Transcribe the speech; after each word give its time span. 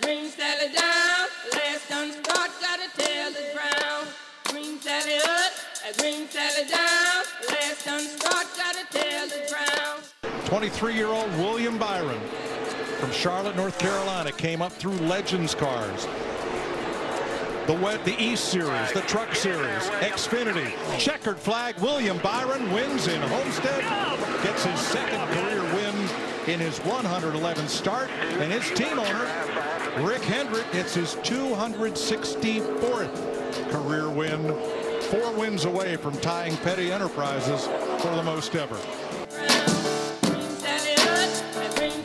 bring 0.00 0.28
Sally 0.28 0.72
down. 0.72 1.26
Last 1.52 1.88
done 1.88 2.12
start, 2.12 2.50
gotta 2.60 2.88
tell 2.96 3.32
the 3.32 3.44
ground. 3.52 4.08
Bring 4.50 4.78
Sally 4.80 5.16
up, 5.16 5.52
and 5.86 5.96
bring 5.96 6.28
Sally 6.28 6.68
down. 6.68 7.24
Last 7.48 7.84
done 7.84 8.06
start, 8.06 8.46
gotta 8.56 8.86
tell 8.90 9.28
the 9.28 9.46
ground. 9.48 10.04
23 10.46 10.94
year 10.94 11.08
old 11.08 11.30
William 11.38 11.78
Byron 11.78 12.20
from 12.98 13.10
Charlotte, 13.12 13.56
North 13.56 13.78
Carolina 13.78 14.30
came 14.32 14.62
up 14.62 14.72
through 14.72 14.92
Legends 14.92 15.54
cars. 15.54 16.06
The 17.66 17.74
wet, 17.74 18.04
the 18.04 18.20
East 18.20 18.46
Series, 18.46 18.92
the 18.92 19.02
Truck 19.02 19.34
Series, 19.34 19.82
Xfinity, 20.00 20.72
checkered 20.98 21.38
flag. 21.38 21.78
William 21.78 22.18
Byron 22.18 22.70
wins 22.72 23.06
in 23.06 23.20
Homestead, 23.22 23.82
gets 24.42 24.64
his 24.64 24.80
second 24.80 25.20
career 25.28 25.62
win 25.74 25.94
in 26.48 26.58
his 26.58 26.80
111th 26.80 27.68
start, 27.68 28.10
and 28.40 28.50
his 28.50 28.68
team 28.76 28.98
owner, 28.98 29.26
Rick 29.98 30.22
Hendrick, 30.22 30.70
gets 30.72 30.94
his 30.94 31.16
264th 31.16 33.70
career 33.70 34.08
win, 34.08 34.54
four 35.02 35.32
wins 35.32 35.64
away 35.64 35.96
from 35.96 36.16
tying 36.18 36.56
Petty 36.58 36.92
Enterprises 36.92 37.66
for 38.00 38.14
the 38.14 38.22
most 38.22 38.54
ever. 38.54 38.78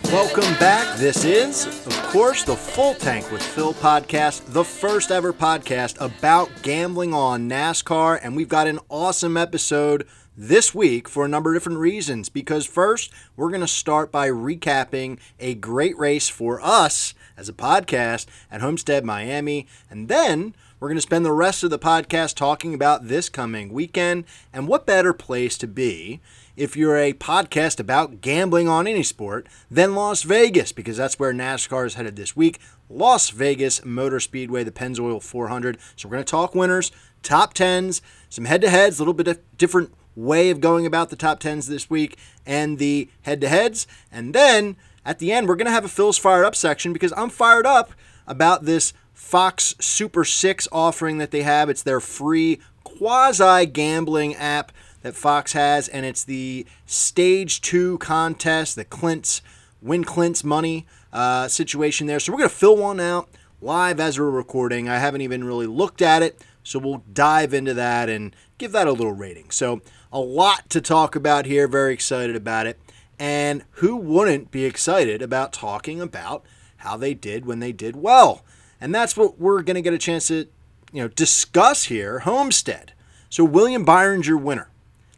Welcome 0.05 0.51
back. 0.59 0.97
This 0.97 1.23
is, 1.25 1.85
of 1.85 1.93
course, 2.07 2.43
the 2.43 2.55
Full 2.55 2.95
Tank 2.95 3.31
with 3.31 3.43
Phil 3.43 3.75
podcast, 3.75 4.51
the 4.51 4.63
first 4.63 5.11
ever 5.11 5.31
podcast 5.31 5.95
about 5.99 6.49
gambling 6.63 7.13
on 7.13 7.47
NASCAR. 7.47 8.19
And 8.21 8.35
we've 8.35 8.49
got 8.49 8.67
an 8.67 8.79
awesome 8.89 9.37
episode 9.37 10.07
this 10.35 10.73
week 10.73 11.07
for 11.07 11.23
a 11.23 11.29
number 11.29 11.51
of 11.51 11.55
different 11.55 11.77
reasons. 11.79 12.29
Because 12.29 12.65
first, 12.65 13.11
we're 13.35 13.49
going 13.49 13.61
to 13.61 13.67
start 13.67 14.11
by 14.11 14.29
recapping 14.29 15.19
a 15.39 15.55
great 15.55 15.97
race 15.97 16.29
for 16.29 16.59
us 16.61 17.13
as 17.37 17.49
a 17.49 17.53
podcast 17.53 18.25
at 18.51 18.61
Homestead, 18.61 19.05
Miami. 19.05 19.67
And 19.89 20.07
then 20.07 20.55
we're 20.79 20.89
going 20.89 20.97
to 20.97 21.01
spend 21.01 21.25
the 21.25 21.31
rest 21.31 21.63
of 21.63 21.69
the 21.69 21.79
podcast 21.79 22.35
talking 22.35 22.73
about 22.73 23.07
this 23.07 23.29
coming 23.29 23.71
weekend. 23.71 24.25
And 24.53 24.67
what 24.67 24.85
better 24.85 25.13
place 25.13 25.57
to 25.59 25.67
be 25.67 26.19
if 26.55 26.77
you're 26.77 26.97
a 26.97 27.13
podcast 27.13 27.79
about 27.79 28.21
gambling 28.21 28.67
on 28.67 28.87
any 28.87 29.03
sport 29.03 29.47
than 29.69 29.95
Las 29.95 30.23
Vegas, 30.23 30.71
because 30.71 30.97
that's 30.97 31.19
where 31.19 31.33
NASCAR 31.33 31.85
is 31.85 31.95
headed 31.95 32.15
this 32.15 32.35
week. 32.35 32.59
Las 32.89 33.29
Vegas 33.29 33.83
Motor 33.83 34.19
Speedway, 34.19 34.63
the 34.63 34.71
Pennzoil 34.71 35.21
400. 35.21 35.77
So 35.95 36.07
we're 36.07 36.15
going 36.15 36.25
to 36.25 36.31
talk 36.31 36.55
winners, 36.55 36.91
top 37.23 37.53
tens, 37.53 38.01
some 38.29 38.45
head 38.45 38.61
to 38.61 38.69
heads, 38.69 38.99
a 38.99 39.01
little 39.01 39.13
bit 39.13 39.27
of 39.27 39.39
different 39.57 39.93
way 40.15 40.49
of 40.49 40.61
going 40.61 40.85
about 40.85 41.09
the 41.09 41.15
top 41.15 41.39
tens 41.39 41.67
this 41.67 41.89
week, 41.89 42.17
and 42.45 42.77
the 42.77 43.09
head 43.23 43.41
to 43.41 43.49
heads. 43.49 43.85
And 44.11 44.33
then 44.33 44.77
at 45.05 45.19
the 45.19 45.31
end, 45.31 45.47
we're 45.47 45.55
going 45.55 45.67
to 45.67 45.71
have 45.71 45.85
a 45.85 45.89
Phil's 45.89 46.17
Fired 46.17 46.45
Up 46.45 46.55
section 46.55 46.91
because 46.91 47.13
I'm 47.15 47.29
fired 47.29 47.65
up 47.65 47.91
about 48.27 48.65
this 48.65 48.93
Fox 49.13 49.75
Super 49.79 50.25
6 50.25 50.67
offering 50.71 51.19
that 51.19 51.31
they 51.31 51.43
have. 51.43 51.69
It's 51.69 51.83
their 51.83 51.99
free 51.99 52.59
quasi 52.83 53.65
gambling 53.67 54.35
app 54.35 54.71
that 55.03 55.15
Fox 55.15 55.53
has, 55.53 55.87
and 55.87 56.05
it's 56.05 56.23
the 56.23 56.65
Stage 56.85 57.61
2 57.61 57.99
contest, 57.99 58.75
the 58.75 58.85
Clint's 58.85 59.41
Win 59.81 60.03
Clint's 60.03 60.43
Money 60.43 60.87
uh, 61.13 61.47
situation 61.47 62.07
there. 62.07 62.19
So 62.19 62.31
we're 62.31 62.39
going 62.39 62.49
to 62.49 62.55
fill 62.55 62.77
one 62.77 62.99
out 62.99 63.29
live 63.61 63.99
as 63.99 64.19
we're 64.19 64.29
recording. 64.29 64.89
I 64.89 64.97
haven't 64.97 65.21
even 65.21 65.43
really 65.43 65.67
looked 65.67 66.01
at 66.01 66.23
it, 66.23 66.43
so 66.63 66.79
we'll 66.79 67.03
dive 67.13 67.53
into 67.53 67.73
that 67.75 68.09
and 68.09 68.35
give 68.57 68.71
that 68.71 68.87
a 68.87 68.91
little 68.91 69.13
rating. 69.13 69.51
So 69.51 69.81
a 70.11 70.19
lot 70.19 70.69
to 70.71 70.81
talk 70.81 71.15
about 71.15 71.45
here. 71.45 71.67
Very 71.67 71.93
excited 71.93 72.35
about 72.35 72.65
it. 72.67 72.79
And 73.17 73.63
who 73.71 73.95
wouldn't 73.95 74.51
be 74.51 74.65
excited 74.65 75.21
about 75.21 75.53
talking 75.53 76.01
about 76.01 76.43
how 76.77 76.97
they 76.97 77.13
did 77.13 77.45
when 77.45 77.59
they 77.59 77.71
did 77.71 77.95
well? 77.95 78.43
And 78.81 78.93
that's 78.93 79.15
what 79.15 79.39
we're 79.39 79.61
going 79.61 79.75
to 79.75 79.81
get 79.81 79.93
a 79.93 79.97
chance 79.97 80.27
to, 80.27 80.47
you 80.91 81.01
know, 81.01 81.07
discuss 81.07 81.85
here. 81.85 82.19
Homestead. 82.19 82.93
So 83.29 83.43
William 83.43 83.83
Byron's 83.83 84.27
your 84.27 84.37
winner. 84.37 84.69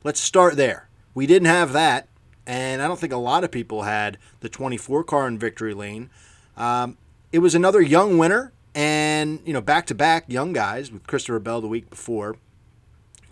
Let's 0.04 0.20
start 0.20 0.56
there. 0.56 0.88
We 1.14 1.26
didn't 1.26 1.48
have 1.48 1.74
that, 1.74 2.08
and 2.46 2.82
I 2.82 2.88
don't 2.88 3.00
think 3.00 3.12
a 3.12 3.18
lot 3.18 3.44
of 3.44 3.52
people 3.52 3.84
had 3.84 4.18
the 4.40 4.50
24 4.50 5.04
car 5.04 5.28
in 5.28 5.40
victory 5.40 5.74
lane. 5.74 6.10
Um, 6.56 6.98
it 7.32 7.40
was 7.40 7.56
another 7.56 7.82
young 7.82 8.18
winner, 8.18 8.54
and 8.74 9.40
you 9.46 9.54
know, 9.54 9.62
back 9.62 9.88
to 9.88 9.96
back 9.96 10.26
young 10.28 10.54
guys 10.54 10.92
with 10.92 11.08
Christopher 11.08 11.40
Bell 11.40 11.60
the 11.62 11.68
week 11.68 11.90
before. 11.90 12.38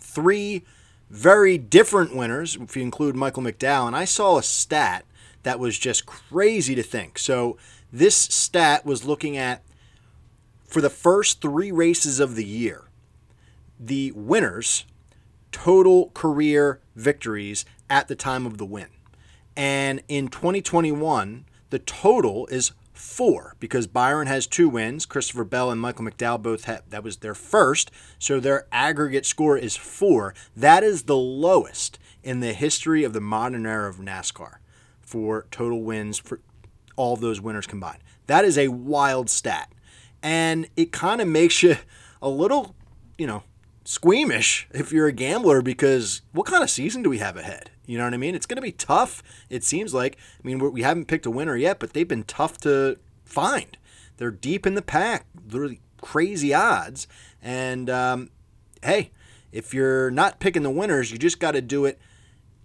Three 0.00 0.64
very 1.10 1.58
different 1.58 2.14
winners, 2.14 2.56
if 2.56 2.76
you 2.76 2.82
include 2.82 3.14
Michael 3.14 3.42
McDowell. 3.42 3.86
And 3.86 3.96
I 3.96 4.04
saw 4.04 4.38
a 4.38 4.42
stat 4.42 5.04
that 5.42 5.58
was 5.58 5.78
just 5.78 6.06
crazy 6.06 6.74
to 6.74 6.82
think. 6.82 7.18
So 7.18 7.56
this 7.92 8.16
stat 8.16 8.84
was 8.84 9.04
looking 9.04 9.36
at 9.36 9.62
for 10.66 10.80
the 10.80 10.90
first 10.90 11.40
three 11.40 11.70
races 11.70 12.18
of 12.18 12.34
the 12.34 12.44
year, 12.44 12.84
the 13.78 14.12
winners 14.12 14.84
total 15.52 16.10
career 16.10 16.80
victories 16.94 17.64
at 17.88 18.08
the 18.08 18.14
time 18.14 18.44
of 18.44 18.58
the 18.58 18.66
win. 18.66 18.88
And 19.56 20.02
in 20.06 20.28
2021, 20.28 21.46
the 21.70 21.78
total 21.78 22.46
is 22.48 22.72
four 22.96 23.56
because 23.60 23.86
Byron 23.86 24.26
has 24.26 24.46
two 24.46 24.68
wins. 24.68 25.06
Christopher 25.06 25.44
Bell 25.44 25.70
and 25.70 25.80
Michael 25.80 26.04
McDowell 26.04 26.42
both 26.42 26.64
had 26.64 26.82
that 26.88 27.04
was 27.04 27.18
their 27.18 27.34
first, 27.34 27.90
so 28.18 28.40
their 28.40 28.66
aggregate 28.72 29.26
score 29.26 29.56
is 29.56 29.76
four. 29.76 30.34
That 30.56 30.82
is 30.82 31.04
the 31.04 31.16
lowest 31.16 31.98
in 32.22 32.40
the 32.40 32.52
history 32.52 33.04
of 33.04 33.12
the 33.12 33.20
modern 33.20 33.66
era 33.66 33.88
of 33.88 33.96
NASCAR 33.96 34.56
for 35.00 35.46
total 35.50 35.82
wins 35.82 36.18
for 36.18 36.40
all 36.96 37.14
of 37.14 37.20
those 37.20 37.40
winners 37.40 37.66
combined. 37.66 38.02
That 38.26 38.44
is 38.44 38.58
a 38.58 38.68
wild 38.68 39.30
stat. 39.30 39.70
And 40.22 40.68
it 40.76 40.92
kind 40.92 41.20
of 41.20 41.28
makes 41.28 41.62
you 41.62 41.76
a 42.20 42.28
little, 42.28 42.74
you 43.16 43.26
know, 43.26 43.44
squeamish 43.86 44.66
if 44.72 44.92
you're 44.92 45.06
a 45.06 45.12
gambler 45.12 45.62
because 45.62 46.22
what 46.32 46.46
kind 46.46 46.62
of 46.62 46.68
season 46.68 47.02
do 47.02 47.10
we 47.10 47.18
have 47.18 47.36
ahead? 47.36 47.70
You 47.86 47.96
know 47.96 48.04
what 48.04 48.14
I 48.14 48.18
mean? 48.18 48.34
It's 48.34 48.46
going 48.46 48.56
to 48.56 48.62
be 48.62 48.72
tough. 48.72 49.22
It 49.48 49.62
seems 49.62 49.94
like. 49.94 50.18
I 50.42 50.46
mean, 50.46 50.58
we're, 50.58 50.76
haven't 50.82 51.06
picked 51.06 51.26
a 51.26 51.30
winner 51.30 51.56
yet, 51.56 51.78
but 51.78 51.92
they've 51.92 52.06
been 52.06 52.24
tough 52.24 52.58
to 52.58 52.98
find. 53.24 53.78
They're 54.16 54.30
deep 54.30 54.66
in 54.66 54.74
the 54.74 54.82
pack, 54.82 55.26
literally 55.50 55.80
crazy 56.00 56.52
odds. 56.52 57.06
And 57.40 57.88
um, 57.88 58.30
hey, 58.82 59.12
if 59.52 59.72
you're 59.72 60.10
not 60.10 60.40
picking 60.40 60.64
the 60.64 60.70
winners, 60.70 61.12
you 61.12 61.18
just 61.18 61.38
got 61.38 61.52
to 61.52 61.60
do 61.60 61.84
it 61.84 61.98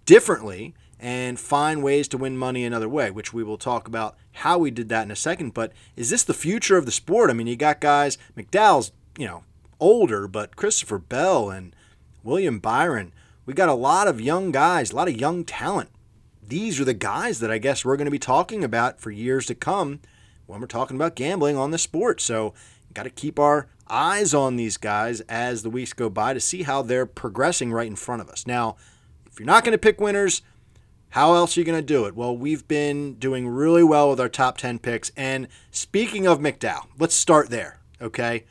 differently 0.06 0.74
and 0.98 1.38
find 1.38 1.82
ways 1.82 2.08
to 2.08 2.18
win 2.18 2.36
money 2.36 2.64
another 2.64 2.88
way, 2.88 3.10
which 3.10 3.32
we 3.32 3.42
will 3.42 3.58
talk 3.58 3.86
about 3.88 4.16
how 4.32 4.58
we 4.58 4.70
did 4.70 4.88
that 4.88 5.04
in 5.04 5.10
a 5.10 5.16
second. 5.16 5.54
But 5.54 5.72
is 5.96 6.10
this 6.10 6.24
the 6.24 6.34
future 6.34 6.76
of 6.76 6.86
the 6.86 6.92
sport? 6.92 7.30
I 7.30 7.32
mean, 7.32 7.46
you 7.46 7.56
got 7.56 7.80
guys, 7.80 8.18
McDowell's, 8.36 8.92
you 9.18 9.26
know, 9.26 9.44
older, 9.82 10.28
but 10.28 10.54
Christopher 10.54 10.98
Bell 10.98 11.50
and 11.50 11.74
William 12.22 12.60
Byron, 12.60 13.12
we 13.44 13.52
got 13.52 13.68
a 13.68 13.74
lot 13.74 14.06
of 14.06 14.20
young 14.20 14.52
guys, 14.52 14.92
a 14.92 14.96
lot 14.96 15.08
of 15.08 15.16
young 15.20 15.44
talent. 15.44 15.90
These 16.40 16.80
are 16.80 16.84
the 16.84 16.94
guys 16.94 17.40
that 17.40 17.50
I 17.50 17.58
guess 17.58 17.84
we're 17.84 17.96
going 17.96 18.04
to 18.04 18.12
be 18.12 18.18
talking 18.18 18.62
about 18.62 19.00
for 19.00 19.10
years 19.10 19.46
to 19.46 19.56
come 19.56 19.98
when 20.46 20.60
we're 20.60 20.68
talking 20.68 20.96
about 20.96 21.16
gambling 21.16 21.56
on 21.56 21.72
the 21.72 21.78
sport. 21.78 22.20
So, 22.20 22.54
got 22.94 23.04
to 23.04 23.10
keep 23.10 23.40
our 23.40 23.66
eyes 23.88 24.32
on 24.32 24.54
these 24.54 24.76
guys 24.76 25.20
as 25.22 25.62
the 25.64 25.70
weeks 25.70 25.92
go 25.92 26.08
by 26.08 26.32
to 26.32 26.40
see 26.40 26.62
how 26.62 26.82
they're 26.82 27.06
progressing 27.06 27.72
right 27.72 27.86
in 27.86 27.96
front 27.96 28.22
of 28.22 28.28
us. 28.28 28.46
Now, 28.46 28.76
if 29.26 29.40
you're 29.40 29.46
not 29.46 29.64
going 29.64 29.72
to 29.72 29.78
pick 29.78 30.00
winners, 30.00 30.42
how 31.10 31.34
else 31.34 31.56
are 31.56 31.60
you 31.60 31.66
going 31.66 31.80
to 31.80 31.86
do 31.86 32.04
it? 32.04 32.14
Well, 32.14 32.36
we've 32.36 32.68
been 32.68 33.14
doing 33.14 33.48
really 33.48 33.82
well 33.82 34.10
with 34.10 34.20
our 34.20 34.28
top 34.28 34.58
10 34.58 34.78
picks. 34.78 35.10
And 35.16 35.48
speaking 35.72 36.26
of 36.26 36.38
McDowell, 36.38 36.86
let's 36.98 37.16
start 37.16 37.50
there, 37.50 37.80
okay? 38.00 38.44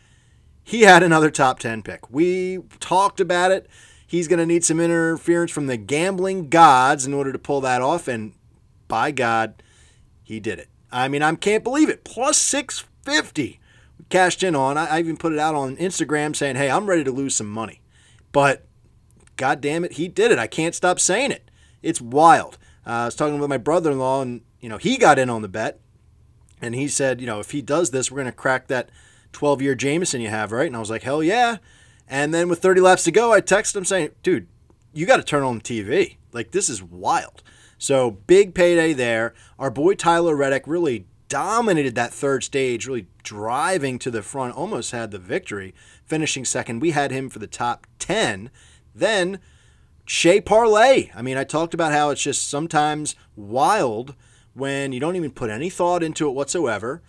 He 0.71 0.83
had 0.83 1.03
another 1.03 1.29
top 1.29 1.59
10 1.59 1.81
pick. 1.81 2.09
We 2.09 2.59
talked 2.79 3.19
about 3.19 3.51
it. 3.51 3.69
He's 4.07 4.29
going 4.29 4.39
to 4.39 4.45
need 4.45 4.63
some 4.63 4.79
interference 4.79 5.51
from 5.51 5.67
the 5.67 5.75
gambling 5.75 6.47
gods 6.47 7.05
in 7.05 7.13
order 7.13 7.33
to 7.33 7.37
pull 7.37 7.59
that 7.59 7.81
off. 7.81 8.07
And 8.07 8.31
by 8.87 9.11
God, 9.11 9.61
he 10.23 10.39
did 10.39 10.59
it. 10.59 10.69
I 10.89 11.09
mean, 11.09 11.23
I 11.23 11.35
can't 11.35 11.65
believe 11.65 11.89
it. 11.89 12.05
Plus 12.05 12.37
650 12.37 13.59
cashed 14.07 14.43
in 14.43 14.55
on. 14.55 14.77
I, 14.77 14.99
even 14.99 15.17
put 15.17 15.33
it 15.33 15.39
out 15.39 15.55
on 15.55 15.75
Instagram 15.75 16.33
saying, 16.33 16.55
hey, 16.55 16.71
I'm 16.71 16.85
ready 16.85 17.03
to 17.03 17.11
lose 17.11 17.35
some 17.35 17.51
money. 17.51 17.81
But 18.31 18.65
God 19.35 19.59
damn 19.59 19.83
it, 19.83 19.93
he 19.93 20.07
did 20.07 20.31
it. 20.31 20.39
I 20.39 20.47
can't 20.47 20.73
stop 20.73 21.01
saying 21.01 21.31
it. 21.31 21.51
It's 21.81 21.99
wild. 21.99 22.57
Uh, 22.87 22.91
I 22.91 23.05
was 23.05 23.15
talking 23.15 23.41
with 23.41 23.49
my 23.49 23.57
brother 23.57 23.91
in 23.91 23.99
law, 23.99 24.21
and, 24.21 24.39
you 24.61 24.69
know, 24.69 24.77
he 24.77 24.97
got 24.97 25.19
in 25.19 25.29
on 25.29 25.41
the 25.41 25.49
bet. 25.49 25.81
And 26.61 26.75
he 26.75 26.87
said, 26.87 27.19
you 27.19 27.27
know, 27.27 27.41
if 27.41 27.51
he 27.51 27.61
does 27.61 27.91
this, 27.91 28.09
we're 28.09 28.21
going 28.21 28.27
to 28.27 28.31
crack 28.31 28.67
that 28.67 28.89
12 29.33 29.61
year 29.61 29.75
Jameson 29.75 30.21
you 30.21 30.29
have, 30.29 30.51
right? 30.51 30.67
And 30.67 30.75
I 30.75 30.79
was 30.79 30.89
like, 30.89 31.03
hell 31.03 31.23
yeah. 31.23 31.57
And 32.07 32.33
then 32.33 32.49
with 32.49 32.59
30 32.59 32.81
laps 32.81 33.03
to 33.05 33.11
go, 33.11 33.31
I 33.31 33.41
texted 33.41 33.75
him 33.75 33.85
saying, 33.85 34.09
dude, 34.21 34.47
you 34.93 35.05
got 35.05 35.17
to 35.17 35.23
turn 35.23 35.43
on 35.43 35.59
the 35.59 35.63
TV. 35.63 36.17
Like, 36.33 36.51
this 36.51 36.69
is 36.69 36.83
wild. 36.83 37.43
So, 37.77 38.11
big 38.11 38.53
payday 38.53 38.93
there. 38.93 39.33
Our 39.57 39.71
boy 39.71 39.95
Tyler 39.95 40.35
Reddick 40.35 40.67
really 40.67 41.05
dominated 41.29 41.95
that 41.95 42.13
third 42.13 42.43
stage, 42.43 42.85
really 42.85 43.07
driving 43.23 43.97
to 43.99 44.11
the 44.11 44.21
front, 44.21 44.55
almost 44.55 44.91
had 44.91 45.11
the 45.11 45.17
victory, 45.17 45.73
finishing 46.05 46.43
second. 46.43 46.81
We 46.81 46.91
had 46.91 47.11
him 47.11 47.29
for 47.29 47.39
the 47.39 47.47
top 47.47 47.87
10. 47.99 48.51
Then, 48.93 49.39
Shea 50.05 50.41
Parlay. 50.41 51.09
I 51.15 51.21
mean, 51.21 51.37
I 51.37 51.45
talked 51.45 51.73
about 51.73 51.93
how 51.93 52.09
it's 52.09 52.21
just 52.21 52.49
sometimes 52.49 53.15
wild 53.37 54.13
when 54.53 54.91
you 54.91 54.99
don't 54.99 55.15
even 55.15 55.31
put 55.31 55.49
any 55.49 55.69
thought 55.69 56.03
into 56.03 56.27
it 56.27 56.33
whatsoever. 56.33 57.01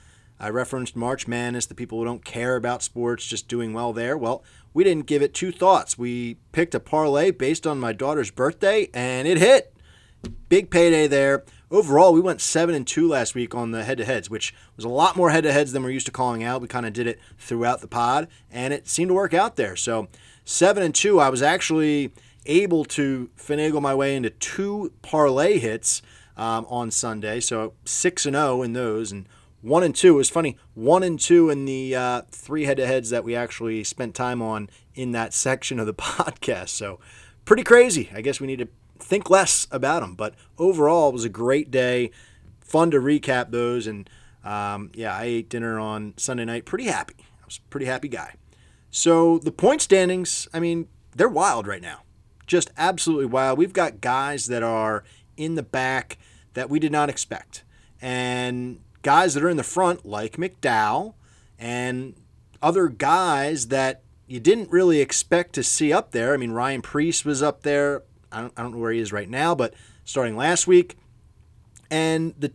I 0.43 0.50
referenced 0.50 0.97
March 0.97 1.29
Madness, 1.29 1.67
the 1.67 1.75
people 1.75 1.99
who 1.99 2.05
don't 2.05 2.25
care 2.25 2.56
about 2.56 2.83
sports 2.83 3.25
just 3.25 3.47
doing 3.47 3.73
well 3.73 3.93
there. 3.93 4.19
Well, 4.19 4.43
we 4.75 4.83
didn't 4.83 5.06
give 5.06 5.23
it 5.23 5.35
two 5.35 5.53
thoughts. 5.53 5.97
We 5.97 6.39
picked 6.50 6.75
a 6.75 6.81
parlay 6.81 7.31
based 7.31 7.65
on 7.65 7.79
my 7.79 7.93
daughter's 7.93 8.33
birthday, 8.33 8.89
and 8.93 9.29
it 9.29 9.39
hit. 9.39 9.73
Big 10.49 10.69
payday 10.69 11.06
there. 11.06 11.44
Overall, 11.71 12.12
we 12.12 12.21
went 12.21 12.41
seven 12.41 12.75
and 12.75 12.87
two 12.87 13.09
last 13.09 13.37
week 13.37 13.55
on 13.55 13.71
the 13.71 13.85
head-to-heads, 13.85 14.29
which 14.29 14.53
was 14.77 14.85
a 14.85 14.89
lot 14.89 15.17
more 15.17 15.31
head-to-heads 15.31 15.71
than 15.73 15.85
we're 15.85 15.91
used 15.91 16.06
to 16.06 16.12
calling 16.12 16.43
out. 16.43 16.61
We 16.61 16.67
kind 16.67 16.87
of 16.87 16.93
did 16.93 17.06
it 17.06 17.21
throughout 17.38 17.81
the 17.81 17.88
pod, 17.88 18.27
and 18.50 18.75
it 18.75 18.88
seemed 18.88 19.11
to 19.11 19.15
work 19.15 19.35
out 19.35 19.55
there. 19.55 19.77
So 19.77 20.09
seven 20.45 20.83
and 20.83 20.95
two, 20.95 21.21
I 21.21 21.29
was 21.29 21.41
actually 21.41 22.12
able 22.47 22.85
to 22.85 23.31
finagle 23.38 23.81
my 23.81 23.95
way 23.95 24.17
into 24.17 24.31
two 24.31 24.93
parlay 25.03 25.59
hits 25.59 26.03
um, 26.37 26.67
on 26.69 26.91
Sunday. 26.91 27.38
So 27.38 27.75
six 27.85 28.27
and 28.27 28.35
zero 28.35 28.62
in 28.62 28.73
those, 28.73 29.12
and 29.12 29.29
one 29.62 29.82
and 29.82 29.94
two. 29.94 30.14
It 30.14 30.19
was 30.19 30.29
funny. 30.29 30.59
One 30.75 31.03
and 31.03 31.19
two 31.19 31.49
in 31.49 31.64
the 31.64 31.94
uh, 31.94 32.23
three 32.31 32.64
head-to-heads 32.64 33.11
that 33.11 33.25
we 33.25 33.35
actually 33.35 33.85
spent 33.85 34.14
time 34.14 34.43
on 34.43 34.69
in 34.94 35.12
that 35.12 35.32
section 35.32 35.79
of 35.79 35.87
the 35.87 35.94
podcast. 35.94 36.70
So 36.70 37.00
pretty 37.44 37.62
crazy. 37.62 38.11
I 38.14 38.20
guess 38.20 38.41
we 38.41 38.47
need 38.47 38.59
to 38.59 38.69
think 38.99 39.31
less 39.31 39.67
about 39.70 40.00
them. 40.00 40.14
But 40.14 40.35
overall, 40.59 41.09
it 41.09 41.12
was 41.12 41.25
a 41.25 41.31
great 41.31 41.70
day. 41.70 42.11
Fun 42.61 42.91
to 42.91 42.99
recap 42.99 43.50
those. 43.50 43.87
And 43.87 44.11
um, 44.44 44.91
yeah, 44.94 45.17
I 45.17 45.25
ate 45.25 45.49
dinner 45.49 45.79
on 45.79 46.14
Sunday 46.17 46.44
night. 46.44 46.64
Pretty 46.64 46.87
happy. 46.87 47.14
I 47.19 47.47
was 47.47 47.59
a 47.64 47.70
pretty 47.70 47.87
happy 47.87 48.09
guy. 48.09 48.35
So 48.91 49.38
the 49.38 49.53
point 49.53 49.81
standings, 49.81 50.49
I 50.53 50.61
mean, 50.61 50.88
they're 51.14 51.29
wild 51.29 51.67
right 51.67 51.82
now. 51.82 52.03
Just 52.47 52.70
absolutely 52.76 53.26
wild. 53.26 53.59
We've 53.59 53.73
got 53.73 54.00
guys 54.00 54.47
that 54.47 54.62
are 54.62 55.05
in 55.37 55.55
the 55.55 55.62
back 55.62 56.19
that 56.55 56.69
we 56.69 56.79
did 56.79 56.93
not 56.93 57.09
expect. 57.09 57.64
And 58.00 58.81
guys 59.02 59.34
that 59.34 59.43
are 59.44 59.50
in 59.50 59.56
the 59.56 59.62
front, 59.62 60.06
like 60.06 60.37
McDowell, 60.37 61.14
and 61.58 62.14
other 62.62 62.88
guys 62.88 63.69
that 63.69 64.02
you 64.26 64.40
didn't 64.40 64.70
really 64.70 65.00
expect 65.00 65.54
to 65.54 65.62
see 65.62 65.93
up 65.93 66.12
there. 66.12 66.32
I 66.32 66.37
mean, 66.37 66.52
Ryan 66.52 66.82
Preece 66.82 67.25
was 67.25 67.43
up 67.43 67.62
there. 67.62 68.02
I 68.31 68.40
don't, 68.40 68.52
I 68.56 68.62
don't 68.62 68.72
know 68.72 68.78
where 68.78 68.93
he 68.93 69.00
is 69.00 69.12
right 69.12 69.28
now, 69.28 69.54
but 69.54 69.75
starting 70.04 70.37
last 70.37 70.66
week. 70.66 70.96
And 71.90 72.34
the 72.38 72.52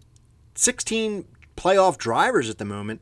16 0.55 1.25
playoff 1.55 1.97
drivers 1.97 2.49
at 2.49 2.57
the 2.57 2.65
moment 2.65 3.01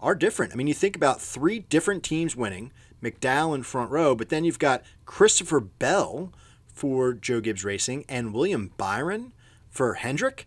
are 0.00 0.14
different. 0.14 0.52
I 0.52 0.56
mean, 0.56 0.66
you 0.66 0.74
think 0.74 0.96
about 0.96 1.20
three 1.20 1.60
different 1.60 2.02
teams 2.02 2.36
winning, 2.36 2.72
McDowell 3.02 3.54
in 3.54 3.62
front 3.62 3.90
row, 3.90 4.14
but 4.14 4.28
then 4.28 4.44
you've 4.44 4.58
got 4.58 4.82
Christopher 5.04 5.60
Bell 5.60 6.32
for 6.66 7.12
Joe 7.12 7.40
Gibbs 7.40 7.64
Racing 7.64 8.04
and 8.08 8.32
William 8.32 8.72
Byron 8.76 9.32
for 9.70 9.94
Hendrick. 9.94 10.46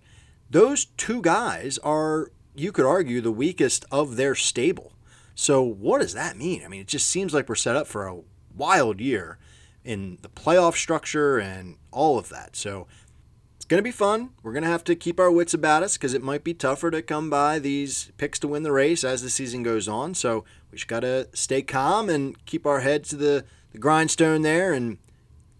Those 0.49 0.85
two 0.85 1.21
guys 1.21 1.77
are, 1.79 2.31
you 2.57 2.71
could 2.71 2.85
argue, 2.85 3.21
the 3.21 3.31
weakest 3.31 3.85
of 3.91 4.15
their 4.15 4.35
stable. 4.35 4.93
So, 5.35 5.61
what 5.61 6.01
does 6.01 6.13
that 6.13 6.37
mean? 6.37 6.63
I 6.65 6.67
mean, 6.67 6.81
it 6.81 6.87
just 6.87 7.07
seems 7.07 7.33
like 7.33 7.47
we're 7.47 7.55
set 7.55 7.75
up 7.75 7.87
for 7.87 8.07
a 8.07 8.21
wild 8.55 8.99
year 8.99 9.37
in 9.87 10.17
the 10.21 10.29
playoff 10.29 10.75
structure 10.75 11.37
and 11.37 11.77
all 11.91 12.19
of 12.19 12.27
that. 12.29 12.55
So 12.55 12.87
it's 13.55 13.65
going 13.65 13.79
to 13.79 13.83
be 13.83 13.91
fun. 13.91 14.31
We're 14.43 14.51
going 14.51 14.63
to 14.63 14.69
have 14.69 14.83
to 14.85 14.95
keep 14.95 15.19
our 15.19 15.31
wits 15.31 15.53
about 15.53 15.81
us 15.81 15.95
because 15.95 16.13
it 16.13 16.21
might 16.21 16.43
be 16.43 16.53
tougher 16.53 16.91
to 16.91 17.01
come 17.01 17.29
by 17.29 17.57
these 17.57 18.11
picks 18.17 18.37
to 18.39 18.49
win 18.49 18.63
the 18.63 18.71
race 18.73 19.05
as 19.05 19.21
the 19.21 19.29
season 19.29 19.63
goes 19.63 19.87
on. 19.87 20.13
So 20.13 20.43
we 20.71 20.77
just 20.77 20.89
got 20.89 20.99
to 21.01 21.29
stay 21.33 21.61
calm 21.61 22.09
and 22.09 22.45
keep 22.45 22.65
our 22.65 22.81
head 22.81 23.05
to 23.05 23.15
the, 23.15 23.45
the 23.71 23.77
grindstone 23.77 24.41
there 24.41 24.73
and 24.73 24.97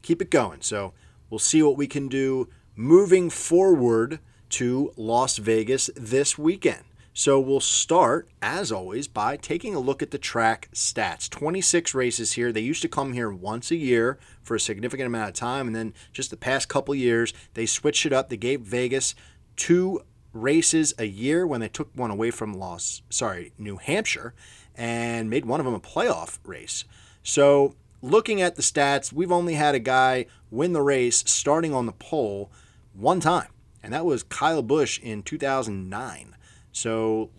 keep 0.02 0.22
it 0.22 0.30
going. 0.30 0.62
So 0.62 0.94
we'll 1.30 1.40
see 1.40 1.64
what 1.64 1.78
we 1.78 1.88
can 1.88 2.10
do 2.10 2.50
moving 2.76 3.30
forward 3.30 4.20
to 4.50 4.92
Las 4.98 5.38
Vegas 5.38 5.90
this 5.96 6.38
weekend. 6.38 6.84
So 7.18 7.40
we'll 7.40 7.62
start, 7.62 8.30
as 8.44 8.72
always, 8.72 9.08
by 9.08 9.38
taking 9.38 9.74
a 9.74 9.80
look 9.80 10.04
at 10.04 10.12
the 10.12 10.20
track 10.20 10.70
stats. 10.72 11.28
26 11.28 11.96
races 11.96 12.34
here. 12.34 12.52
They 12.52 12.62
used 12.62 12.84
to 12.84 12.88
come 12.88 13.14
here 13.14 13.32
once 13.32 13.72
a 13.72 13.76
year 13.76 14.20
for 14.44 14.54
a 14.54 14.60
significant 14.60 15.08
amount 15.08 15.30
of 15.30 15.34
time, 15.34 15.66
and 15.66 15.76
then 15.76 15.96
just 16.14 16.30
the 16.30 16.38
past 16.38 16.70
couple 16.70 16.94
years, 16.94 17.34
they 17.56 17.66
switched 17.66 18.06
it 18.06 18.14
up. 18.14 18.30
They 18.30 18.38
gave 18.38 18.62
Vegas 18.62 19.16
two 19.56 20.02
races 20.32 20.94
a 21.00 21.06
year 21.06 21.48
when 21.48 21.60
they 21.60 21.70
took 21.70 21.90
one 21.96 22.12
away 22.12 22.30
from 22.30 22.54
Los, 22.54 23.02
sorry, 23.10 23.52
New 23.58 23.78
Hampshire, 23.78 24.36
and 24.76 25.28
made 25.28 25.48
one 25.48 25.60
of 25.60 25.66
them 25.66 25.74
a 25.74 25.80
playoff 25.80 26.38
race. 26.44 26.86
So 27.24 27.74
looking 28.04 28.44
at 28.44 28.58
the 28.58 28.62
stats, 28.62 29.12
we've 29.12 29.32
only 29.32 29.56
had 29.56 29.74
a 29.74 29.80
guy 29.80 30.28
win 30.52 30.74
the 30.74 30.84
race 30.84 31.24
starting 31.26 31.74
on 31.74 31.88
the 31.88 31.94
pole 31.94 32.52
one 32.94 33.22
time, 33.22 33.50
and 33.82 33.92
that 33.92 34.06
was 34.06 34.22
Kyle 34.22 34.62
Busch 34.62 35.00
in 35.00 35.24
2009. 35.24 36.36
So 36.78 37.32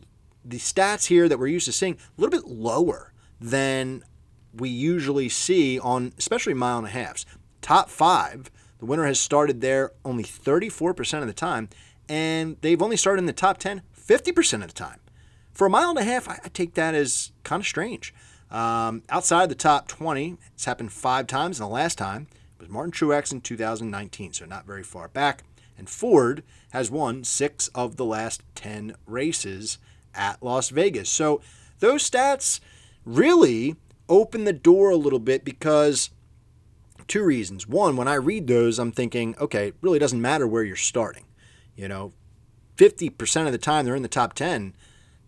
the 0.45 0.59
stats 0.59 1.07
here 1.07 1.29
that 1.29 1.39
we're 1.39 1.47
used 1.47 1.67
to 1.67 1.73
seeing 1.73 1.95
a 1.95 2.21
little 2.21 2.37
bit 2.37 2.51
lower 2.51 3.13
than 3.41 4.03
we 4.53 4.69
usually 4.69 5.29
see 5.29 5.79
on 5.79 6.13
especially 6.19 6.55
mile 6.55 6.79
and 6.79 6.87
a 6.89 6.91
halves. 6.91 7.25
Top 7.63 7.89
five, 7.89 8.51
the 8.79 8.87
winner 8.87 9.07
has 9.07 9.21
started 9.21 9.61
there 9.61 9.93
only 10.05 10.25
34% 10.25 11.21
of 11.21 11.29
the 11.29 11.33
time, 11.33 11.69
and 12.09 12.57
they've 12.63 12.83
only 12.83 12.97
started 12.97 13.21
in 13.21 13.27
the 13.27 13.33
top 13.33 13.59
10 13.59 13.83
50% 13.97 14.55
of 14.55 14.69
the 14.69 14.73
time. 14.73 14.99
For 15.53 15.67
a 15.67 15.71
mile 15.71 15.91
and 15.91 15.99
a 15.99 16.05
half, 16.05 16.29
I, 16.29 16.39
take 16.53 16.75
that 16.75 16.95
as 16.95 17.31
kind 17.45 17.61
of 17.61 17.67
strange. 17.67 18.15
Um, 18.51 19.03
outside 19.11 19.51
the 19.51 19.55
top 19.55 19.87
20, 19.87 20.37
it's 20.55 20.65
happened 20.65 20.93
five 20.93 21.27
times, 21.27 21.61
and 21.61 21.69
the 21.69 21.73
last 21.73 21.99
time 21.99 22.27
was 22.59 22.69
Martin 22.69 22.93
Truex 22.93 23.31
in 23.31 23.43
2019, 23.43 24.33
so 24.33 24.47
not 24.47 24.67
very 24.67 24.83
far 24.83 25.09
back. 25.09 25.45
And 25.79 25.89
Ford 25.89 26.43
has 26.73 26.91
won 26.91 27.25
six 27.25 27.69
of 27.69 27.97
the 27.97 28.05
last 28.05 28.43
10 28.57 28.97
races 29.07 29.79
at 30.15 30.43
Las 30.43 30.71
Vegas. 30.71 31.09
So 31.09 31.41
those 31.79 32.09
stats 32.09 32.61
really 33.05 33.77
open 34.09 34.45
the 34.45 34.53
door 34.53 34.91
a 34.91 34.97
little 34.97 35.19
bit 35.19 35.45
because 35.45 36.11
two 37.07 37.25
reasons. 37.25 37.67
One, 37.67 37.97
when 37.97 38.09
I 38.09 38.15
read 38.15 38.47
those, 38.47 38.79
I'm 38.79 38.93
thinking, 38.93 39.35
okay, 39.41 39.69
it 39.69 39.77
really 39.81 39.99
doesn't 39.99 40.21
matter 40.21 40.47
where 40.47 40.63
you're 40.63 40.77
starting. 40.77 41.25
You 41.75 41.89
know, 41.89 42.13
50% 42.77 43.47
of 43.47 43.53
the 43.53 43.59
time 43.59 43.85
they're 43.85 43.97
in 43.97 44.03
the 44.03 44.09
top 44.09 44.35
10. 44.35 44.75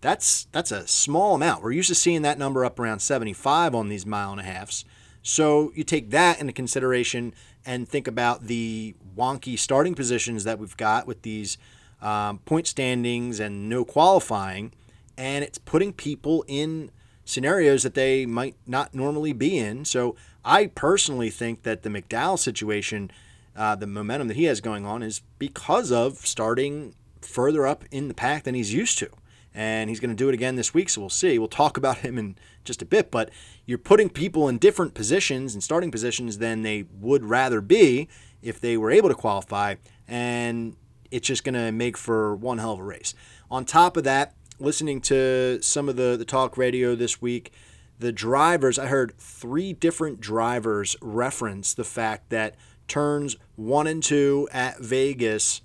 That's 0.00 0.46
that's 0.46 0.72
a 0.72 0.86
small 0.86 1.34
amount. 1.34 1.62
We're 1.62 1.72
used 1.72 1.90
to 1.90 1.94
seeing 1.94 2.22
that 2.22 2.38
number 2.38 2.64
up 2.64 2.78
around 2.78 3.00
75 3.00 3.74
on 3.74 3.88
these 3.88 4.06
mile 4.06 4.32
and 4.32 4.40
a 4.40 4.44
halves. 4.44 4.84
So 5.22 5.72
you 5.74 5.84
take 5.84 6.10
that 6.10 6.40
into 6.40 6.54
consideration 6.54 7.34
and 7.66 7.86
think 7.86 8.08
about 8.08 8.46
the 8.46 8.94
wonky 9.16 9.58
starting 9.58 9.94
positions 9.94 10.44
that 10.44 10.58
we've 10.58 10.76
got 10.76 11.06
with 11.06 11.22
these 11.22 11.58
um, 12.00 12.38
point 12.38 12.66
standings 12.66 13.40
and 13.40 13.68
no 13.68 13.84
qualifying, 13.84 14.72
and 15.16 15.44
it's 15.44 15.58
putting 15.58 15.92
people 15.92 16.44
in 16.48 16.90
scenarios 17.24 17.82
that 17.82 17.94
they 17.94 18.26
might 18.26 18.56
not 18.66 18.94
normally 18.94 19.32
be 19.32 19.58
in. 19.58 19.84
So 19.84 20.16
I 20.44 20.66
personally 20.66 21.30
think 21.30 21.62
that 21.62 21.82
the 21.82 21.90
McDowell 21.90 22.38
situation, 22.38 23.10
uh, 23.54 23.76
the 23.76 23.86
momentum 23.86 24.28
that 24.28 24.36
he 24.36 24.44
has 24.44 24.60
going 24.60 24.86
on, 24.86 25.02
is 25.02 25.22
because 25.38 25.92
of 25.92 26.18
starting 26.18 26.94
further 27.20 27.66
up 27.66 27.84
in 27.90 28.08
the 28.08 28.14
pack 28.14 28.44
than 28.44 28.54
he's 28.54 28.72
used 28.72 28.98
to 28.98 29.10
and 29.54 29.90
he's 29.90 30.00
going 30.00 30.10
to 30.10 30.16
do 30.16 30.28
it 30.28 30.34
again 30.34 30.56
this 30.56 30.72
week. 30.72 30.88
So 30.88 31.00
we'll 31.00 31.10
see. 31.10 31.38
We'll 31.38 31.48
talk 31.48 31.76
about 31.76 31.98
him 31.98 32.18
in 32.18 32.36
just 32.64 32.82
a 32.82 32.86
bit. 32.86 33.10
But 33.10 33.30
you're 33.66 33.78
putting 33.78 34.08
people 34.08 34.48
in 34.48 34.58
different 34.58 34.94
positions 34.94 35.54
and 35.54 35.62
starting 35.62 35.90
positions 35.90 36.38
than 36.38 36.62
they 36.62 36.84
would 37.00 37.24
rather 37.24 37.60
be 37.60 38.08
if 38.42 38.60
they 38.60 38.76
were 38.76 38.90
able 38.90 39.08
to 39.08 39.14
qualify, 39.14 39.74
and 40.08 40.76
it's 41.10 41.26
just 41.26 41.44
going 41.44 41.54
to 41.54 41.72
make 41.72 41.96
for 41.96 42.34
one 42.36 42.58
hell 42.58 42.72
of 42.72 42.80
a 42.80 42.84
race. 42.84 43.14
On 43.50 43.64
top 43.64 43.96
of 43.96 44.04
that, 44.04 44.34
listening 44.58 45.00
to 45.00 45.58
some 45.62 45.88
of 45.88 45.96
the, 45.96 46.16
the 46.16 46.24
talk 46.24 46.56
radio 46.56 46.94
this 46.94 47.20
week, 47.20 47.52
the 47.98 48.12
drivers, 48.12 48.78
I 48.78 48.86
heard 48.86 49.14
three 49.18 49.72
different 49.72 50.20
drivers 50.20 50.96
reference 51.02 51.74
the 51.74 51.84
fact 51.84 52.30
that 52.30 52.54
turns 52.88 53.36
one 53.56 53.86
and 53.86 54.02
two 54.02 54.48
at 54.52 54.78
Vegas, 54.78 55.60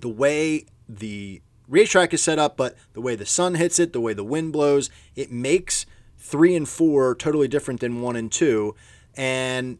the 0.00 0.08
way 0.08 0.66
the 0.88 1.42
racetrack 1.68 2.14
is 2.14 2.22
set 2.22 2.38
up, 2.38 2.56
but 2.56 2.76
the 2.92 3.00
way 3.00 3.14
the 3.16 3.26
sun 3.26 3.54
hits 3.54 3.78
it, 3.78 3.92
the 3.92 4.00
way 4.00 4.12
the 4.12 4.24
wind 4.24 4.52
blows, 4.52 4.90
it 5.16 5.30
makes 5.30 5.86
three 6.18 6.54
and 6.54 6.68
four 6.68 7.14
totally 7.14 7.48
different 7.48 7.80
than 7.80 8.00
one 8.00 8.16
and 8.16 8.30
two. 8.30 8.74
And 9.16 9.78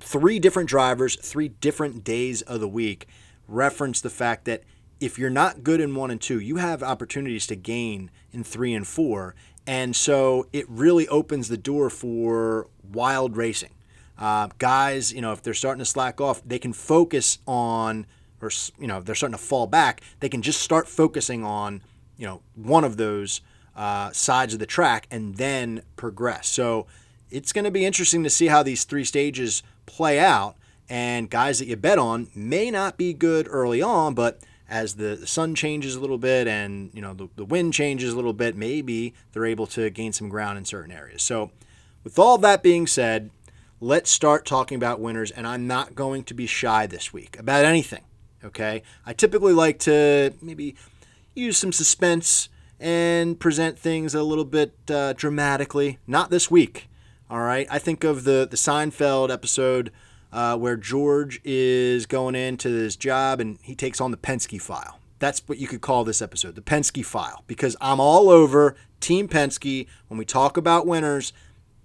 three 0.00 0.38
different 0.38 0.68
drivers, 0.68 1.16
three 1.16 1.48
different 1.48 2.04
days 2.04 2.42
of 2.42 2.60
the 2.60 2.68
week 2.68 3.08
reference 3.46 4.00
the 4.00 4.10
fact 4.10 4.44
that 4.44 4.62
if 5.00 5.18
you're 5.18 5.30
not 5.30 5.62
good 5.62 5.80
in 5.80 5.94
one 5.94 6.10
and 6.10 6.20
two, 6.20 6.40
you 6.40 6.56
have 6.56 6.82
opportunities 6.82 7.46
to 7.46 7.56
gain 7.56 8.10
in 8.32 8.44
three 8.44 8.74
and 8.74 8.86
four. 8.86 9.34
And 9.66 9.94
so 9.94 10.46
it 10.52 10.68
really 10.68 11.06
opens 11.08 11.48
the 11.48 11.56
door 11.56 11.88
for 11.90 12.68
wild 12.92 13.36
racing. 13.36 13.70
Uh, 14.18 14.48
guys, 14.58 15.12
you 15.12 15.20
know, 15.20 15.32
if 15.32 15.42
they're 15.42 15.54
starting 15.54 15.78
to 15.78 15.84
slack 15.84 16.20
off, 16.20 16.42
they 16.44 16.58
can 16.58 16.72
focus 16.72 17.38
on 17.46 18.06
or 18.40 18.50
you 18.78 18.86
know 18.86 19.00
they're 19.00 19.14
starting 19.14 19.36
to 19.36 19.42
fall 19.42 19.66
back, 19.66 20.00
they 20.20 20.28
can 20.28 20.42
just 20.42 20.60
start 20.60 20.88
focusing 20.88 21.44
on 21.44 21.82
you 22.16 22.26
know 22.26 22.42
one 22.54 22.84
of 22.84 22.96
those 22.96 23.40
uh, 23.76 24.10
sides 24.12 24.54
of 24.54 24.60
the 24.60 24.66
track 24.66 25.06
and 25.10 25.36
then 25.36 25.82
progress. 25.96 26.48
So 26.48 26.86
it's 27.30 27.52
going 27.52 27.64
to 27.64 27.70
be 27.70 27.84
interesting 27.84 28.24
to 28.24 28.30
see 28.30 28.46
how 28.46 28.62
these 28.62 28.84
three 28.84 29.04
stages 29.04 29.62
play 29.88 30.18
out. 30.20 30.56
And 30.88 31.28
guys 31.28 31.58
that 31.58 31.66
you 31.66 31.76
bet 31.76 31.98
on 31.98 32.28
may 32.34 32.70
not 32.70 32.96
be 32.96 33.12
good 33.12 33.46
early 33.50 33.82
on, 33.82 34.14
but 34.14 34.40
as 34.68 34.94
the, 34.94 35.26
sun 35.26 35.54
changes 35.54 35.94
a 35.94 36.00
little 36.00 36.18
bit 36.18 36.46
and 36.46 36.90
you 36.92 37.00
know 37.00 37.14
the, 37.14 37.28
the 37.36 37.44
wind 37.44 37.72
changes 37.72 38.12
a 38.12 38.16
little 38.16 38.32
bit, 38.32 38.56
maybe 38.56 39.14
they're 39.32 39.46
able 39.46 39.66
to 39.68 39.90
gain 39.90 40.12
some 40.12 40.28
ground 40.28 40.58
in 40.58 40.64
certain 40.64 40.92
areas. 40.92 41.22
So, 41.22 41.50
with 42.04 42.18
all 42.18 42.38
that 42.38 42.62
being 42.62 42.86
said, 42.86 43.30
let's 43.80 44.10
start 44.10 44.46
talking 44.46 44.76
about 44.76 45.00
winners. 45.00 45.30
And 45.30 45.46
I'm 45.46 45.66
not 45.66 45.94
going 45.94 46.24
to 46.24 46.34
be 46.34 46.46
shy 46.46 46.86
this 46.86 47.12
week 47.12 47.38
about 47.38 47.64
anything. 47.64 48.04
Okay, 48.44 48.82
I 49.04 49.12
typically 49.12 49.52
like 49.52 49.78
to 49.80 50.32
maybe 50.40 50.76
use 51.34 51.56
some 51.56 51.72
suspense 51.72 52.48
and 52.80 53.38
present 53.40 53.78
things 53.78 54.14
a 54.14 54.22
little 54.22 54.44
bit 54.44 54.74
uh, 54.90 55.12
dramatically. 55.14 55.98
Not 56.06 56.30
this 56.30 56.50
week. 56.50 56.88
All 57.30 57.40
right, 57.40 57.66
I 57.70 57.78
think 57.78 58.04
of 58.04 58.24
the 58.24 58.48
the 58.50 58.56
Seinfeld 58.56 59.30
episode 59.30 59.92
uh, 60.32 60.56
where 60.56 60.78
George 60.78 61.42
is 61.44 62.06
going 62.06 62.34
into 62.34 62.70
his 62.70 62.96
job 62.96 63.38
and 63.38 63.58
he 63.62 63.74
takes 63.74 64.00
on 64.00 64.12
the 64.12 64.16
Penske 64.16 64.60
file. 64.62 64.98
That's 65.18 65.42
what 65.46 65.58
you 65.58 65.66
could 65.66 65.82
call 65.82 66.04
this 66.04 66.22
episode, 66.22 66.54
the 66.54 66.62
Penske 66.62 67.04
file, 67.04 67.44
because 67.46 67.76
I'm 67.82 68.00
all 68.00 68.30
over 68.30 68.76
Team 69.00 69.28
Penske. 69.28 69.86
When 70.06 70.16
we 70.16 70.24
talk 70.24 70.56
about 70.56 70.86
winners, 70.86 71.34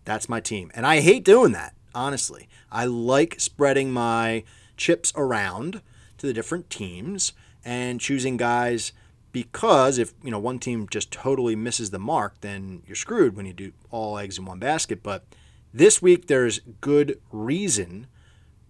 that's 0.06 0.30
my 0.30 0.40
team. 0.40 0.72
And 0.76 0.88
I 0.88 1.02
hate 1.02 1.26
doing 1.26 1.52
that, 1.52 1.74
honestly. 1.94 2.48
I 2.72 2.86
like 2.86 3.42
spreading 3.42 3.92
my 3.92 4.46
chips 4.78 5.12
around 5.18 5.82
to 6.20 6.26
the 6.26 6.34
different 6.34 6.70
teams 6.70 7.34
and 7.66 8.00
choosing 8.00 8.38
guys 8.38 8.94
because 9.34 9.98
if 9.98 10.14
you 10.24 10.32
know 10.32 10.40
one 10.40 10.60
team 10.60 10.88
just 10.90 11.12
totally 11.12 11.56
misses 11.56 11.90
the 11.90 12.00
mark 12.00 12.40
then 12.40 12.82
you're 12.88 12.96
screwed 12.96 13.36
when 13.36 13.46
you 13.46 13.52
do 13.52 13.74
all 13.92 14.18
eggs 14.18 14.38
in 14.38 14.46
one 14.46 14.60
basket 14.60 15.04
but 15.04 15.26
this 15.74 16.02
week 16.02 16.28
there's 16.28 16.62
good 16.80 17.20
reason 17.32 18.08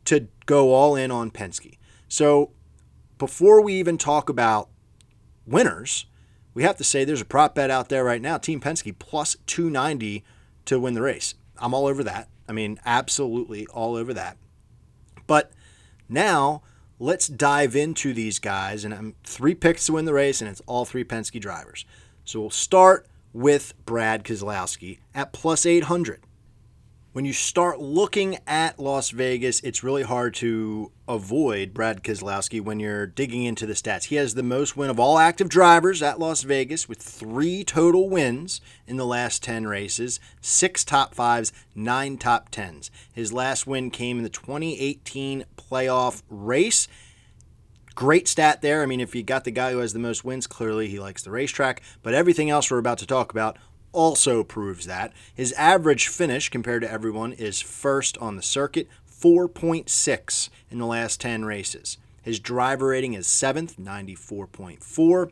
to 0.06 0.28
go 0.46 0.74
all 0.74 0.96
in 0.96 1.12
on 1.12 1.32
Penske. 1.32 1.78
So 2.08 2.52
before 3.18 3.62
we 3.62 3.74
even 3.74 3.98
talk 3.98 4.30
about 4.30 4.70
winners, 5.46 6.06
we 6.54 6.64
have 6.64 6.78
to 6.78 6.84
say 6.84 7.04
there's 7.04 7.22
a 7.22 7.26
prop 7.26 7.56
bet 7.56 7.70
out 7.70 7.90
there 7.90 8.04
right 8.04 8.22
now, 8.22 8.38
Team 8.38 8.62
Penske 8.62 8.98
plus 8.98 9.36
290 9.48 10.24
to 10.66 10.80
win 10.80 10.94
the 10.94 11.02
race. 11.02 11.36
I'm 11.58 11.74
all 11.74 11.88
over 11.88 12.04
that. 12.04 12.30
I 12.48 12.54
mean, 12.54 12.80
absolutely 12.86 13.66
all 13.68 13.96
over 13.96 14.14
that. 14.14 14.38
But 15.28 15.52
now 16.08 16.62
let's 17.04 17.28
dive 17.28 17.76
into 17.76 18.14
these 18.14 18.40
guys. 18.40 18.86
And 18.86 18.94
I'm 18.94 19.16
three 19.24 19.56
picks 19.56 19.86
to 19.88 19.94
win 19.94 20.06
the 20.06 20.14
race, 20.14 20.42
and 20.42 20.50
it's 20.50 20.62
all 20.66 20.86
three 20.86 21.04
Penske 21.04 21.40
drivers. 21.40 21.86
So 22.24 22.40
we'll 22.40 22.50
start 22.50 23.06
with 23.34 23.74
Brad 23.86 24.24
Keselowski 24.24 25.00
at 25.14 25.34
plus 25.34 25.66
800 25.66 26.22
when 27.14 27.26
you 27.26 27.34
start 27.34 27.80
looking 27.80 28.40
at 28.48 28.80
Las 28.80 29.12
Vegas, 29.12 29.62
it's 29.62 29.84
really 29.84 30.02
hard 30.02 30.34
to 30.34 30.92
avoid 31.08 31.72
Brad 31.72 32.04
Keselowski 32.04 32.60
when 32.60 32.80
you're 32.80 33.06
digging 33.06 33.44
into 33.44 33.68
the 33.68 33.74
stats. 33.74 34.06
He 34.06 34.16
has 34.16 34.34
the 34.34 34.42
most 34.42 34.76
win 34.76 34.90
of 34.90 35.00
all 35.00 35.20
active 35.20 35.48
drivers 35.48 36.02
at 36.02 36.20
Las 36.20 36.42
Vegas 36.42 36.90
with 36.90 37.00
three 37.00 37.64
total 37.64 38.10
wins 38.10 38.62
in 38.88 38.98
the 38.98 39.06
last 39.06 39.44
10 39.44 39.68
races, 39.68 40.20
six 40.42 40.84
top 40.84 41.14
fives, 41.14 41.54
nine 41.76 42.18
top 42.18 42.50
tens. 42.50 42.90
His 43.14 43.32
last 43.32 43.68
win 43.68 43.92
came 43.92 44.18
in 44.18 44.24
the 44.24 44.30
2018 44.30 45.46
playoff 45.56 46.24
race. 46.32 46.88
Great 47.94 48.28
stat 48.28 48.64
there. 48.64 48.82
I 48.82 48.88
mean, 48.88 49.00
if 49.00 49.14
you 49.14 49.22
got 49.22 49.44
the 49.44 49.52
guy 49.52 49.72
who 49.72 49.78
has 49.78 49.94
the 49.94 50.00
most 50.00 50.26
wins, 50.26 50.48
clearly 50.48 50.88
he 50.88 51.00
likes 51.00 51.22
the 51.22 51.30
racetrack. 51.30 51.84
But 52.02 52.16
everything 52.16 52.50
else 52.50 52.72
we're 52.72 52.80
about 52.80 52.98
to 53.00 53.06
talk 53.06 53.32
about 53.32 53.60
also 53.94 54.44
proves 54.44 54.86
that. 54.86 55.14
His 55.34 55.54
average 55.54 56.08
finish 56.08 56.50
compared 56.50 56.82
to 56.82 56.92
everyone 56.92 57.32
is 57.34 57.62
first 57.62 58.18
on 58.18 58.36
the 58.36 58.42
circuit, 58.42 58.90
4.6 59.10 60.50
in 60.70 60.78
the 60.80 60.86
last 60.86 61.22
10 61.22 61.46
races. 61.46 61.98
His 62.22 62.40
driver 62.40 62.88
rating 62.88 63.14
is 63.14 63.28
seventh, 63.28 63.78
94.4. 63.78 65.32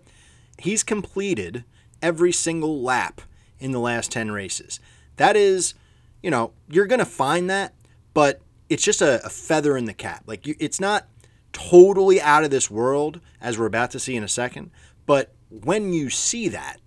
He's 0.58 0.84
completed 0.84 1.66
every 2.02 2.32
single 2.32 2.82
lap 2.82 3.22
in 3.60 3.72
the 3.72 3.80
last 3.80 4.12
10 4.12 4.32
races. 4.32 4.80
That 5.18 5.36
is, 5.36 5.74
you 6.22 6.32
know, 6.32 6.54
you're 6.70 6.88
going 6.88 7.00
to 7.00 7.06
find 7.06 7.50
that, 7.50 7.74
but 8.14 8.42
it's 8.70 8.84
just 8.84 9.02
a, 9.02 9.26
a 9.26 9.30
feather 9.30 9.78
in 9.78 9.86
the 9.86 9.94
cap. 9.94 10.24
Like, 10.26 10.48
you, 10.48 10.56
it's 10.60 10.80
not 10.80 11.08
totally 11.54 12.22
out 12.22 12.44
of 12.44 12.52
this 12.52 12.72
world, 12.72 13.20
as 13.40 13.58
we're 13.58 13.66
about 13.66 13.92
to 13.92 14.00
see 14.00 14.16
in 14.16 14.24
a 14.24 14.30
second, 14.30 14.72
but 15.06 15.34
when 15.50 15.94
you 15.94 16.10
see 16.10 16.48
that, 16.50 16.78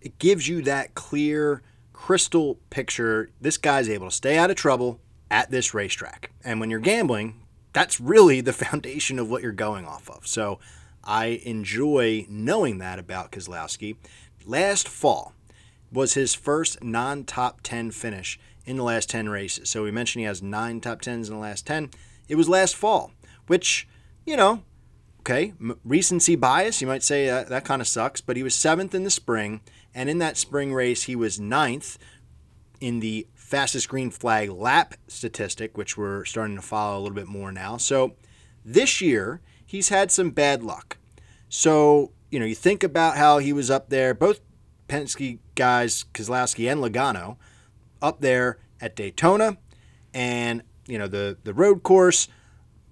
it 0.00 0.18
gives 0.18 0.48
you 0.48 0.62
that 0.62 0.94
clear, 0.94 1.62
crystal 1.92 2.58
picture. 2.70 3.30
This 3.40 3.56
guy's 3.56 3.88
able 3.88 4.08
to 4.08 4.14
stay 4.14 4.36
out 4.38 4.50
of 4.50 4.56
trouble 4.56 5.00
at 5.30 5.50
this 5.50 5.74
racetrack. 5.74 6.32
And 6.44 6.60
when 6.60 6.70
you're 6.70 6.80
gambling, 6.80 7.42
that's 7.72 8.00
really 8.00 8.40
the 8.40 8.52
foundation 8.52 9.18
of 9.18 9.30
what 9.30 9.42
you're 9.42 9.52
going 9.52 9.84
off 9.84 10.08
of. 10.10 10.26
So 10.26 10.58
I 11.04 11.40
enjoy 11.44 12.26
knowing 12.28 12.78
that 12.78 12.98
about 12.98 13.32
Keselowski. 13.32 13.96
Last 14.44 14.88
fall 14.88 15.34
was 15.92 16.14
his 16.14 16.34
first 16.34 16.82
non 16.82 17.24
top 17.24 17.60
10 17.62 17.90
finish 17.90 18.38
in 18.64 18.76
the 18.76 18.82
last 18.82 19.10
10 19.10 19.28
races. 19.28 19.68
So 19.70 19.82
we 19.82 19.90
mentioned 19.90 20.20
he 20.20 20.26
has 20.26 20.42
nine 20.42 20.80
top 20.80 21.02
10s 21.02 21.28
in 21.28 21.34
the 21.34 21.36
last 21.36 21.66
10. 21.66 21.90
It 22.28 22.36
was 22.36 22.48
last 22.48 22.76
fall, 22.76 23.12
which, 23.46 23.88
you 24.24 24.36
know, 24.36 24.62
okay, 25.20 25.52
recency 25.84 26.36
bias, 26.36 26.80
you 26.80 26.86
might 26.86 27.02
say 27.02 27.28
uh, 27.28 27.36
that, 27.36 27.48
that 27.48 27.64
kind 27.64 27.82
of 27.82 27.88
sucks, 27.88 28.20
but 28.20 28.36
he 28.36 28.42
was 28.42 28.54
seventh 28.54 28.94
in 28.94 29.04
the 29.04 29.10
spring 29.10 29.60
and 29.94 30.08
in 30.08 30.18
that 30.18 30.36
spring 30.36 30.72
race, 30.72 31.04
he 31.04 31.16
was 31.16 31.40
ninth 31.40 31.98
in 32.80 33.00
the 33.00 33.26
fastest 33.34 33.88
green 33.88 34.10
flag 34.10 34.50
lap 34.50 34.94
statistic, 35.08 35.76
which 35.76 35.96
we're 35.96 36.24
starting 36.24 36.56
to 36.56 36.62
follow 36.62 36.98
a 36.98 37.00
little 37.00 37.14
bit 37.14 37.26
more 37.26 37.50
now. 37.50 37.76
So 37.76 38.14
this 38.64 39.00
year, 39.00 39.40
he's 39.66 39.88
had 39.88 40.10
some 40.10 40.30
bad 40.30 40.62
luck. 40.62 40.98
So, 41.48 42.12
you 42.30 42.38
know, 42.38 42.46
you 42.46 42.54
think 42.54 42.82
about 42.82 43.16
how 43.16 43.38
he 43.38 43.52
was 43.52 43.70
up 43.70 43.88
there, 43.88 44.14
both 44.14 44.40
Penske 44.88 45.38
guys, 45.54 46.04
Keselowski 46.14 46.70
and 46.70 46.80
Logano, 46.80 47.36
up 48.00 48.20
there 48.20 48.58
at 48.80 48.96
Daytona 48.96 49.58
and, 50.14 50.62
you 50.86 50.98
know, 50.98 51.08
the, 51.08 51.36
the 51.44 51.54
road 51.54 51.82
course, 51.82 52.28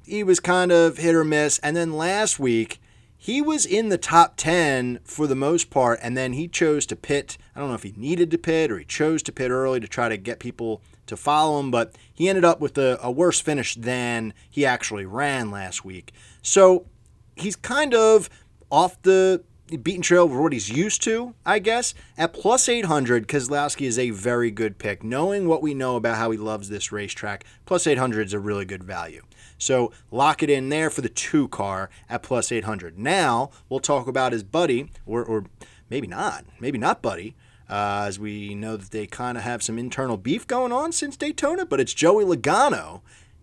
he 0.04 0.22
was 0.22 0.40
kind 0.40 0.72
of 0.72 0.98
hit 0.98 1.14
or 1.14 1.24
miss. 1.24 1.58
And 1.60 1.76
then 1.76 1.92
last 1.92 2.38
week, 2.38 2.80
he 3.20 3.42
was 3.42 3.66
in 3.66 3.88
the 3.88 3.98
top 3.98 4.36
10 4.36 5.00
for 5.02 5.26
the 5.26 5.34
most 5.34 5.70
part, 5.70 5.98
and 6.00 6.16
then 6.16 6.34
he 6.34 6.46
chose 6.46 6.86
to 6.86 6.96
pit. 6.96 7.36
I 7.54 7.58
don't 7.58 7.68
know 7.68 7.74
if 7.74 7.82
he 7.82 7.92
needed 7.96 8.30
to 8.30 8.38
pit 8.38 8.70
or 8.70 8.78
he 8.78 8.84
chose 8.84 9.24
to 9.24 9.32
pit 9.32 9.50
early 9.50 9.80
to 9.80 9.88
try 9.88 10.08
to 10.08 10.16
get 10.16 10.38
people 10.38 10.80
to 11.06 11.16
follow 11.16 11.58
him, 11.58 11.72
but 11.72 11.96
he 12.14 12.28
ended 12.28 12.44
up 12.44 12.60
with 12.60 12.78
a, 12.78 12.96
a 13.02 13.10
worse 13.10 13.40
finish 13.40 13.74
than 13.74 14.32
he 14.48 14.64
actually 14.64 15.04
ran 15.04 15.50
last 15.50 15.84
week. 15.84 16.12
So 16.42 16.86
he's 17.34 17.56
kind 17.56 17.92
of 17.92 18.30
off 18.70 19.02
the 19.02 19.42
beaten 19.82 20.02
trail 20.02 20.26
of 20.26 20.36
what 20.36 20.52
he's 20.52 20.70
used 20.70 21.02
to, 21.02 21.34
I 21.44 21.58
guess. 21.58 21.94
At 22.16 22.32
plus 22.32 22.68
800, 22.68 23.26
Keselowski 23.26 23.86
is 23.86 23.98
a 23.98 24.10
very 24.10 24.52
good 24.52 24.78
pick. 24.78 25.02
Knowing 25.02 25.48
what 25.48 25.60
we 25.60 25.74
know 25.74 25.96
about 25.96 26.18
how 26.18 26.30
he 26.30 26.38
loves 26.38 26.68
this 26.68 26.92
racetrack, 26.92 27.44
plus 27.66 27.86
800 27.86 28.28
is 28.28 28.32
a 28.32 28.38
really 28.38 28.64
good 28.64 28.84
value. 28.84 29.22
So 29.58 29.92
lock 30.10 30.42
it 30.42 30.50
in 30.50 30.68
there 30.68 30.88
for 30.88 31.00
the 31.00 31.08
two 31.08 31.48
car 31.48 31.90
at 32.08 32.22
plus 32.22 32.50
800. 32.50 32.98
Now 32.98 33.50
we'll 33.68 33.80
talk 33.80 34.06
about 34.06 34.32
his 34.32 34.44
buddy, 34.44 34.90
or, 35.04 35.24
or 35.24 35.44
maybe 35.90 36.06
not, 36.06 36.44
maybe 36.60 36.78
not 36.78 37.02
buddy, 37.02 37.36
uh, 37.68 38.04
as 38.06 38.18
we 38.18 38.54
know 38.54 38.76
that 38.76 38.90
they 38.90 39.06
kind 39.06 39.36
of 39.36 39.44
have 39.44 39.62
some 39.62 39.78
internal 39.78 40.16
beef 40.16 40.46
going 40.46 40.72
on 40.72 40.92
since 40.92 41.16
Daytona, 41.16 41.66
but 41.66 41.80
it's 41.80 41.92
Joey 41.92 42.24
Logano 42.24 43.02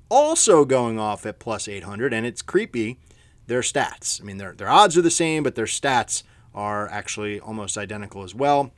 also 0.10 0.66
going 0.66 1.00
off 1.00 1.26
at 1.26 1.40
plus 1.40 1.68
800, 1.68 2.14
and 2.14 2.26
it's 2.26 2.42
creepy. 2.42 3.00
Their 3.48 3.62
stats. 3.62 4.20
I 4.20 4.24
mean, 4.24 4.38
their, 4.38 4.54
their 4.54 4.70
odds 4.70 4.98
are 4.98 5.04
the 5.04 5.12
same, 5.12 5.44
but 5.44 5.54
their 5.54 5.66
stats 5.66 6.24
are 6.56 6.90
actually 6.90 7.40
almost 7.40 7.78
identical 7.78 8.24
as 8.24 8.34
well. 8.34 8.72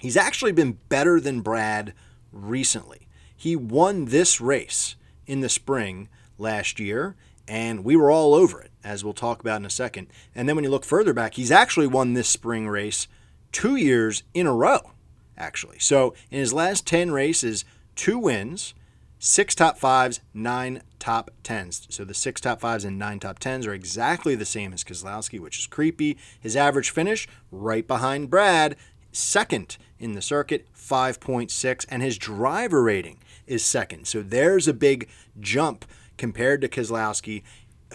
He's 0.00 0.16
actually 0.16 0.50
been 0.50 0.78
better 0.88 1.20
than 1.20 1.42
Brad 1.42 1.94
recently. 2.32 3.06
He 3.36 3.54
won 3.54 4.06
this 4.06 4.40
race 4.40 4.96
in 5.26 5.40
the 5.40 5.48
spring 5.48 6.08
last 6.38 6.80
year, 6.80 7.14
and 7.46 7.84
we 7.84 7.96
were 7.96 8.10
all 8.10 8.34
over 8.34 8.60
it, 8.60 8.70
as 8.82 9.04
we'll 9.04 9.12
talk 9.12 9.40
about 9.40 9.60
in 9.60 9.66
a 9.66 9.70
second. 9.70 10.08
And 10.34 10.48
then 10.48 10.56
when 10.56 10.64
you 10.64 10.70
look 10.70 10.84
further 10.84 11.12
back, 11.12 11.34
he's 11.34 11.50
actually 11.50 11.86
won 11.86 12.14
this 12.14 12.28
spring 12.28 12.68
race 12.68 13.06
two 13.52 13.76
years 13.76 14.22
in 14.32 14.46
a 14.46 14.54
row, 14.54 14.92
actually. 15.36 15.78
So 15.78 16.14
in 16.30 16.38
his 16.38 16.52
last 16.52 16.86
10 16.86 17.10
races, 17.10 17.64
two 17.94 18.18
wins, 18.18 18.74
six 19.18 19.54
top 19.54 19.78
fives, 19.78 20.20
nine 20.32 20.82
top 20.98 21.30
tens. 21.42 21.86
So 21.90 22.04
the 22.04 22.14
six 22.14 22.40
top 22.40 22.60
fives 22.60 22.84
and 22.84 22.98
nine 22.98 23.20
top 23.20 23.38
tens 23.38 23.66
are 23.66 23.74
exactly 23.74 24.34
the 24.34 24.44
same 24.44 24.72
as 24.72 24.84
Keselowski, 24.84 25.38
which 25.38 25.58
is 25.58 25.66
creepy. 25.66 26.16
His 26.40 26.56
average 26.56 26.90
finish, 26.90 27.28
right 27.50 27.86
behind 27.86 28.30
Brad, 28.30 28.76
second 29.12 29.76
in 29.98 30.12
the 30.12 30.22
circuit, 30.22 30.66
5.6, 30.74 31.86
and 31.88 32.02
his 32.02 32.18
driver 32.18 32.82
rating 32.82 33.18
is 33.46 33.64
second. 33.64 34.06
So 34.06 34.22
there's 34.22 34.68
a 34.68 34.74
big 34.74 35.08
jump 35.40 35.84
compared 36.16 36.60
to 36.60 36.68
Keselowski, 36.68 37.42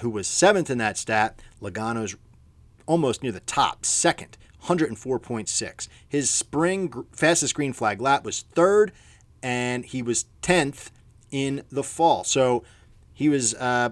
who 0.02 0.10
was 0.10 0.28
seventh 0.28 0.70
in 0.70 0.78
that 0.78 0.98
stat. 0.98 1.42
Logano's 1.62 2.16
almost 2.86 3.22
near 3.22 3.32
the 3.32 3.40
top, 3.42 3.86
second, 3.86 4.38
104.6. 4.66 5.88
His 6.08 6.30
spring 6.30 7.06
fastest 7.12 7.56
green 7.56 7.74
flag 7.74 8.02
lap 8.02 8.24
was 8.24 8.42
third, 8.42 8.92
and 9.42 9.86
he 9.86 10.02
was 10.02 10.26
10th 10.42 10.90
in 11.32 11.64
the 11.72 11.84
fall. 11.84 12.24
So 12.24 12.64
he 13.14 13.30
was 13.30 13.54
uh, 13.56 13.92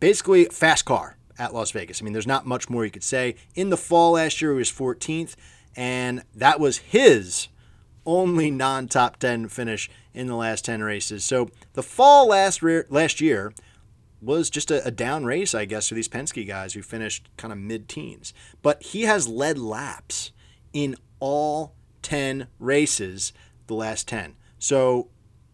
basically 0.00 0.46
fast 0.46 0.84
car 0.84 1.18
at 1.38 1.54
Las 1.54 1.70
Vegas. 1.70 2.00
I 2.00 2.04
mean, 2.04 2.12
there's 2.12 2.26
not 2.26 2.46
much 2.46 2.68
more 2.68 2.84
you 2.84 2.90
could 2.90 3.04
say. 3.04 3.36
In 3.54 3.70
the 3.70 3.76
fall 3.76 4.12
last 4.12 4.40
year, 4.40 4.52
he 4.52 4.58
was 4.58 4.72
14th, 4.72 5.36
and 5.76 6.22
that 6.34 6.58
was 6.58 6.78
his 6.78 7.48
only 8.04 8.50
non-top 8.50 9.18
10 9.18 9.48
finish 9.48 9.90
in 10.14 10.26
the 10.26 10.34
last 10.34 10.64
10 10.64 10.82
races. 10.82 11.24
So 11.24 11.50
the 11.74 11.82
fall 11.82 12.28
last 12.28 12.62
re- 12.62 12.84
last 12.88 13.20
year 13.20 13.52
was 14.20 14.50
just 14.50 14.70
a, 14.70 14.84
a, 14.84 14.90
down 14.90 15.24
race, 15.24 15.54
I 15.54 15.64
guess, 15.64 15.88
for 15.88 15.94
these 15.94 16.08
Penske 16.08 16.46
guys 16.46 16.74
who 16.74 16.82
finished 16.82 17.28
kind 17.36 17.52
of 17.52 17.58
mid-teens. 17.58 18.34
But 18.62 18.82
he 18.82 19.02
has 19.02 19.28
led 19.28 19.58
laps 19.58 20.32
in 20.72 20.96
all 21.20 21.74
10 22.02 22.48
races 22.58 23.32
the 23.66 23.74
last 23.74 24.08
10. 24.08 24.34
So 24.58 25.08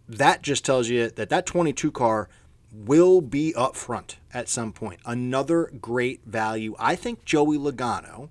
that 0.09 0.43
just 0.43 0.65
tells 0.65 0.89
you 0.89 1.11
that 1.11 1.29
that 1.29 1.47
22 1.47 1.91
car 1.91 2.29
will 2.73 3.21
be 3.21 3.55
up 3.55 3.77
front 3.77 4.17
at 4.33 4.49
some 4.49 4.73
point. 4.73 5.01
Another 5.07 5.71
great 5.81 6.25
value. 6.25 6.75
I 6.79 6.97
think 6.97 7.25
Joey 7.25 7.59
Logano, 7.59 8.31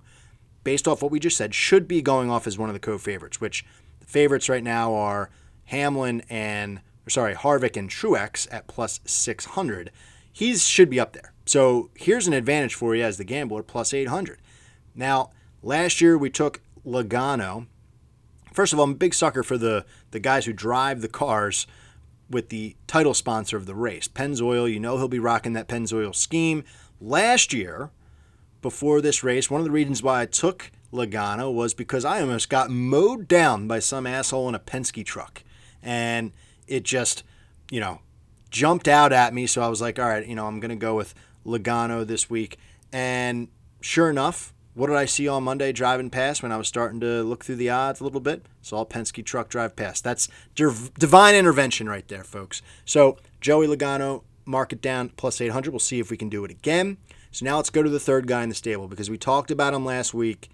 based 0.64 0.88
off 0.88 1.02
what 1.02 1.12
we 1.12 1.20
just 1.20 1.38
said, 1.38 1.54
should 1.56 1.88
be 1.88 2.02
going 2.02 2.30
off 2.30 2.48
as 2.48 2.58
one 2.58 2.70
of 2.70 2.74
the 2.74 2.80
co-favorites, 2.80 3.40
which 3.40 3.66
the 4.00 4.06
favorites 4.06 4.50
right 4.50 4.64
now 4.64 4.94
are 4.94 5.30
Hamlin 5.66 6.24
and 6.30 6.82
sorry, 7.08 7.36
Harvick 7.36 7.78
and 7.78 7.90
Truex 7.90 8.48
at 8.52 8.68
plus 8.68 9.00
600. 9.06 9.92
He 10.34 10.56
should 10.58 10.90
be 10.90 11.00
up 11.00 11.14
there. 11.14 11.32
So 11.46 11.92
here's 11.96 12.28
an 12.28 12.34
advantage 12.34 12.74
for 12.74 12.96
you 12.96 13.04
as 13.04 13.18
the 13.18 13.24
gambler, 13.24 13.64
plus 13.64 13.94
800. 13.94 14.40
Now, 14.96 15.30
last 15.62 16.02
year 16.02 16.18
we 16.18 16.30
took 16.30 16.62
Logano. 16.86 17.68
First 18.52 18.74
of 18.74 18.80
all, 18.80 18.86
I'm 18.86 18.92
a 18.92 18.96
big 18.96 19.14
sucker 19.14 19.44
for 19.44 19.58
the, 19.58 19.86
the 20.12 20.20
guys 20.20 20.46
who 20.46 20.54
drive 20.54 21.02
the 21.02 21.08
cars 21.08 21.68
with 22.30 22.50
the 22.50 22.76
title 22.88 23.14
sponsor 23.14 23.58
of 23.58 23.68
the 23.68 23.76
race, 23.76 24.08
Pennzoil. 24.08 24.72
You 24.72 24.80
know 24.80 24.98
he'll 24.98 25.08
be 25.08 25.20
rocking 25.20 25.54
that 25.54 25.68
Pennzoil 25.68 26.16
scheme. 26.16 26.64
Last 27.00 27.54
year, 27.54 27.92
before 28.62 29.02
this 29.02 29.24
race, 29.24 29.52
one 29.52 29.62
of 29.62 29.66
the 29.66 29.72
reasons 29.72 30.02
why 30.02 30.22
I 30.22 30.26
took 30.26 30.72
Logano 30.92 31.54
was 31.54 31.74
because 31.74 32.06
I 32.06 32.22
almost 32.22 32.50
got 32.50 32.70
mowed 32.70 33.28
down 33.28 33.68
by 33.68 33.80
some 33.80 34.08
asshole 34.08 34.50
in 34.50 34.56
a 34.56 34.60
Penske 34.60 35.06
truck. 35.06 35.44
And 35.82 36.32
it 36.68 36.84
just, 36.84 37.24
you 37.70 37.80
know, 37.80 38.00
jumped 38.54 38.88
out 38.88 39.12
at 39.12 39.34
me. 39.34 39.48
So 39.48 39.62
I 39.62 39.68
was 39.68 39.82
like, 39.82 40.00
all 40.00 40.08
right, 40.08 40.26
you 40.26 40.36
know, 40.36 40.48
I'm 40.48 40.62
going 40.62 40.70
to 40.70 40.78
go 40.78 40.96
with 40.96 41.14
Logano 41.46 42.08
this 42.08 42.30
week. 42.30 42.58
And 42.94 43.50
sure 43.82 44.10
enough, 44.10 44.54
what 44.76 44.88
did 44.88 44.96
I 44.96 45.06
see 45.06 45.28
on 45.28 45.44
Monday 45.44 45.74
driving 45.74 46.10
past 46.10 46.42
when 46.42 46.52
I 46.52 46.58
was 46.58 46.68
starting 46.68 47.02
to 47.02 47.24
look 47.24 47.44
through 47.44 47.58
the 47.58 47.70
odds 47.70 48.00
a 48.00 48.04
little 48.06 48.22
bit? 48.22 48.46
Saw 48.62 48.86
Penske 48.86 49.26
truck 49.26 49.50
drive 49.50 49.76
past. 49.76 50.04
That's 50.04 50.30
divine 50.56 51.36
intervention 51.36 51.90
right 51.90 52.08
there, 52.08 52.24
folks. 52.24 52.62
So 52.86 53.18
Joey 53.42 53.68
Logano, 53.68 54.24
mark 54.46 54.72
it 54.72 54.82
down 54.82 55.10
plus 55.10 55.42
800. 55.42 55.72
We'll 55.72 55.80
see 55.80 56.00
if 56.00 56.10
we 56.10 56.18
can 56.18 56.30
do 56.30 56.46
it 56.46 56.52
again. 56.52 56.98
So 57.32 57.46
now 57.46 57.58
let's 57.58 57.70
go 57.72 57.84
to 57.84 57.90
the 57.90 58.00
third 58.00 58.28
guy 58.28 58.44
in 58.44 58.50
the 58.50 58.56
stable 58.56 58.88
because 58.88 59.10
we 59.10 59.18
talked 59.18 59.52
about 59.52 59.74
him 59.74 59.84
last 59.84 60.14
week 60.14 60.50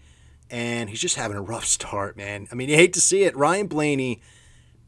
and 0.49 0.89
he's 0.89 1.01
just 1.01 1.17
having 1.17 1.37
a 1.37 1.41
rough 1.41 1.65
start, 1.65 2.15
man. 2.15 2.47
I 2.51 2.55
mean, 2.55 2.69
you 2.69 2.75
hate 2.75 2.93
to 2.93 3.01
see 3.01 3.23
it. 3.23 3.35
Ryan 3.35 3.67
Blaney, 3.67 4.21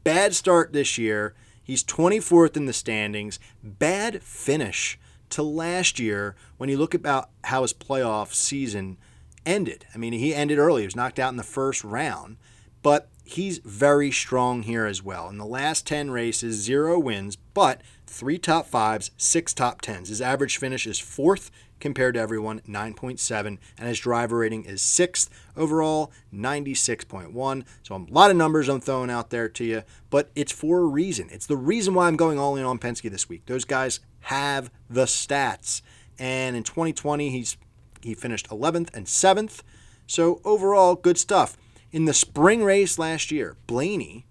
bad 0.02 0.34
start 0.34 0.72
this 0.72 0.96
year. 0.96 1.34
He's 1.72 1.82
24th 1.84 2.54
in 2.58 2.66
the 2.66 2.74
standings. 2.74 3.38
Bad 3.62 4.22
finish 4.22 4.98
to 5.30 5.42
last 5.42 5.98
year 5.98 6.36
when 6.58 6.68
you 6.68 6.76
look 6.76 6.92
about 6.92 7.30
how 7.44 7.62
his 7.62 7.72
playoff 7.72 8.34
season 8.34 8.98
ended. 9.46 9.86
I 9.94 9.96
mean, 9.96 10.12
he 10.12 10.34
ended 10.34 10.58
early. 10.58 10.82
He 10.82 10.86
was 10.86 10.94
knocked 10.94 11.18
out 11.18 11.30
in 11.30 11.38
the 11.38 11.42
first 11.42 11.82
round, 11.82 12.36
but 12.82 13.08
he's 13.24 13.56
very 13.64 14.10
strong 14.10 14.64
here 14.64 14.84
as 14.84 15.02
well. 15.02 15.30
In 15.30 15.38
the 15.38 15.46
last 15.46 15.86
10 15.86 16.10
races, 16.10 16.56
zero 16.60 16.98
wins, 16.98 17.36
but 17.36 17.80
three 18.06 18.36
top 18.36 18.66
fives, 18.66 19.10
six 19.16 19.54
top 19.54 19.80
tens. 19.80 20.10
His 20.10 20.20
average 20.20 20.58
finish 20.58 20.86
is 20.86 20.98
fourth 20.98 21.50
compared 21.82 22.14
to 22.14 22.20
everyone, 22.20 22.60
9.7, 22.60 23.58
and 23.76 23.88
his 23.88 23.98
driver 23.98 24.38
rating 24.38 24.64
is 24.64 24.80
sixth 24.80 25.28
overall, 25.56 26.12
96.1. 26.32 27.64
So 27.82 27.96
a 27.96 28.06
lot 28.08 28.30
of 28.30 28.36
numbers 28.36 28.68
I'm 28.68 28.80
throwing 28.80 29.10
out 29.10 29.30
there 29.30 29.48
to 29.48 29.64
you, 29.64 29.82
but 30.08 30.30
it's 30.36 30.52
for 30.52 30.78
a 30.78 30.84
reason. 30.84 31.28
It's 31.30 31.46
the 31.46 31.56
reason 31.56 31.92
why 31.92 32.06
I'm 32.06 32.16
going 32.16 32.38
all 32.38 32.56
in 32.56 32.64
on 32.64 32.78
Penske 32.78 33.10
this 33.10 33.28
week. 33.28 33.46
Those 33.46 33.64
guys 33.64 33.98
have 34.20 34.70
the 34.88 35.04
stats. 35.04 35.82
And 36.18 36.56
in 36.56 36.62
2020, 36.62 37.30
he's 37.30 37.56
he 38.00 38.14
finished 38.14 38.48
11th 38.48 38.94
and 38.94 39.06
7th. 39.06 39.62
So 40.06 40.40
overall, 40.44 40.94
good 40.94 41.18
stuff. 41.18 41.56
In 41.90 42.04
the 42.04 42.14
spring 42.14 42.62
race 42.62 42.98
last 42.98 43.30
year, 43.32 43.56
Blaney 43.66 44.24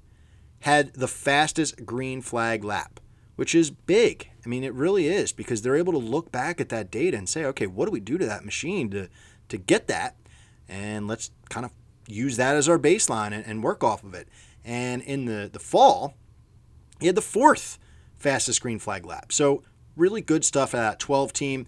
had 0.62 0.94
the 0.94 1.08
fastest 1.08 1.86
green 1.86 2.22
flag 2.22 2.64
lap, 2.64 3.00
which 3.36 3.54
is 3.54 3.72
big. 3.72 4.31
I 4.46 4.50
mean, 4.50 4.64
it 4.64 4.74
really 4.74 5.08
is 5.08 5.32
because 5.32 5.62
they're 5.62 5.76
able 5.76 5.94
to 5.94 6.00
look 6.00 6.32
back 6.32 6.60
at 6.60 6.70
that 6.70 6.90
data 6.90 7.18
and 7.18 7.30
say, 7.30 7.46
okay, 7.46 7.68
what 7.68 7.86
do 7.86 7.92
we 7.92 8.00
do 8.00 8.18
to 8.18 8.26
that 8.26 8.44
machine 8.44 8.90
to, 8.92 9.08
to 9.50 9.58
get 9.58 9.88
that? 9.88 10.16
And 10.68 11.08
let's 11.08 11.32
kind 11.50 11.66
of 11.66 11.72
use 12.08 12.38
that 12.38 12.56
as 12.56 12.68
our 12.68 12.80
baseline 12.80 13.34
and, 13.34 13.46
and 13.46 13.64
work 13.64 13.84
off 13.84 14.04
of 14.04 14.14
it. 14.14 14.28
And 14.64 15.02
in 15.02 15.26
the, 15.26 15.50
the 15.52 15.60
fall, 15.60 16.16
he 17.00 17.08
had 17.08 17.16
the 17.16 17.22
fourth 17.22 17.78
fastest 18.18 18.62
green 18.62 18.80
flag 18.80 19.06
lap. 19.06 19.32
So 19.32 19.64
really 19.96 20.22
good 20.22 20.44
stuff 20.44 20.74
at 20.74 20.82
that 20.82 21.00
12 21.00 21.34
team 21.34 21.68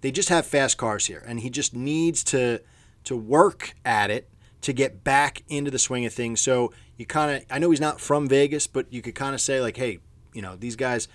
they 0.00 0.10
just 0.10 0.28
have 0.28 0.46
fast 0.46 0.78
cars 0.78 1.06
here, 1.06 1.24
and 1.26 1.40
he 1.40 1.50
just 1.50 1.74
needs 1.74 2.22
to 2.24 2.60
to 3.04 3.16
work 3.16 3.74
at 3.84 4.10
it 4.10 4.28
to 4.60 4.72
get 4.72 5.04
back 5.04 5.42
into 5.48 5.70
the 5.70 5.78
swing 5.78 6.04
of 6.06 6.12
things. 6.12 6.40
So 6.40 6.72
you 6.96 7.06
kind 7.06 7.36
of, 7.36 7.44
I 7.50 7.58
know 7.58 7.70
he's 7.70 7.80
not 7.80 8.00
from 8.00 8.28
Vegas, 8.28 8.66
but 8.66 8.92
you 8.92 9.00
could 9.02 9.14
kind 9.14 9.34
of 9.34 9.40
say 9.40 9.60
like, 9.60 9.76
hey, 9.76 9.98
you 10.32 10.42
know, 10.42 10.56
these 10.56 10.76
guys, 10.76 11.06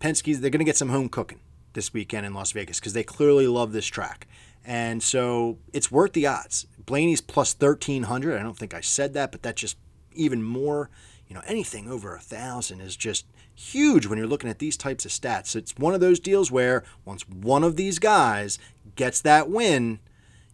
Penske's, 0.00 0.40
they're 0.40 0.50
going 0.50 0.60
to 0.60 0.64
get 0.64 0.76
some 0.76 0.88
home 0.88 1.08
cooking 1.08 1.40
this 1.74 1.92
weekend 1.92 2.26
in 2.26 2.34
Las 2.34 2.52
Vegas 2.52 2.80
because 2.80 2.94
they 2.94 3.04
clearly 3.04 3.46
love 3.46 3.72
this 3.72 3.86
track. 3.86 4.26
And 4.64 5.02
so 5.02 5.58
it's 5.72 5.92
worth 5.92 6.12
the 6.12 6.26
odds. 6.26 6.66
Blaney's 6.84 7.20
plus 7.20 7.54
1300. 7.54 8.38
I 8.38 8.42
don't 8.42 8.58
think 8.58 8.74
I 8.74 8.80
said 8.80 9.14
that, 9.14 9.30
but 9.30 9.42
that's 9.42 9.60
just 9.60 9.76
even 10.12 10.42
more. 10.42 10.90
You 11.28 11.34
know, 11.34 11.42
anything 11.46 11.88
over 11.88 12.14
a 12.14 12.20
thousand 12.20 12.80
is 12.80 12.96
just 12.96 13.26
huge 13.54 14.06
when 14.06 14.18
you're 14.18 14.26
looking 14.26 14.50
at 14.50 14.58
these 14.58 14.76
types 14.76 15.04
of 15.04 15.12
stats. 15.12 15.54
It's 15.54 15.76
one 15.76 15.94
of 15.94 16.00
those 16.00 16.18
deals 16.18 16.50
where 16.50 16.82
once 17.04 17.28
one 17.28 17.62
of 17.62 17.76
these 17.76 17.98
guys 17.98 18.58
gets 18.96 19.20
that 19.20 19.48
win, 19.48 20.00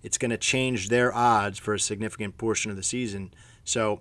it's 0.02 0.18
going 0.18 0.30
to 0.30 0.37
change 0.37 0.88
their 0.88 1.14
odds 1.14 1.59
for 1.59 1.72
a 1.72 1.80
significant 1.80 2.37
portion 2.37 2.70
of 2.70 2.76
the 2.76 2.82
season. 2.82 3.32
So 3.64 4.00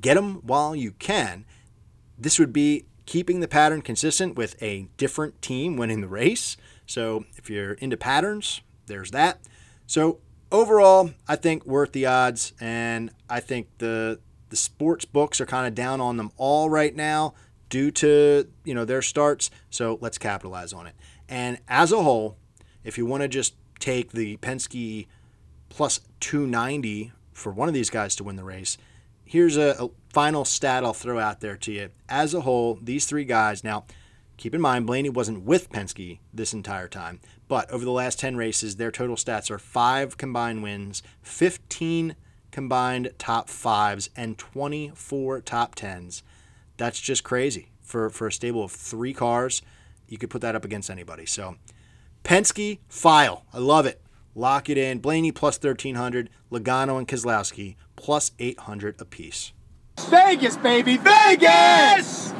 get 0.00 0.14
them 0.14 0.36
while 0.36 0.74
you 0.74 0.92
can. 0.92 1.44
This 2.18 2.38
would 2.38 2.52
be 2.52 2.86
keeping 3.10 3.40
the 3.40 3.48
pattern 3.48 3.82
consistent 3.82 4.36
with 4.36 4.54
a 4.62 4.86
different 4.96 5.42
team 5.42 5.76
winning 5.76 6.00
the 6.00 6.06
race. 6.06 6.56
So 6.86 7.24
if 7.36 7.50
you're 7.50 7.72
into 7.72 7.96
patterns, 7.96 8.60
there's 8.86 9.10
that. 9.10 9.40
So 9.88 10.20
overall, 10.52 11.10
I 11.26 11.34
think 11.34 11.66
worth 11.66 11.90
the 11.90 12.06
odds, 12.06 12.52
and 12.60 13.10
I 13.28 13.40
think 13.40 13.66
the 13.78 14.20
the 14.50 14.54
sports 14.54 15.04
books 15.04 15.40
are 15.40 15.46
kind 15.46 15.66
of 15.66 15.74
down 15.74 16.00
on 16.00 16.18
them 16.18 16.30
all 16.36 16.70
right 16.70 16.94
now 16.94 17.34
due 17.68 17.90
to 17.90 18.48
you 18.64 18.74
know 18.74 18.84
their 18.84 19.02
starts. 19.02 19.50
So 19.70 19.98
let's 20.00 20.16
capitalize 20.16 20.72
on 20.72 20.86
it. 20.86 20.94
And 21.28 21.58
as 21.66 21.90
a 21.90 22.04
whole, 22.04 22.36
if 22.84 22.96
you 22.96 23.06
want 23.06 23.24
to 23.24 23.28
just 23.28 23.56
take 23.80 24.12
the 24.12 24.36
Penske 24.36 25.08
plus 25.68 25.98
290 26.20 27.10
for 27.32 27.50
one 27.50 27.66
of 27.66 27.74
these 27.74 27.90
guys 27.90 28.14
to 28.14 28.22
win 28.22 28.36
the 28.36 28.44
race, 28.44 28.78
here's 29.30 29.56
a, 29.56 29.76
a 29.78 29.88
final 30.08 30.44
stat 30.44 30.82
I'll 30.82 30.92
throw 30.92 31.20
out 31.20 31.38
there 31.38 31.56
to 31.56 31.72
you. 31.72 31.90
As 32.08 32.34
a 32.34 32.40
whole, 32.40 32.80
these 32.82 33.06
three 33.06 33.24
guys 33.24 33.62
now. 33.62 33.84
Keep 34.36 34.54
in 34.56 34.60
mind, 34.60 34.86
Blaney 34.86 35.10
wasn't 35.10 35.44
with 35.44 35.70
Penske 35.70 36.18
this 36.32 36.52
entire 36.52 36.88
time, 36.88 37.20
but 37.46 37.70
over 37.70 37.84
the 37.84 37.92
last 37.92 38.18
10 38.18 38.36
races, 38.36 38.76
their 38.76 38.90
total 38.90 39.14
stats 39.14 39.50
are 39.50 39.58
five 39.58 40.16
combined 40.16 40.62
wins, 40.62 41.02
15 41.22 42.16
combined 42.50 43.12
top 43.18 43.48
fives, 43.48 44.08
and 44.16 44.38
24 44.38 45.42
top 45.42 45.74
tens. 45.74 46.22
That's 46.76 47.00
just 47.00 47.22
crazy 47.22 47.68
for, 47.82 48.10
for 48.10 48.26
a 48.26 48.32
stable 48.32 48.64
of 48.64 48.72
three 48.72 49.12
cars. 49.12 49.62
You 50.08 50.18
could 50.18 50.30
put 50.30 50.40
that 50.40 50.56
up 50.56 50.64
against 50.64 50.90
anybody. 50.90 51.26
So 51.26 51.56
Penske, 52.24 52.78
file. 52.88 53.44
I 53.52 53.58
love 53.58 53.86
it. 53.86 54.00
Lock 54.34 54.68
it 54.68 54.78
in. 54.78 54.98
Blaney 54.98 55.32
plus 55.32 55.56
1300. 55.56 56.30
Logano 56.50 56.98
and 56.98 57.08
Keselowski 57.08 57.76
plus 57.96 58.32
800 58.38 59.00
apiece. 59.00 59.52
Vegas, 60.08 60.56
baby, 60.56 60.96
Vegas! 60.96 62.32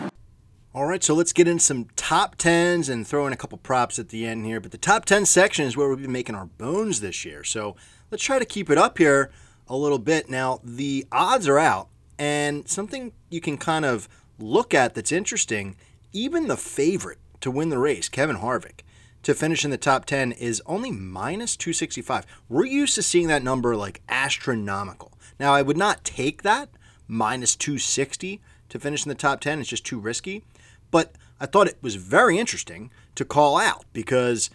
All 0.72 0.87
right, 0.87 1.03
so 1.03 1.14
let's 1.14 1.33
get 1.33 1.48
into 1.48 1.64
some 1.64 1.87
top 1.96 2.37
10s 2.37 2.88
and 2.88 3.05
throw 3.07 3.26
in 3.26 3.33
a 3.33 3.37
couple 3.37 3.59
props 3.59 3.98
at 3.98 4.11
the 4.11 4.24
end 4.24 4.46
here. 4.46 4.61
But 4.61 4.70
the 4.70 4.79
top 4.79 5.05
10 5.05 5.26
section 5.26 5.66
is 5.66 5.76
where 5.76 5.88
we've 5.88 6.00
been 6.00 6.12
making 6.12 6.37
our 6.37 6.46
bones 6.46 7.00
this 7.00 7.24
year. 7.24 7.42
So 7.42 7.74
let's 8.11 8.22
try 8.22 8.38
to 8.38 8.44
keep 8.44 8.70
it 8.70 8.79
up 8.79 8.98
here 8.98 9.31
a 9.66 9.76
little 9.76 9.98
bit. 9.98 10.31
Now, 10.31 10.61
the 10.62 11.07
odds 11.11 11.48
are 11.48 11.59
out, 11.59 11.88
and 12.18 12.68
something 12.68 13.12
you 13.31 13.40
can 13.40 13.59
kind 13.59 13.85
of 13.85 14.09
look 14.38 14.72
at 14.72 14.94
that's 14.94 15.12
interesting, 15.12 15.76
even 16.12 16.46
the 16.46 16.57
favorite 16.57 17.18
to 17.40 17.50
win 17.50 17.68
the 17.68 17.79
race, 17.79 18.09
Kevin 18.09 18.37
Harvick, 18.37 18.81
to 19.22 19.35
finish 19.35 19.64
in 19.64 19.70
the 19.70 19.76
top 19.76 20.06
10 20.06 20.33
is 20.33 20.62
only 20.66 20.90
minus 20.90 21.56
265. 21.56 22.26
We're 22.48 22.64
used 22.64 22.94
to 22.94 23.02
seeing 23.02 23.28
that 23.28 23.42
number 23.42 23.76
like 23.76 24.02
astronomical. 24.09 25.12
Now, 25.38 25.52
I 25.52 25.62
would 25.62 25.76
not 25.76 26.04
take 26.04 26.42
that 26.42 26.70
minus 27.06 27.56
260 27.56 28.40
to 28.70 28.78
finish 28.78 29.04
in 29.04 29.09
the 29.09 29.14
top 29.14 29.40
10. 29.40 29.61
It's 29.61 29.68
just 29.68 29.85
too 29.85 29.98
risky. 29.98 30.44
But 30.90 31.12
I 31.38 31.46
thought 31.46 31.68
it 31.68 31.78
was 31.83 31.96
very 31.96 32.38
interesting 32.38 32.90
to 33.14 33.24
call 33.24 33.59
out 33.59 33.85
because 33.92 34.50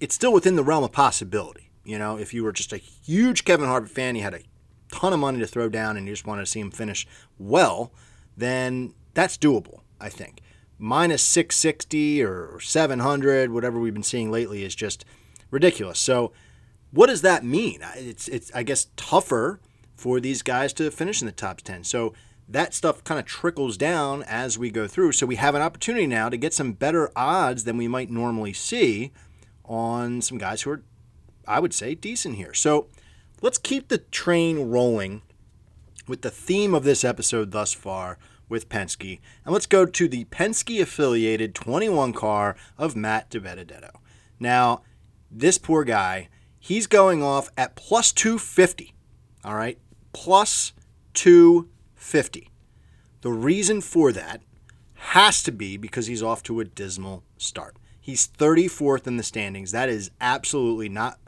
it's 0.00 0.14
still 0.14 0.32
within 0.32 0.56
the 0.56 0.64
realm 0.64 0.84
of 0.84 0.92
possibility. 0.92 1.70
You 1.84 1.98
know, 1.98 2.16
if 2.16 2.34
you 2.34 2.44
were 2.44 2.52
just 2.52 2.72
a 2.72 2.76
huge 2.76 3.44
Kevin 3.44 3.68
Harvick 3.68 3.90
fan, 3.90 4.16
you 4.16 4.22
had 4.22 4.34
a 4.34 4.42
ton 4.92 5.12
of 5.12 5.18
money 5.18 5.38
to 5.38 5.46
throw 5.46 5.68
down, 5.68 5.96
and 5.96 6.06
you 6.06 6.12
just 6.12 6.26
wanted 6.26 6.42
to 6.42 6.50
see 6.50 6.60
him 6.60 6.70
finish 6.70 7.06
well, 7.38 7.92
then 8.36 8.94
that's 9.14 9.36
doable, 9.36 9.80
I 10.00 10.08
think. 10.08 10.40
Minus 10.80 11.22
660 11.22 12.22
or 12.22 12.58
700, 12.60 13.52
whatever 13.52 13.78
we've 13.78 13.92
been 13.92 14.02
seeing 14.02 14.30
lately, 14.30 14.64
is 14.64 14.74
just 14.74 15.04
ridiculous. 15.50 15.98
So, 15.98 16.32
what 16.90 17.06
does 17.08 17.22
that 17.22 17.44
mean? 17.44 17.80
It's, 17.96 18.28
it's 18.28 18.50
I 18.54 18.62
guess, 18.62 18.86
tougher 18.96 19.60
for 19.94 20.20
these 20.20 20.42
guys 20.42 20.72
to 20.74 20.90
finish 20.90 21.20
in 21.20 21.26
the 21.26 21.32
top 21.32 21.60
10. 21.60 21.84
So, 21.84 22.14
that 22.48 22.74
stuff 22.74 23.04
kind 23.04 23.20
of 23.20 23.26
trickles 23.26 23.76
down 23.76 24.24
as 24.24 24.58
we 24.58 24.70
go 24.70 24.88
through. 24.88 25.12
So, 25.12 25.26
we 25.26 25.36
have 25.36 25.54
an 25.54 25.62
opportunity 25.62 26.06
now 26.06 26.28
to 26.28 26.36
get 26.36 26.54
some 26.54 26.72
better 26.72 27.10
odds 27.14 27.64
than 27.64 27.76
we 27.76 27.86
might 27.86 28.10
normally 28.10 28.54
see 28.54 29.12
on 29.64 30.22
some 30.22 30.38
guys 30.38 30.62
who 30.62 30.70
are, 30.70 30.82
I 31.46 31.60
would 31.60 31.74
say, 31.74 31.94
decent 31.94 32.36
here. 32.36 32.54
So, 32.54 32.88
let's 33.42 33.58
keep 33.58 33.88
the 33.88 33.98
train 33.98 34.70
rolling 34.70 35.22
with 36.08 36.22
the 36.22 36.30
theme 36.30 36.74
of 36.74 36.84
this 36.84 37.04
episode 37.04 37.52
thus 37.52 37.72
far 37.72 38.18
with 38.50 38.68
Penske. 38.68 39.20
And 39.44 39.54
let's 39.54 39.66
go 39.66 39.86
to 39.86 40.08
the 40.08 40.26
Penske 40.26 40.82
affiliated 40.82 41.54
21 41.54 42.12
car 42.12 42.56
of 42.76 42.96
Matt 42.96 43.30
DiBenedetto. 43.30 43.90
Now, 44.38 44.82
this 45.30 45.56
poor 45.56 45.84
guy, 45.84 46.28
he's 46.58 46.86
going 46.86 47.22
off 47.22 47.50
at 47.56 47.76
plus 47.76 48.12
250. 48.12 48.92
All 49.44 49.54
right, 49.54 49.78
plus 50.12 50.72
250. 51.14 52.50
The 53.22 53.30
reason 53.30 53.80
for 53.80 54.12
that 54.12 54.42
has 54.94 55.42
to 55.44 55.52
be 55.52 55.76
because 55.76 56.06
he's 56.06 56.22
off 56.22 56.42
to 56.42 56.60
a 56.60 56.64
dismal 56.64 57.22
start. 57.38 57.76
He's 58.00 58.28
34th 58.28 59.06
in 59.06 59.16
the 59.16 59.22
standings. 59.22 59.72
That 59.72 59.88
is 59.88 60.10
absolutely 60.20 60.88
not 60.88 61.18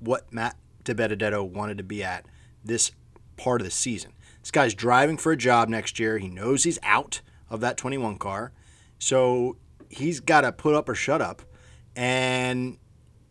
what 0.00 0.32
Matt 0.32 0.56
DiBenedetto 0.84 1.48
wanted 1.48 1.78
to 1.78 1.84
be 1.84 2.02
at 2.02 2.26
this 2.64 2.90
part 3.36 3.60
of 3.60 3.64
the 3.64 3.70
season. 3.70 4.12
This 4.42 4.50
guy's 4.50 4.74
driving 4.74 5.16
for 5.16 5.32
a 5.32 5.36
job 5.36 5.68
next 5.68 5.98
year. 5.98 6.18
He 6.18 6.28
knows 6.28 6.64
he's 6.64 6.78
out 6.82 7.20
of 7.48 7.60
that 7.60 7.76
21 7.76 8.18
car. 8.18 8.52
So 8.98 9.56
he's 9.88 10.20
got 10.20 10.42
to 10.42 10.52
put 10.52 10.74
up 10.74 10.88
or 10.88 10.94
shut 10.94 11.22
up. 11.22 11.42
And 11.96 12.78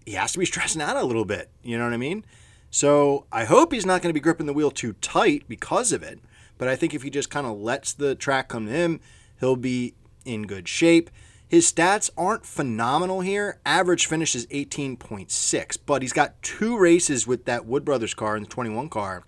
he 0.05 0.13
has 0.13 0.31
to 0.31 0.39
be 0.39 0.45
stressing 0.47 0.81
out 0.81 0.95
a 0.95 1.03
little 1.03 1.25
bit. 1.25 1.49
You 1.61 1.77
know 1.77 1.83
what 1.83 1.93
I 1.93 1.97
mean? 1.97 2.25
So 2.69 3.25
I 3.31 3.43
hope 3.43 3.73
he's 3.73 3.85
not 3.85 4.01
going 4.01 4.09
to 4.09 4.17
be 4.17 4.23
gripping 4.23 4.45
the 4.45 4.53
wheel 4.53 4.71
too 4.71 4.93
tight 4.93 5.43
because 5.47 5.91
of 5.91 6.01
it. 6.01 6.19
But 6.57 6.67
I 6.67 6.75
think 6.75 6.93
if 6.93 7.03
he 7.03 7.09
just 7.09 7.29
kind 7.29 7.45
of 7.45 7.59
lets 7.59 7.91
the 7.91 8.15
track 8.15 8.47
come 8.47 8.67
to 8.67 8.71
him, 8.71 9.01
he'll 9.39 9.55
be 9.55 9.95
in 10.23 10.43
good 10.43 10.67
shape. 10.67 11.09
His 11.47 11.69
stats 11.69 12.09
aren't 12.17 12.45
phenomenal 12.45 13.19
here. 13.19 13.59
Average 13.65 14.05
finish 14.05 14.35
is 14.35 14.47
18.6, 14.47 15.77
but 15.85 16.01
he's 16.01 16.13
got 16.13 16.41
two 16.41 16.77
races 16.77 17.27
with 17.27 17.43
that 17.43 17.65
Wood 17.65 17.83
Brothers 17.83 18.13
car 18.13 18.37
in 18.37 18.43
the 18.43 18.49
21 18.49 18.87
car. 18.87 19.25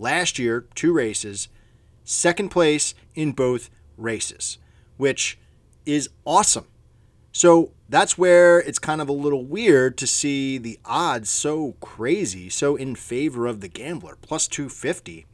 Last 0.00 0.38
year, 0.38 0.66
two 0.74 0.94
races, 0.94 1.48
second 2.04 2.48
place 2.48 2.94
in 3.14 3.32
both 3.32 3.68
races, 3.98 4.56
which 4.96 5.38
is 5.84 6.08
awesome. 6.24 6.66
So 7.32 7.72
that's 7.86 8.16
where 8.16 8.58
it's 8.60 8.78
kind 8.78 9.02
of 9.02 9.10
a 9.10 9.12
little 9.12 9.44
weird 9.44 9.98
to 9.98 10.06
see 10.06 10.56
the 10.56 10.78
odds 10.86 11.28
so 11.28 11.76
crazy, 11.80 12.48
so 12.48 12.76
in 12.76 12.94
favor 12.94 13.46
of 13.46 13.60
the 13.60 13.68
gambler, 13.68 14.16
plus 14.22 14.48
250. 14.48 15.26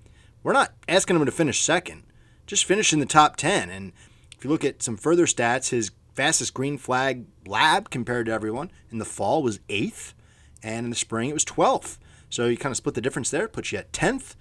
We're 0.43 0.53
not 0.53 0.75
asking 0.89 1.15
him 1.15 1.25
to 1.25 1.31
finish 1.31 1.63
second, 1.63 2.03
just 2.45 2.65
finish 2.65 2.93
in 2.93 2.99
the 2.99 3.07
top 3.07 3.37
10. 3.37 3.71
And 3.71 3.93
if 4.37 4.43
you 4.43 4.51
look 4.51 4.65
at 4.65 4.83
some 4.83 4.97
further 4.97 5.27
stats, 5.27 5.71
his 5.71 5.93
fastest 6.15 6.55
green 6.55 6.77
flag 6.77 7.25
lap 7.47 7.89
compared 7.89 8.27
to 8.27 8.33
everyone 8.33 8.73
in 8.91 8.99
the 8.99 9.05
fall 9.05 9.45
was 9.45 9.61
eighth, 9.69 10.13
and 10.61 10.87
in 10.87 10.91
the 10.91 10.97
spring 10.97 11.31
it 11.31 11.35
was 11.35 11.45
12th. 11.45 11.99
So 12.31 12.47
you 12.47 12.57
kind 12.57 12.73
of 12.73 12.77
split 12.77 12.97
the 12.97 13.01
difference 13.01 13.31
there, 13.31 13.47
puts 13.47 13.71
you 13.71 13.79
at 13.79 13.93
10th. 13.93 14.35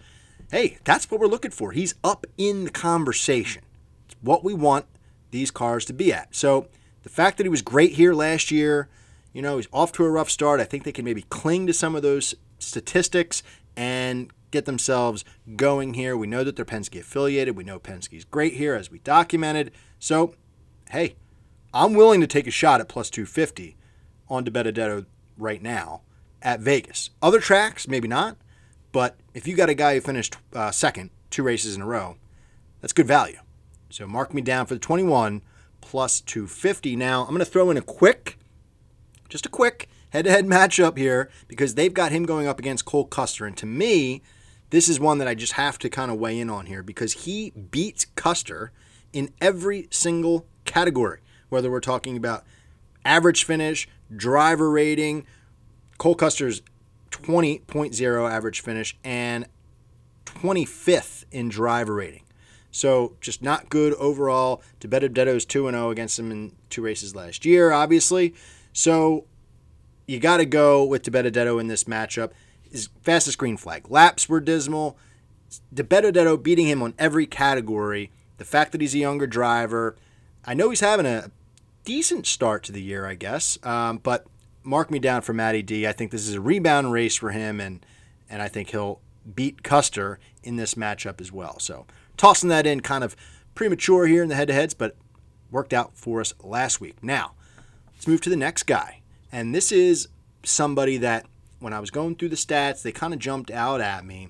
Hey, 0.52 0.78
that's 0.84 1.10
what 1.10 1.20
we're 1.20 1.28
looking 1.28 1.52
for. 1.52 1.72
He's 1.72 1.96
up 2.04 2.26
in 2.38 2.66
the 2.66 2.72
conversation. 2.72 3.64
It's 4.06 4.16
what 4.22 4.44
we 4.44 4.54
want 4.54 4.86
these 5.32 5.52
cars 5.52 5.86
to 5.86 5.94
be 5.94 6.14
at. 6.14 6.36
So 6.36 6.68
the 7.04 7.10
fact 7.10 7.38
that 7.38 7.46
he 7.46 7.50
was 7.50 7.62
great 7.62 7.94
here 7.94 8.14
last 8.14 8.52
year, 8.52 8.88
you 9.34 9.42
know, 9.42 9.58
he's 9.58 9.68
off 9.74 9.92
to 9.94 10.06
a 10.06 10.10
rough 10.10 10.30
start. 10.30 10.60
I 10.60 10.64
think 10.64 10.84
they 10.84 10.92
can 10.92 11.06
maybe 11.06 11.24
cling 11.24 11.68
to 11.68 11.74
some 11.74 11.96
of 11.96 12.04
those 12.04 12.36
statistics 12.60 13.44
and 13.76 14.32
get 14.52 14.66
themselves 14.66 15.26
going 15.56 15.96
here. 15.96 16.16
We 16.16 16.28
know 16.28 16.44
that 16.44 16.56
they're 16.56 16.64
Penske 16.64 17.00
affiliated. 17.00 17.58
We 17.58 17.64
know 17.64 17.80
Penske's 17.80 18.24
great 18.24 18.54
here, 18.54 18.76
as 18.76 18.90
we 18.90 19.00
documented. 19.00 19.72
So, 20.00 20.36
hey, 20.92 21.16
I'm 21.74 21.94
willing 21.94 22.22
to 22.22 22.28
take 22.28 22.48
a 22.48 22.52
shot 22.52 22.80
at 22.80 22.88
plus 22.88 23.10
250 23.10 23.76
on 24.30 24.46
DiBenedetto 24.46 25.06
right 25.38 25.62
now 25.62 26.02
at 26.42 26.62
Vegas. 26.62 27.10
Other 27.22 27.40
tracks, 27.40 27.88
maybe 27.88 28.08
not. 28.08 28.38
But 28.94 29.18
if 29.36 29.48
you 29.48 29.56
got 29.56 29.70
a 29.70 29.76
guy 29.76 29.94
who 29.94 30.02
finished 30.02 30.38
uh, 30.54 30.72
second 30.72 31.12
two 31.30 31.44
races 31.44 31.76
in 31.76 31.84
a 31.84 31.86
row, 31.86 32.18
that's 32.82 32.94
good 32.94 33.06
value. 33.06 33.38
So 33.92 34.08
mark 34.08 34.34
me 34.34 34.42
down 34.42 34.66
for 34.66 34.74
the 34.74 34.80
21 34.80 35.44
plus 35.82 36.22
250. 36.22 36.96
Now 36.96 37.22
I'm 37.22 37.30
going 37.30 37.40
to 37.40 37.46
throw 37.46 37.70
in 37.70 37.78
a 37.78 37.82
quick, 37.82 38.40
just 39.30 39.46
a 39.46 39.50
quick 39.50 39.88
head-to-head 40.10 40.46
matchup 40.46 40.98
here 40.98 41.30
because 41.48 41.76
they've 41.76 41.94
got 41.94 42.12
him 42.12 42.24
going 42.26 42.48
up 42.48 42.58
against 42.58 42.86
Cole 42.86 43.06
Custer, 43.06 43.46
and 43.46 43.56
to 43.58 43.68
me, 43.68 44.24
this 44.72 44.90
is 44.90 45.00
one 45.00 45.20
that 45.20 45.28
I 45.28 45.36
just 45.36 45.54
have 45.54 45.78
to 45.80 45.90
kind 45.90 46.10
of 46.10 46.18
weigh 46.18 46.40
in 46.40 46.50
on 46.50 46.66
here 46.66 46.82
because 46.82 47.14
he 47.14 47.52
beats 47.52 48.06
Custer 48.16 48.72
in 49.14 49.32
every 49.40 49.88
single 49.92 50.48
category 50.66 51.22
whether 51.50 51.72
we're 51.72 51.80
talking 51.80 52.18
about 52.18 52.44
average 53.04 53.44
finish, 53.44 53.88
driver 54.16 54.70
rating, 54.70 55.26
Cole 55.98 56.16
Custer's 56.16 56.62
20.0 57.24 58.32
average 58.32 58.62
finish, 58.62 58.98
and 59.04 59.46
25th 60.26 61.26
in 61.32 61.50
driver 61.50 61.96
rating. 61.96 62.24
So 62.72 63.16
just 63.22 63.42
not 63.42 63.70
good 63.70 63.94
overall. 63.94 64.62
DiBenedetto's 64.82 65.46
2 65.46 65.70
0 65.70 65.90
against 65.92 66.20
him 66.20 66.32
in 66.32 66.52
two 66.70 66.82
races 66.82 67.16
last 67.16 67.46
year, 67.46 67.72
obviously. 67.72 68.36
So 68.74 69.26
you 70.08 70.20
got 70.20 70.38
to 70.38 70.46
go 70.46 70.84
with 70.84 71.04
DiBenedetto 71.04 71.60
in 71.60 71.68
this 71.68 71.86
matchup. 71.86 72.32
His 72.70 72.90
fastest 73.02 73.38
green 73.38 73.56
flag. 73.56 73.90
Laps 73.90 74.28
were 74.28 74.42
dismal. 74.42 74.98
DiBenedetto 75.74 76.44
beating 76.44 76.68
him 76.68 76.84
on 76.84 76.94
every 77.00 77.26
category. 77.26 78.12
The 78.38 78.46
fact 78.46 78.74
that 78.74 78.82
he's 78.82 78.94
a 78.94 79.00
younger 79.00 79.28
driver, 79.28 79.96
I 80.44 80.54
know 80.54 80.70
he's 80.70 80.82
having 80.82 81.06
a 81.06 81.32
decent 81.86 82.28
start 82.28 82.64
to 82.64 82.74
the 82.74 82.82
year, 82.82 83.06
I 83.06 83.16
guess. 83.16 83.58
Um, 83.64 84.00
but 84.00 84.28
mark 84.66 84.92
me 84.92 85.00
down 85.00 85.22
for 85.22 85.34
Matty 85.34 85.62
D. 85.62 85.88
I 85.88 85.92
think 85.92 86.12
this 86.12 86.28
is 86.28 86.36
a 86.36 86.42
rebound 86.42 86.92
race 86.92 87.16
for 87.16 87.32
him, 87.32 87.60
and 87.60 87.86
and 88.30 88.42
I 88.42 88.48
think 88.48 88.70
he'll 88.70 89.00
beat 89.34 89.64
Custer 89.64 90.20
in 90.44 90.56
this 90.56 90.76
matchup 90.76 91.22
as 91.22 91.32
well. 91.32 91.60
So 91.60 91.86
tossing 92.18 92.50
that 92.50 92.68
in 92.68 92.82
kind 92.82 93.04
of 93.04 93.16
premature 93.54 94.06
here 94.08 94.22
in 94.22 94.30
the 94.30 94.36
head-to-heads, 94.36 94.74
but 94.74 94.96
worked 95.50 95.74
out 95.74 95.96
for 95.96 96.22
us 96.22 96.34
last 96.44 96.82
week. 96.82 97.04
Now 97.04 97.34
let's 97.94 98.08
move 98.08 98.22
to 98.22 98.30
the 98.30 98.36
next 98.36 98.64
guy, 98.64 99.02
and 99.32 99.54
this 99.54 99.72
is 99.72 100.08
somebody 100.44 100.98
that 100.98 101.26
when 101.60 101.74
I 101.74 101.80
was 101.80 101.92
going 101.92 102.16
through 102.16 102.30
the 102.30 102.36
stats, 102.36 102.82
they 102.82 102.92
kind 102.92 103.14
of 103.14 103.20
jumped 103.20 103.50
out 103.50 103.82
at 103.82 104.06
me 104.06 104.30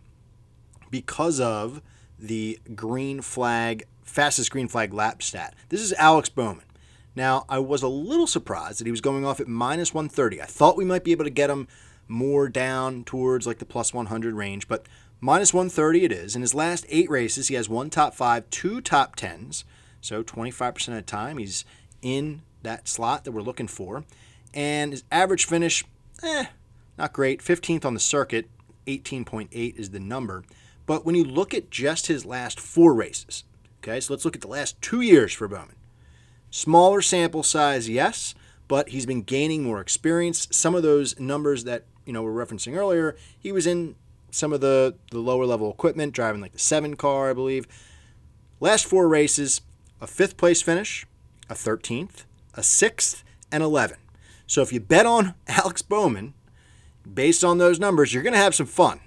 because 0.91 1.39
of 1.39 1.81
the 2.17 2.59
green 2.75 3.21
flag 3.21 3.85
fastest 4.03 4.51
green 4.51 4.67
flag 4.67 4.93
lap 4.93 5.21
stat. 5.21 5.55
This 5.69 5.81
is 5.81 5.91
Alex 5.93 6.29
Bowman. 6.29 6.63
Now, 7.15 7.45
I 7.47 7.59
was 7.59 7.81
a 7.81 7.87
little 7.87 8.27
surprised 8.27 8.79
that 8.79 8.87
he 8.87 8.91
was 8.91 9.01
going 9.01 9.25
off 9.25 9.39
at 9.39 9.47
minus 9.47 9.93
130. 9.93 10.41
I 10.41 10.45
thought 10.45 10.77
we 10.77 10.85
might 10.85 11.03
be 11.03 11.11
able 11.11 11.23
to 11.23 11.29
get 11.29 11.49
him 11.49 11.67
more 12.07 12.49
down 12.49 13.03
towards 13.03 13.47
like 13.47 13.59
the 13.59 13.65
plus 13.65 13.93
100 13.93 14.33
range, 14.33 14.67
but 14.67 14.85
minus 15.21 15.53
130 15.53 16.03
it 16.03 16.11
is. 16.11 16.35
In 16.35 16.41
his 16.41 16.53
last 16.53 16.85
eight 16.89 17.09
races, 17.09 17.47
he 17.47 17.55
has 17.55 17.69
one 17.69 17.89
top 17.89 18.13
five, 18.13 18.49
two 18.49 18.81
top 18.81 19.15
tens. 19.15 19.63
So 20.01 20.23
25% 20.23 20.87
of 20.89 20.93
the 20.95 21.01
time, 21.01 21.37
he's 21.37 21.65
in 22.01 22.41
that 22.63 22.87
slot 22.87 23.23
that 23.23 23.31
we're 23.31 23.41
looking 23.41 23.67
for. 23.67 24.03
And 24.53 24.91
his 24.91 25.03
average 25.11 25.45
finish, 25.45 25.83
eh, 26.21 26.45
not 26.97 27.13
great. 27.13 27.41
15th 27.41 27.85
on 27.85 27.93
the 27.93 27.99
circuit, 27.99 28.49
18.8 28.87 29.75
is 29.75 29.89
the 29.89 29.99
number. 29.99 30.43
But 30.85 31.05
when 31.05 31.15
you 31.15 31.23
look 31.23 31.53
at 31.53 31.71
just 31.71 32.07
his 32.07 32.25
last 32.25 32.59
four 32.59 32.93
races, 32.93 33.43
Okay, 33.85 33.99
so 33.99 34.13
let's 34.13 34.25
look 34.25 34.35
at 34.35 34.41
the 34.41 34.47
last 34.47 34.81
two 34.81 35.01
years 35.01 35.31
for 35.31 35.47
Bowman. 35.47 35.75
Smaller 36.55 37.01
sample 37.01 37.43
size, 37.43 37.89
yes, 37.89 38.33
but 38.69 38.87
he's 38.87 39.05
been 39.05 39.23
gaining 39.23 39.61
more 39.61 39.81
experience. 39.81 40.47
Some 40.51 40.73
of 40.73 40.83
those 40.83 41.19
numbers 41.19 41.65
that 41.65 41.83
you 42.05 42.13
know 42.13 42.23
we're 42.23 42.45
referencing 42.45 42.77
earlier, 42.77 43.17
he 43.37 43.51
was 43.51 43.67
in 43.67 43.95
some 44.31 44.53
of 44.53 44.61
the, 44.61 44.95
the 45.11 45.19
lower 45.19 45.45
level 45.45 45.69
equipment, 45.69 46.13
driving 46.13 46.39
like 46.39 46.53
the 46.53 46.59
seven 46.59 46.95
car, 46.95 47.29
I 47.29 47.33
believe. 47.33 47.67
Last 48.61 48.85
four 48.85 49.09
races, 49.09 49.59
a 49.99 50.07
fifth 50.07 50.37
place 50.37 50.61
finish, 50.61 51.05
a 51.49 51.55
13th, 51.55 52.23
a 52.53 52.63
sixth, 52.63 53.25
and 53.51 53.61
11. 53.61 53.97
So 54.47 54.61
if 54.61 54.71
you 54.71 54.79
bet 54.79 55.05
on 55.05 55.33
Alex 55.49 55.81
Bowman, 55.81 56.35
based 57.13 57.43
on 57.43 57.57
those 57.57 57.81
numbers, 57.81 58.13
you're 58.13 58.23
going 58.23 58.31
to 58.31 58.39
have 58.39 58.55
some 58.55 58.65
fun 58.65 59.01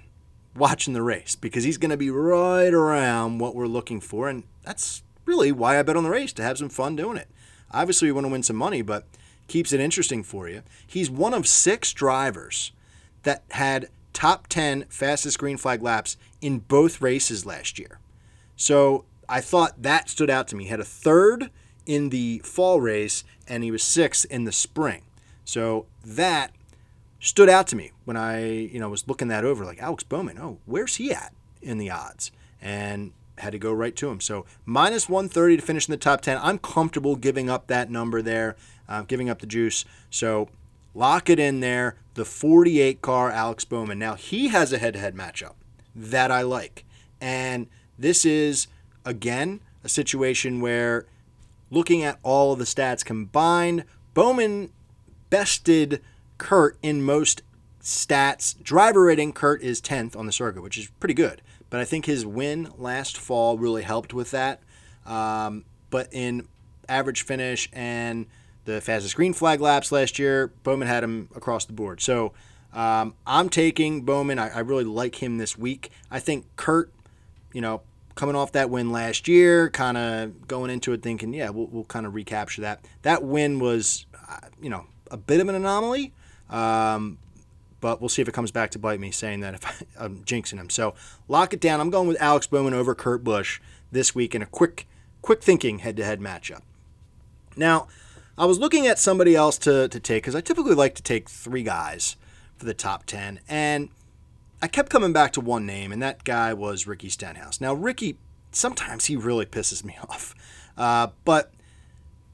watching 0.55 0.93
the 0.93 1.01
race 1.01 1.35
because 1.35 1.63
he's 1.63 1.79
going 1.79 1.89
to 1.89 1.97
be 1.97 2.11
right 2.11 2.71
around 2.71 3.39
what 3.39 3.55
we're 3.55 3.65
looking 3.65 4.01
for. 4.01 4.29
And 4.29 4.43
that's 4.61 5.01
really 5.25 5.51
why 5.51 5.79
I 5.79 5.81
bet 5.81 5.97
on 5.97 6.03
the 6.03 6.11
race 6.11 6.31
to 6.33 6.43
have 6.43 6.59
some 6.59 6.69
fun 6.69 6.95
doing 6.95 7.17
it. 7.17 7.27
Obviously, 7.71 8.07
we 8.07 8.11
want 8.13 8.25
to 8.25 8.31
win 8.31 8.43
some 8.43 8.55
money, 8.55 8.81
but 8.81 9.05
keeps 9.47 9.73
it 9.73 9.79
interesting 9.79 10.23
for 10.23 10.47
you, 10.47 10.63
he's 10.85 11.09
one 11.09 11.33
of 11.33 11.47
six 11.47 11.91
drivers 11.91 12.71
that 13.23 13.43
had 13.51 13.89
top 14.13 14.47
10 14.47 14.85
fastest 14.89 15.37
green 15.39 15.57
flag 15.57 15.81
laps 15.81 16.17
in 16.41 16.59
both 16.59 17.01
races 17.01 17.45
last 17.45 17.77
year. 17.79 17.99
So 18.55 19.05
I 19.27 19.41
thought 19.41 19.81
that 19.81 20.09
stood 20.09 20.29
out 20.29 20.47
to 20.49 20.55
me. 20.55 20.65
He 20.65 20.69
had 20.69 20.79
a 20.79 20.85
third 20.85 21.49
in 21.85 22.09
the 22.09 22.41
fall 22.43 22.79
race 22.79 23.23
and 23.47 23.63
he 23.63 23.71
was 23.71 23.83
sixth 23.83 24.25
in 24.29 24.45
the 24.45 24.51
spring. 24.51 25.03
So 25.43 25.87
that 26.05 26.51
stood 27.19 27.49
out 27.49 27.67
to 27.67 27.75
me 27.75 27.91
when 28.05 28.15
I, 28.15 28.47
you 28.47 28.79
know, 28.79 28.89
was 28.89 29.07
looking 29.07 29.27
that 29.29 29.43
over 29.43 29.65
like 29.65 29.81
Alex 29.81 30.03
Bowman, 30.03 30.37
oh, 30.39 30.59
where's 30.65 30.97
he 30.97 31.11
at 31.11 31.33
in 31.61 31.77
the 31.77 31.89
odds? 31.89 32.31
And 32.61 33.13
had 33.39 33.51
to 33.51 33.59
go 33.59 33.71
right 33.71 33.95
to 33.95 34.09
him. 34.09 34.19
So 34.19 34.45
minus 34.65 35.09
130 35.09 35.57
to 35.57 35.61
finish 35.61 35.87
in 35.87 35.91
the 35.91 35.97
top 35.97 36.21
10. 36.21 36.37
I'm 36.41 36.59
comfortable 36.59 37.15
giving 37.15 37.49
up 37.49 37.67
that 37.67 37.89
number 37.89 38.21
there, 38.21 38.55
uh, 38.87 39.03
giving 39.03 39.29
up 39.29 39.39
the 39.39 39.47
juice. 39.47 39.85
So 40.09 40.49
lock 40.93 41.29
it 41.29 41.39
in 41.39 41.59
there. 41.59 41.95
The 42.13 42.25
48 42.25 43.01
car 43.01 43.31
Alex 43.31 43.65
Bowman. 43.65 43.99
Now 43.99 44.15
he 44.15 44.49
has 44.49 44.73
a 44.73 44.77
head 44.77 44.93
to 44.93 44.99
head 44.99 45.15
matchup 45.15 45.53
that 45.95 46.31
I 46.31 46.41
like. 46.41 46.85
And 47.21 47.67
this 47.97 48.25
is, 48.25 48.67
again, 49.05 49.61
a 49.83 49.89
situation 49.89 50.61
where 50.61 51.05
looking 51.69 52.03
at 52.03 52.19
all 52.23 52.53
of 52.53 52.59
the 52.59 52.65
stats 52.65 53.03
combined, 53.03 53.83
Bowman 54.13 54.71
bested 55.29 56.01
Kurt 56.37 56.77
in 56.81 57.01
most 57.01 57.41
stats. 57.81 58.61
Driver 58.61 59.03
rating, 59.03 59.33
Kurt 59.33 59.61
is 59.61 59.81
10th 59.81 60.15
on 60.15 60.25
the 60.25 60.31
circuit, 60.31 60.61
which 60.61 60.77
is 60.77 60.89
pretty 60.99 61.13
good. 61.13 61.41
But 61.69 61.79
I 61.79 61.85
think 61.85 62.05
his 62.05 62.25
win 62.25 62.69
last 62.77 63.17
fall 63.17 63.57
really 63.57 63.83
helped 63.83 64.13
with 64.13 64.31
that. 64.31 64.61
Um, 65.05 65.65
but 65.89 66.07
in 66.11 66.47
average 66.87 67.23
finish 67.23 67.69
and 67.73 68.25
the 68.65 68.81
fastest 68.81 69.15
green 69.15 69.33
flag 69.33 69.61
laps 69.61 69.91
last 69.91 70.19
year, 70.19 70.51
Bowman 70.63 70.87
had 70.87 71.03
him 71.03 71.29
across 71.35 71.65
the 71.65 71.73
board. 71.73 72.01
So 72.01 72.33
um, 72.73 73.15
I'm 73.25 73.49
taking 73.49 74.01
Bowman. 74.01 74.39
I, 74.39 74.49
I 74.49 74.59
really 74.59 74.83
like 74.83 75.21
him 75.21 75.37
this 75.37 75.57
week. 75.57 75.91
I 76.11 76.19
think 76.19 76.45
Kurt, 76.55 76.91
you 77.53 77.61
know, 77.61 77.81
coming 78.15 78.35
off 78.35 78.51
that 78.51 78.69
win 78.69 78.91
last 78.91 79.27
year, 79.27 79.69
kind 79.69 79.97
of 79.97 80.47
going 80.47 80.69
into 80.69 80.93
it 80.93 81.01
thinking, 81.01 81.33
yeah, 81.33 81.49
we'll, 81.49 81.67
we'll 81.67 81.85
kind 81.85 82.05
of 82.05 82.13
recapture 82.13 82.61
that. 82.61 82.83
That 83.03 83.23
win 83.23 83.59
was, 83.59 84.05
uh, 84.29 84.39
you 84.61 84.69
know, 84.69 84.85
a 85.09 85.17
bit 85.17 85.39
of 85.39 85.47
an 85.47 85.55
anomaly, 85.55 86.13
um, 86.49 87.17
but 87.81 88.01
we'll 88.01 88.09
see 88.09 88.21
if 88.21 88.27
it 88.27 88.33
comes 88.33 88.51
back 88.51 88.71
to 88.71 88.79
bite 88.79 88.99
me 88.99 89.11
saying 89.11 89.39
that 89.41 89.53
if 89.53 89.83
I, 89.99 90.05
am 90.05 90.23
jinxing 90.23 90.57
him. 90.57 90.69
So 90.69 90.93
lock 91.27 91.53
it 91.53 91.61
down. 91.61 91.79
I'm 91.79 91.89
going 91.89 92.07
with 92.07 92.21
Alex 92.21 92.47
Bowman 92.47 92.73
over 92.73 92.95
Kurt 92.95 93.23
Busch 93.23 93.59
this 93.91 94.13
week 94.13 94.35
in 94.35 94.41
a 94.41 94.45
quick, 94.45 94.87
quick 95.21 95.41
thinking 95.41 95.79
head-to-head 95.79 96.19
matchup. 96.19 96.61
Now, 97.55 97.87
I 98.37 98.45
was 98.45 98.59
looking 98.59 98.87
at 98.87 98.99
somebody 98.99 99.35
else 99.35 99.57
to, 99.59 99.89
to 99.89 99.99
take 99.99 100.23
because 100.23 100.35
I 100.35 100.41
typically 100.41 100.75
like 100.75 100.95
to 100.95 101.03
take 101.03 101.29
three 101.29 101.63
guys 101.63 102.15
for 102.57 102.65
the 102.65 102.73
top 102.73 103.05
10, 103.05 103.39
and 103.49 103.89
I 104.61 104.67
kept 104.67 104.89
coming 104.89 105.13
back 105.13 105.33
to 105.33 105.41
one 105.41 105.65
name, 105.65 105.91
and 105.91 106.01
that 106.01 106.23
guy 106.23 106.53
was 106.53 106.87
Ricky 106.87 107.09
Stenhouse. 107.09 107.59
Now, 107.59 107.73
Ricky, 107.73 108.17
sometimes 108.51 109.05
he 109.05 109.15
really 109.15 109.45
pisses 109.45 109.83
me 109.83 109.97
off, 110.09 110.35
uh, 110.77 111.07
but 111.25 111.51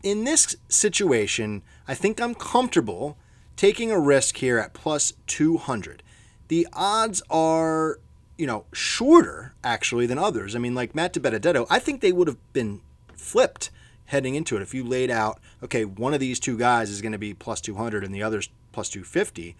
in 0.03 0.23
this 0.23 0.55
situation, 0.69 1.63
I 1.88 1.95
think 1.95 2.21
I'm 2.21 2.36
comfortable 2.36 3.17
taking 3.56 3.91
a 3.91 4.00
risk 4.00 4.38
here 4.38 4.58
at 4.58 4.74
plus 4.74 5.13
200. 5.28 6.04
The 6.48 6.68
odds 6.74 7.22
are, 7.30 8.00
you 8.38 8.46
know, 8.46 8.65
shorter 8.74 9.54
actually 9.63 10.06
than 10.06 10.20
others. 10.20 10.56
I 10.56 10.60
mean, 10.60 10.76
like 10.76 10.96
Matt 10.96 11.13
DiBenedetto, 11.13 11.65
I 11.70 11.80
think 11.80 12.02
they 12.02 12.12
would 12.12 12.28
have 12.28 12.54
been 12.54 12.82
flipped 13.15 13.72
heading 14.06 14.36
into 14.36 14.56
it. 14.56 14.62
If 14.62 14.74
you 14.74 14.84
laid 14.84 15.10
out, 15.10 15.39
okay, 15.63 15.86
one 15.86 16.13
of 16.13 16.20
these 16.20 16.39
two 16.39 16.58
guys 16.58 16.89
is 16.89 17.02
going 17.02 17.12
to 17.12 17.18
be 17.18 17.34
plus 17.34 17.62
200 17.62 18.04
and 18.04 18.13
the 18.13 18.24
other's 18.24 18.50
plus 18.72 18.89
250, 18.89 19.56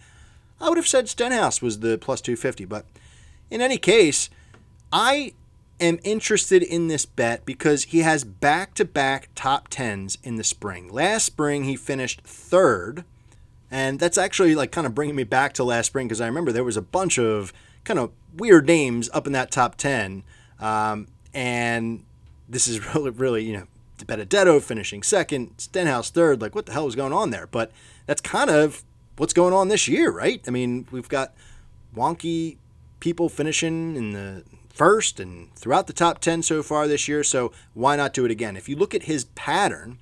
I 0.60 0.68
would 0.68 0.78
have 0.78 0.88
said 0.88 1.08
Stenhouse 1.08 1.60
was 1.60 1.80
the 1.80 1.98
plus 1.98 2.20
250. 2.20 2.64
But 2.64 2.86
in 3.50 3.60
any 3.60 3.78
case, 3.78 4.30
I 4.92 5.32
am 5.80 5.98
interested 6.04 6.62
in 6.62 6.88
this 6.88 7.04
bet 7.04 7.44
because 7.44 7.84
he 7.84 8.00
has 8.00 8.24
back 8.24 8.74
to 8.74 8.84
back 8.84 9.28
top 9.34 9.68
10s 9.68 10.16
in 10.22 10.36
the 10.36 10.44
spring. 10.44 10.88
Last 10.88 11.24
spring, 11.24 11.64
he 11.64 11.76
finished 11.76 12.22
third 12.22 13.04
and 13.70 13.98
that's 13.98 14.18
actually 14.18 14.54
like 14.54 14.72
kind 14.72 14.86
of 14.86 14.94
bringing 14.94 15.16
me 15.16 15.24
back 15.24 15.52
to 15.54 15.64
last 15.64 15.86
spring 15.86 16.06
because 16.06 16.20
I 16.20 16.26
remember 16.26 16.52
there 16.52 16.64
was 16.64 16.76
a 16.76 16.82
bunch 16.82 17.18
of 17.18 17.52
kind 17.84 17.98
of 17.98 18.10
weird 18.34 18.66
names 18.66 19.08
up 19.12 19.26
in 19.26 19.32
that 19.32 19.50
top 19.50 19.76
10. 19.76 20.22
Um, 20.60 21.08
and 21.34 22.04
this 22.48 22.68
is 22.68 22.84
really, 22.94 23.10
really, 23.10 23.44
you 23.44 23.56
know, 23.56 23.66
Benedetto 24.06 24.60
finishing 24.60 25.02
second, 25.02 25.54
Stenhouse 25.56 26.10
third. 26.10 26.40
Like, 26.40 26.54
what 26.54 26.66
the 26.66 26.72
hell 26.72 26.84
was 26.84 26.94
going 26.94 27.12
on 27.12 27.30
there? 27.30 27.46
But 27.46 27.72
that's 28.04 28.20
kind 28.20 28.50
of 28.50 28.84
what's 29.16 29.32
going 29.32 29.54
on 29.54 29.68
this 29.68 29.88
year, 29.88 30.10
right? 30.10 30.42
I 30.46 30.50
mean, 30.50 30.86
we've 30.90 31.08
got 31.08 31.34
wonky 31.94 32.58
people 33.00 33.28
finishing 33.28 33.96
in 33.96 34.12
the 34.12 34.44
first 34.68 35.18
and 35.18 35.52
throughout 35.54 35.86
the 35.86 35.92
top 35.92 36.18
10 36.18 36.42
so 36.42 36.62
far 36.62 36.86
this 36.86 37.08
year. 37.08 37.24
So 37.24 37.52
why 37.72 37.96
not 37.96 38.12
do 38.12 38.24
it 38.26 38.30
again? 38.30 38.56
If 38.56 38.68
you 38.68 38.76
look 38.76 38.94
at 38.94 39.04
his 39.04 39.24
pattern, 39.24 39.98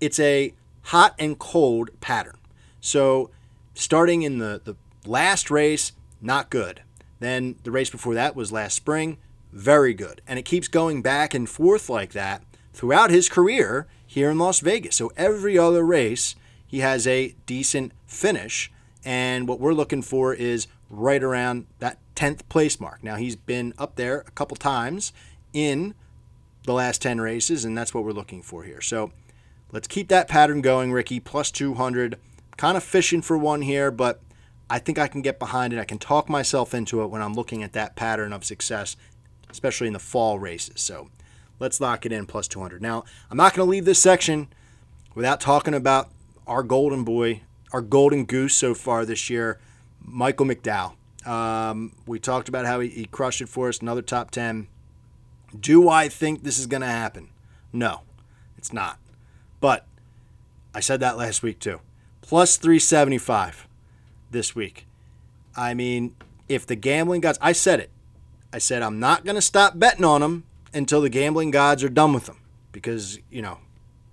it's 0.00 0.18
a 0.18 0.52
hot 0.86 1.14
and 1.18 1.38
cold 1.38 1.90
pattern. 2.00 2.36
So 2.80 3.30
starting 3.74 4.22
in 4.22 4.38
the, 4.38 4.60
the 4.62 4.76
last 5.04 5.50
race, 5.50 5.92
not 6.20 6.48
good. 6.48 6.82
Then 7.18 7.56
the 7.64 7.70
race 7.72 7.90
before 7.90 8.14
that 8.14 8.36
was 8.36 8.52
last 8.52 8.74
spring, 8.74 9.18
very 9.52 9.94
good. 9.94 10.20
And 10.28 10.38
it 10.38 10.44
keeps 10.44 10.68
going 10.68 11.02
back 11.02 11.34
and 11.34 11.48
forth 11.48 11.88
like 11.88 12.12
that 12.12 12.42
throughout 12.72 13.10
his 13.10 13.28
career 13.28 13.88
here 14.06 14.30
in 14.30 14.38
Las 14.38 14.60
Vegas. 14.60 14.96
So 14.96 15.10
every 15.16 15.58
other 15.58 15.84
race, 15.84 16.36
he 16.66 16.80
has 16.80 17.06
a 17.06 17.34
decent 17.46 17.92
finish. 18.06 18.70
And 19.04 19.48
what 19.48 19.58
we're 19.58 19.72
looking 19.72 20.02
for 20.02 20.34
is 20.34 20.68
right 20.88 21.22
around 21.22 21.66
that 21.80 21.98
10th 22.14 22.48
place 22.48 22.78
mark. 22.78 23.02
Now, 23.02 23.16
he's 23.16 23.34
been 23.34 23.74
up 23.76 23.96
there 23.96 24.20
a 24.20 24.30
couple 24.32 24.56
times 24.56 25.12
in 25.52 25.94
the 26.64 26.72
last 26.72 27.02
10 27.02 27.20
races, 27.20 27.64
and 27.64 27.76
that's 27.76 27.92
what 27.92 28.04
we're 28.04 28.12
looking 28.12 28.42
for 28.42 28.62
here. 28.62 28.80
So 28.80 29.10
Let's 29.76 29.88
keep 29.88 30.08
that 30.08 30.26
pattern 30.26 30.62
going, 30.62 30.90
Ricky. 30.90 31.20
Plus 31.20 31.50
200. 31.50 32.18
Kind 32.56 32.78
of 32.78 32.82
fishing 32.82 33.20
for 33.20 33.36
one 33.36 33.60
here, 33.60 33.90
but 33.90 34.22
I 34.70 34.78
think 34.78 34.98
I 34.98 35.06
can 35.06 35.20
get 35.20 35.38
behind 35.38 35.74
it. 35.74 35.78
I 35.78 35.84
can 35.84 35.98
talk 35.98 36.30
myself 36.30 36.72
into 36.72 37.02
it 37.02 37.08
when 37.08 37.20
I'm 37.20 37.34
looking 37.34 37.62
at 37.62 37.74
that 37.74 37.94
pattern 37.94 38.32
of 38.32 38.42
success, 38.42 38.96
especially 39.50 39.86
in 39.86 39.92
the 39.92 39.98
fall 39.98 40.38
races. 40.38 40.80
So 40.80 41.10
let's 41.60 41.78
lock 41.78 42.06
it 42.06 42.12
in 42.12 42.24
plus 42.24 42.48
200. 42.48 42.80
Now, 42.80 43.04
I'm 43.30 43.36
not 43.36 43.52
going 43.52 43.66
to 43.66 43.70
leave 43.70 43.84
this 43.84 43.98
section 44.00 44.48
without 45.14 45.42
talking 45.42 45.74
about 45.74 46.08
our 46.46 46.62
golden 46.62 47.04
boy, 47.04 47.42
our 47.70 47.82
golden 47.82 48.24
goose 48.24 48.54
so 48.54 48.72
far 48.72 49.04
this 49.04 49.28
year, 49.28 49.60
Michael 50.00 50.46
McDowell. 50.46 50.94
Um, 51.26 51.92
we 52.06 52.18
talked 52.18 52.48
about 52.48 52.64
how 52.64 52.80
he, 52.80 52.88
he 52.88 53.04
crushed 53.04 53.42
it 53.42 53.50
for 53.50 53.68
us, 53.68 53.80
another 53.80 54.00
top 54.00 54.30
10. 54.30 54.68
Do 55.60 55.90
I 55.90 56.08
think 56.08 56.44
this 56.44 56.58
is 56.58 56.66
going 56.66 56.80
to 56.80 56.86
happen? 56.86 57.28
No, 57.74 58.00
it's 58.56 58.72
not. 58.72 58.98
But 59.60 59.86
I 60.74 60.80
said 60.80 61.00
that 61.00 61.16
last 61.16 61.42
week 61.42 61.58
too. 61.58 61.80
Plus 62.20 62.56
375 62.56 63.66
this 64.30 64.54
week. 64.54 64.86
I 65.56 65.74
mean, 65.74 66.14
if 66.48 66.66
the 66.66 66.76
gambling 66.76 67.20
gods, 67.20 67.38
I 67.40 67.52
said 67.52 67.80
it. 67.80 67.90
I 68.52 68.58
said 68.58 68.82
I'm 68.82 69.00
not 69.00 69.24
going 69.24 69.36
to 69.36 69.42
stop 69.42 69.78
betting 69.78 70.04
on 70.04 70.20
them 70.20 70.44
until 70.74 71.00
the 71.00 71.08
gambling 71.08 71.50
gods 71.50 71.82
are 71.82 71.88
done 71.88 72.12
with 72.12 72.26
them. 72.26 72.38
Because, 72.72 73.18
you 73.30 73.42
know, 73.42 73.58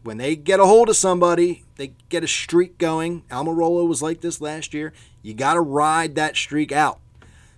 when 0.04 0.18
they 0.18 0.36
get 0.36 0.60
a 0.60 0.66
hold 0.66 0.90
of 0.90 0.96
somebody, 0.96 1.64
they 1.76 1.94
get 2.10 2.24
a 2.24 2.28
streak 2.28 2.78
going. 2.78 3.24
Almirola 3.30 3.88
was 3.88 4.02
like 4.02 4.22
this 4.22 4.42
last 4.42 4.74
year. 4.74 4.94
You 5.22 5.34
got 5.34 5.56
to 5.56 5.62
ride 5.62 6.16
that 6.16 6.36
streak 6.36 6.72
out. 6.72 7.00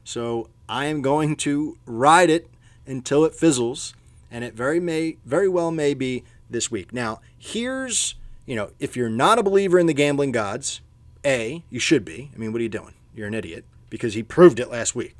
So 0.03 0.49
I 0.69 0.85
am 0.85 1.01
going 1.01 1.35
to 1.37 1.77
ride 1.85 2.29
it 2.29 2.49
until 2.85 3.25
it 3.25 3.33
fizzles, 3.33 3.93
and 4.29 4.43
it 4.43 4.53
very 4.53 4.79
may 4.79 5.17
very 5.25 5.49
well 5.49 5.71
may 5.71 5.93
be 5.93 6.23
this 6.55 6.71
week. 6.71 6.93
Now, 6.93 7.19
here's, 7.37 8.15
you 8.45 8.55
know, 8.55 8.71
if 8.79 8.95
you're 8.95 9.09
not 9.09 9.37
a 9.37 9.43
believer 9.43 9.77
in 9.77 9.85
the 9.85 9.93
gambling 9.93 10.31
gods, 10.31 10.81
A, 11.23 11.63
you 11.69 11.79
should 11.79 12.03
be. 12.05 12.31
I 12.33 12.37
mean, 12.37 12.51
what 12.51 12.59
are 12.59 12.63
you 12.63 12.69
doing? 12.69 12.93
You're 13.13 13.27
an 13.27 13.33
idiot 13.33 13.65
because 13.89 14.13
he 14.13 14.23
proved 14.23 14.59
it 14.59 14.71
last 14.71 14.95
week. 14.95 15.15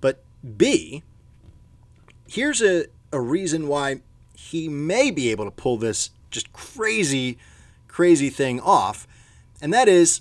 But 0.00 0.22
B, 0.56 1.02
here's 2.28 2.62
a, 2.62 2.86
a 3.12 3.20
reason 3.20 3.68
why 3.68 4.00
he 4.34 4.68
may 4.68 5.10
be 5.10 5.30
able 5.30 5.44
to 5.44 5.50
pull 5.50 5.76
this 5.76 6.10
just 6.30 6.52
crazy, 6.52 7.38
crazy 7.88 8.30
thing 8.30 8.60
off. 8.60 9.06
And 9.60 9.74
that 9.74 9.88
is, 9.88 10.20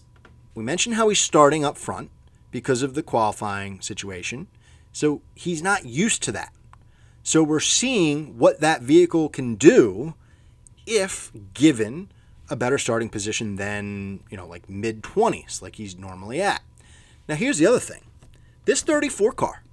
we 0.56 0.64
mentioned 0.64 0.96
how 0.96 1.08
he's 1.10 1.20
starting 1.20 1.64
up 1.64 1.78
front 1.78 2.10
because 2.50 2.82
of 2.82 2.96
the 2.96 3.04
qualifying 3.04 3.80
situation. 3.82 4.48
So 4.92 5.22
he's 5.36 5.62
not 5.62 5.86
used 5.86 6.24
to 6.24 6.32
that. 6.32 6.52
So 7.22 7.44
we're 7.44 7.60
seeing 7.60 8.38
what 8.38 8.62
that 8.62 8.82
vehicle 8.82 9.30
can 9.30 9.56
do 9.56 10.16
if 10.88 11.32
given 11.54 12.10
a 12.50 12.56
better 12.56 12.78
starting 12.78 13.10
position 13.10 13.58
than, 13.58 14.22
you 14.32 14.38
know, 14.38 14.48
like 14.48 14.70
mid 14.70 15.04
20s, 15.04 15.62
like 15.62 15.76
he's 15.76 15.98
normally 15.98 16.42
at. 16.42 16.64
Now, 17.28 17.36
here's 17.36 17.58
the 17.58 17.68
other 17.68 17.80
thing 17.80 18.02
this 18.66 18.82
34 18.82 19.34
car, 19.34 19.64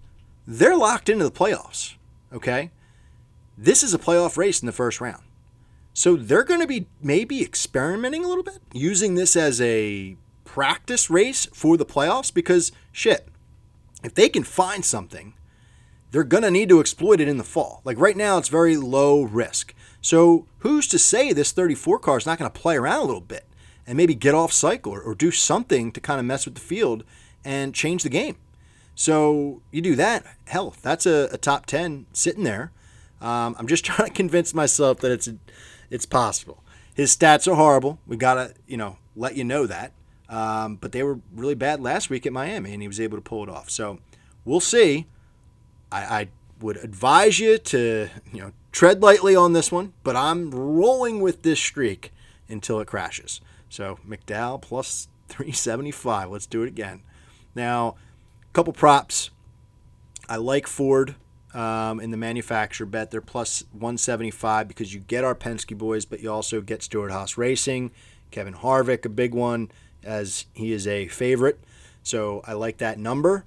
they're 0.46 0.76
locked 0.76 1.08
into 1.08 1.24
the 1.24 1.30
playoffs, 1.30 1.94
okay? 2.32 2.70
This 3.56 3.82
is 3.82 3.94
a 3.94 3.98
playoff 3.98 4.36
race 4.36 4.60
in 4.60 4.66
the 4.66 4.72
first 4.72 5.00
round. 5.00 5.22
So 5.92 6.16
they're 6.16 6.42
going 6.42 6.60
to 6.60 6.66
be 6.66 6.88
maybe 7.00 7.40
experimenting 7.40 8.24
a 8.24 8.28
little 8.28 8.42
bit, 8.42 8.58
using 8.72 9.14
this 9.14 9.36
as 9.36 9.60
a 9.60 10.16
practice 10.44 11.08
race 11.08 11.46
for 11.52 11.76
the 11.76 11.86
playoffs 11.86 12.34
because 12.34 12.72
shit, 12.90 13.28
if 14.02 14.14
they 14.14 14.28
can 14.28 14.42
find 14.42 14.84
something, 14.84 15.34
they're 16.10 16.24
going 16.24 16.42
to 16.42 16.50
need 16.50 16.68
to 16.68 16.80
exploit 16.80 17.20
it 17.20 17.28
in 17.28 17.38
the 17.38 17.44
fall. 17.44 17.80
Like 17.84 17.98
right 17.98 18.16
now, 18.16 18.38
it's 18.38 18.48
very 18.48 18.76
low 18.76 19.22
risk. 19.22 19.72
So 20.04 20.44
who's 20.58 20.86
to 20.88 20.98
say 20.98 21.32
this 21.32 21.50
34 21.50 21.98
car 21.98 22.18
is 22.18 22.26
not 22.26 22.38
going 22.38 22.50
to 22.50 22.60
play 22.60 22.76
around 22.76 23.00
a 23.00 23.06
little 23.06 23.22
bit 23.22 23.46
and 23.86 23.96
maybe 23.96 24.14
get 24.14 24.34
off 24.34 24.52
cycle 24.52 24.92
or, 24.92 25.00
or 25.00 25.14
do 25.14 25.30
something 25.30 25.90
to 25.92 26.00
kind 26.00 26.20
of 26.20 26.26
mess 26.26 26.44
with 26.44 26.56
the 26.56 26.60
field 26.60 27.04
and 27.42 27.74
change 27.74 28.02
the 28.02 28.10
game? 28.10 28.36
So 28.94 29.62
you 29.70 29.80
do 29.80 29.94
that, 29.94 30.26
hell, 30.46 30.74
that's 30.82 31.06
a, 31.06 31.30
a 31.32 31.38
top 31.38 31.64
10 31.64 32.04
sitting 32.12 32.44
there. 32.44 32.70
Um, 33.22 33.56
I'm 33.58 33.66
just 33.66 33.82
trying 33.86 34.08
to 34.08 34.14
convince 34.14 34.52
myself 34.52 34.98
that 34.98 35.10
it's 35.10 35.30
it's 35.88 36.04
possible. 36.04 36.62
His 36.94 37.16
stats 37.16 37.50
are 37.50 37.54
horrible. 37.54 37.98
We 38.06 38.18
gotta 38.18 38.52
you 38.66 38.76
know 38.76 38.98
let 39.16 39.36
you 39.36 39.44
know 39.44 39.66
that. 39.66 39.92
Um, 40.28 40.76
but 40.76 40.92
they 40.92 41.02
were 41.02 41.20
really 41.34 41.54
bad 41.54 41.80
last 41.80 42.10
week 42.10 42.26
at 42.26 42.32
Miami, 42.32 42.74
and 42.74 42.82
he 42.82 42.88
was 42.88 43.00
able 43.00 43.16
to 43.16 43.22
pull 43.22 43.42
it 43.42 43.48
off. 43.48 43.70
So 43.70 44.00
we'll 44.44 44.60
see. 44.60 45.06
I, 45.90 46.20
I 46.20 46.28
would 46.60 46.76
advise 46.76 47.38
you 47.38 47.56
to 47.56 48.10
you 48.32 48.40
know 48.42 48.52
tread 48.74 49.00
lightly 49.00 49.36
on 49.36 49.52
this 49.52 49.70
one, 49.70 49.92
but 50.02 50.16
I'm 50.16 50.50
rolling 50.50 51.20
with 51.20 51.42
this 51.42 51.60
streak 51.60 52.12
until 52.48 52.80
it 52.80 52.88
crashes. 52.88 53.40
So 53.68 54.00
McDowell 54.06 54.60
plus 54.60 55.08
375. 55.28 56.28
Let's 56.28 56.46
do 56.46 56.62
it 56.64 56.68
again. 56.68 57.02
Now, 57.54 57.94
a 58.42 58.52
couple 58.52 58.72
props. 58.72 59.30
I 60.28 60.36
like 60.36 60.66
Ford 60.66 61.14
um, 61.54 62.00
in 62.00 62.10
the 62.10 62.16
manufacturer 62.16 62.86
bet. 62.86 63.12
They're 63.12 63.20
plus 63.20 63.62
175 63.72 64.66
because 64.66 64.92
you 64.92 64.98
get 64.98 65.22
our 65.22 65.36
Penske 65.36 65.78
boys, 65.78 66.04
but 66.04 66.20
you 66.20 66.32
also 66.32 66.60
get 66.60 66.82
Stewart-Haas 66.82 67.38
Racing, 67.38 67.92
Kevin 68.32 68.54
Harvick, 68.54 69.04
a 69.04 69.08
big 69.08 69.34
one 69.34 69.70
as 70.02 70.46
he 70.52 70.72
is 70.72 70.88
a 70.88 71.06
favorite. 71.06 71.60
So 72.02 72.42
I 72.44 72.54
like 72.54 72.78
that 72.78 72.98
number, 72.98 73.44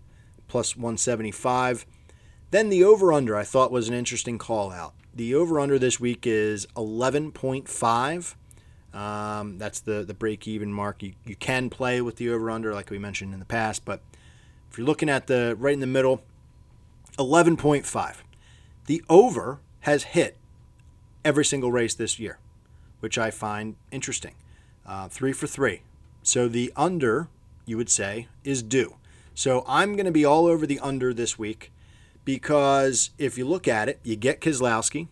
plus 0.47 0.77
175. 0.77 1.85
Then 2.51 2.69
the 2.69 2.85
over 2.85 3.11
under 3.11 3.35
I 3.35 3.43
thought 3.43 3.73
was 3.73 3.89
an 3.89 3.93
interesting 3.93 4.37
call 4.37 4.71
out. 4.71 4.93
The 5.17 5.33
over 5.33 5.59
under 5.59 5.79
this 5.79 5.99
week 5.99 6.27
is 6.27 6.67
11.5. 6.75 8.35
Um, 8.93 9.57
that's 9.57 9.79
the, 9.79 10.03
the 10.03 10.13
break 10.13 10.47
even 10.47 10.71
mark. 10.71 11.01
You, 11.01 11.13
you 11.25 11.35
can 11.35 11.71
play 11.71 12.01
with 12.01 12.17
the 12.17 12.29
over 12.29 12.51
under, 12.51 12.71
like 12.71 12.91
we 12.91 12.99
mentioned 12.99 13.33
in 13.33 13.39
the 13.39 13.45
past, 13.45 13.83
but 13.83 14.01
if 14.69 14.77
you're 14.77 14.85
looking 14.85 15.09
at 15.09 15.25
the 15.25 15.55
right 15.57 15.73
in 15.73 15.79
the 15.79 15.87
middle, 15.87 16.21
11.5. 17.17 18.17
The 18.85 19.03
over 19.09 19.59
has 19.81 20.03
hit 20.03 20.37
every 21.25 21.45
single 21.45 21.71
race 21.71 21.95
this 21.95 22.19
year, 22.19 22.37
which 22.99 23.17
I 23.17 23.31
find 23.31 23.75
interesting. 23.89 24.35
Uh, 24.85 25.07
three 25.07 25.33
for 25.33 25.47
three. 25.47 25.81
So 26.21 26.47
the 26.47 26.71
under, 26.75 27.27
you 27.65 27.75
would 27.77 27.89
say, 27.89 28.27
is 28.43 28.61
due. 28.61 28.97
So 29.33 29.65
I'm 29.67 29.93
going 29.93 30.05
to 30.05 30.11
be 30.11 30.25
all 30.25 30.45
over 30.45 30.67
the 30.67 30.79
under 30.79 31.11
this 31.11 31.39
week 31.39 31.71
because 32.27 33.11
if 33.17 33.37
you 33.37 33.47
look 33.47 33.69
at 33.69 33.87
it, 33.87 34.01
you 34.03 34.17
get 34.17 34.41
Keselowski. 34.41 35.07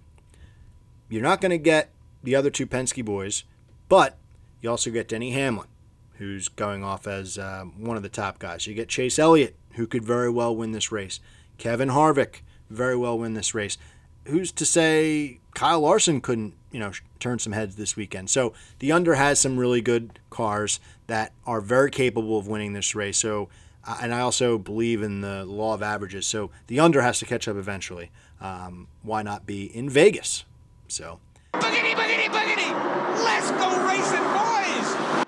You're 1.07 1.23
not 1.23 1.39
going 1.39 1.51
to 1.51 1.57
get 1.57 1.89
the 2.21 2.35
other 2.35 2.49
two 2.49 2.67
Penske 2.67 3.05
boys, 3.05 3.45
but 3.87 4.17
you 4.59 4.69
also 4.69 4.91
get 4.91 5.07
Denny 5.07 5.31
Hamlin, 5.31 5.69
who's 6.17 6.49
going 6.49 6.83
off 6.83 7.07
as 7.07 7.37
uh, 7.37 7.63
one 7.77 7.95
of 7.95 8.03
the 8.03 8.09
top 8.09 8.37
guys. 8.37 8.67
You 8.67 8.73
get 8.73 8.89
Chase 8.89 9.17
Elliott, 9.17 9.55
who 9.75 9.87
could 9.87 10.03
very 10.03 10.29
well 10.29 10.53
win 10.53 10.73
this 10.73 10.91
race. 10.91 11.21
Kevin 11.57 11.87
Harvick, 11.87 12.41
very 12.69 12.97
well 12.97 13.17
win 13.17 13.33
this 13.33 13.55
race. 13.55 13.77
Who's 14.25 14.51
to 14.51 14.65
say 14.65 15.39
Kyle 15.53 15.79
Larson 15.79 16.19
couldn't, 16.19 16.53
you 16.69 16.81
know, 16.81 16.91
turn 17.21 17.39
some 17.39 17.53
heads 17.53 17.77
this 17.77 17.95
weekend? 17.95 18.29
So 18.29 18.51
the 18.79 18.91
under 18.91 19.15
has 19.15 19.39
some 19.39 19.57
really 19.57 19.79
good 19.79 20.19
cars 20.29 20.81
that 21.07 21.31
are 21.45 21.61
very 21.61 21.91
capable 21.91 22.37
of 22.37 22.49
winning 22.49 22.73
this 22.73 22.93
race. 22.93 23.17
So, 23.17 23.47
and 24.01 24.13
I 24.13 24.21
also 24.21 24.57
believe 24.57 25.01
in 25.01 25.21
the 25.21 25.45
law 25.45 25.73
of 25.73 25.83
averages. 25.83 26.25
So 26.25 26.51
the 26.67 26.79
under 26.79 27.01
has 27.01 27.19
to 27.19 27.25
catch 27.25 27.47
up 27.47 27.55
eventually. 27.55 28.11
Um, 28.41 28.87
why 29.01 29.21
not 29.21 29.45
be 29.45 29.65
in 29.65 29.89
Vegas? 29.89 30.45
So. 30.87 31.19
Boogity, 31.53 31.93
boogity, 31.93 32.25
boogity! 32.25 33.23
Let's 33.23 33.51
go 33.51 33.87
racing, 33.87 34.23
boys! 34.23 35.25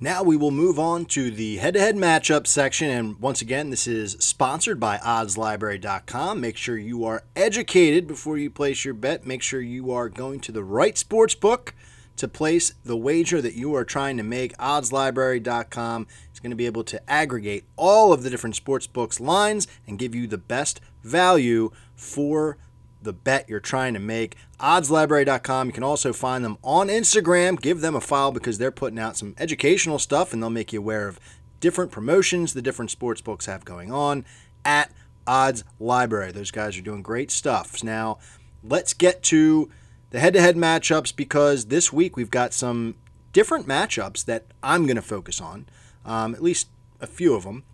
Now 0.00 0.24
we 0.24 0.36
will 0.36 0.50
move 0.50 0.80
on 0.80 1.04
to 1.06 1.30
the 1.30 1.58
head 1.58 1.74
to 1.74 1.80
head 1.80 1.94
matchup 1.94 2.48
section. 2.48 2.90
And 2.90 3.20
once 3.20 3.40
again, 3.40 3.70
this 3.70 3.86
is 3.86 4.16
sponsored 4.18 4.80
by 4.80 4.98
oddslibrary.com. 4.98 6.40
Make 6.40 6.56
sure 6.56 6.76
you 6.76 7.04
are 7.04 7.22
educated 7.36 8.08
before 8.08 8.36
you 8.36 8.50
place 8.50 8.84
your 8.84 8.94
bet. 8.94 9.24
Make 9.24 9.42
sure 9.42 9.60
you 9.60 9.92
are 9.92 10.08
going 10.08 10.40
to 10.40 10.52
the 10.52 10.64
right 10.64 10.98
sports 10.98 11.36
book 11.36 11.72
to 12.16 12.26
place 12.26 12.74
the 12.84 12.96
wager 12.96 13.40
that 13.40 13.54
you 13.54 13.74
are 13.76 13.84
trying 13.84 14.16
to 14.16 14.22
make. 14.22 14.56
Oddslibrary.com 14.58 16.08
going 16.42 16.50
to 16.50 16.56
be 16.56 16.66
able 16.66 16.84
to 16.84 17.10
aggregate 17.10 17.64
all 17.76 18.12
of 18.12 18.22
the 18.22 18.30
different 18.30 18.56
sports 18.56 18.86
books 18.86 19.20
lines 19.20 19.66
and 19.86 19.98
give 19.98 20.14
you 20.14 20.26
the 20.26 20.38
best 20.38 20.80
value 21.02 21.70
for 21.94 22.58
the 23.00 23.12
bet 23.12 23.48
you're 23.48 23.60
trying 23.60 23.94
to 23.94 24.00
make. 24.00 24.36
Oddslibrary.com. 24.60 25.68
You 25.68 25.72
can 25.72 25.82
also 25.82 26.12
find 26.12 26.44
them 26.44 26.58
on 26.62 26.88
Instagram. 26.88 27.60
Give 27.60 27.80
them 27.80 27.96
a 27.96 28.00
follow 28.00 28.32
because 28.32 28.58
they're 28.58 28.70
putting 28.70 28.98
out 28.98 29.16
some 29.16 29.34
educational 29.38 29.98
stuff 29.98 30.32
and 30.32 30.42
they'll 30.42 30.50
make 30.50 30.72
you 30.72 30.78
aware 30.78 31.08
of 31.08 31.18
different 31.60 31.90
promotions 31.92 32.54
the 32.54 32.62
different 32.62 32.90
sports 32.90 33.20
books 33.20 33.46
have 33.46 33.64
going 33.64 33.92
on 33.92 34.24
at 34.64 34.90
Odds 35.26 35.64
Library. 35.78 36.32
Those 36.32 36.50
guys 36.50 36.76
are 36.76 36.82
doing 36.82 37.02
great 37.02 37.30
stuff. 37.30 37.82
Now, 37.82 38.18
let's 38.62 38.92
get 38.92 39.22
to 39.24 39.70
the 40.10 40.20
head 40.20 40.34
to 40.34 40.40
head 40.40 40.56
matchups 40.56 41.14
because 41.14 41.66
this 41.66 41.92
week 41.92 42.16
we've 42.16 42.30
got 42.30 42.52
some 42.52 42.96
different 43.32 43.66
matchups 43.66 44.24
that 44.26 44.44
I'm 44.62 44.86
going 44.86 44.96
to 44.96 45.02
focus 45.02 45.40
on, 45.40 45.66
um, 46.04 46.34
at 46.34 46.42
least 46.42 46.68
a 47.00 47.06
few 47.06 47.34
of 47.34 47.44
them. 47.44 47.64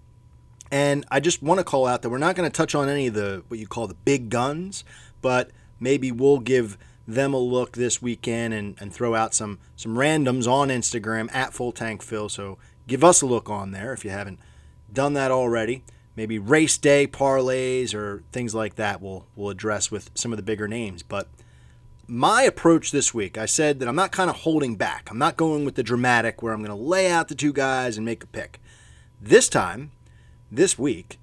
And 0.70 1.06
I 1.10 1.20
just 1.20 1.42
want 1.42 1.58
to 1.58 1.64
call 1.64 1.86
out 1.86 2.02
that 2.02 2.10
we're 2.10 2.18
not 2.18 2.36
going 2.36 2.50
to 2.50 2.54
touch 2.54 2.74
on 2.74 2.88
any 2.88 3.06
of 3.06 3.14
the 3.14 3.42
what 3.48 3.58
you 3.58 3.66
call 3.66 3.86
the 3.86 3.94
big 3.94 4.28
guns, 4.28 4.84
but 5.22 5.50
maybe 5.80 6.12
we'll 6.12 6.40
give 6.40 6.76
them 7.06 7.32
a 7.32 7.38
look 7.38 7.72
this 7.72 8.02
weekend 8.02 8.52
and, 8.52 8.76
and 8.78 8.92
throw 8.92 9.14
out 9.14 9.32
some 9.32 9.58
some 9.76 9.94
randoms 9.94 10.46
on 10.46 10.68
Instagram 10.68 11.34
at 11.34 11.54
Full 11.54 11.72
Tank 11.72 12.02
Phil. 12.02 12.28
So 12.28 12.58
give 12.86 13.02
us 13.02 13.22
a 13.22 13.26
look 13.26 13.48
on 13.48 13.70
there 13.70 13.92
if 13.94 14.04
you 14.04 14.10
haven't 14.10 14.38
done 14.92 15.14
that 15.14 15.30
already. 15.30 15.84
Maybe 16.16 16.38
race 16.38 16.76
day 16.76 17.06
parlays 17.06 17.94
or 17.94 18.24
things 18.32 18.54
like 18.54 18.74
that 18.74 19.00
we'll 19.00 19.26
we'll 19.36 19.50
address 19.50 19.90
with 19.90 20.10
some 20.14 20.32
of 20.32 20.36
the 20.36 20.42
bigger 20.42 20.68
names. 20.68 21.02
But 21.02 21.28
my 22.08 22.42
approach 22.42 22.90
this 22.90 23.12
week, 23.12 23.36
I 23.36 23.44
said 23.44 23.78
that 23.78 23.88
I'm 23.88 23.94
not 23.94 24.12
kind 24.12 24.30
of 24.30 24.36
holding 24.36 24.76
back. 24.76 25.10
I'm 25.10 25.18
not 25.18 25.36
going 25.36 25.66
with 25.66 25.74
the 25.74 25.82
dramatic 25.82 26.42
where 26.42 26.54
I'm 26.54 26.64
going 26.64 26.76
to 26.76 26.82
lay 26.82 27.10
out 27.10 27.28
the 27.28 27.34
two 27.34 27.52
guys 27.52 27.98
and 27.98 28.06
make 28.06 28.24
a 28.24 28.26
pick. 28.26 28.58
This 29.20 29.48
time, 29.48 29.92
this 30.50 30.78
week, 30.78 31.20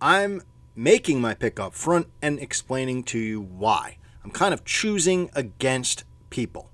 I'm 0.00 0.42
making 0.76 1.20
my 1.20 1.34
pick 1.34 1.58
up 1.58 1.74
front 1.74 2.06
and 2.22 2.38
explaining 2.38 3.02
to 3.02 3.18
you 3.18 3.40
why. 3.40 3.98
I'm 4.22 4.30
kind 4.30 4.54
of 4.54 4.64
choosing 4.64 5.28
against 5.34 6.04
people. 6.30 6.70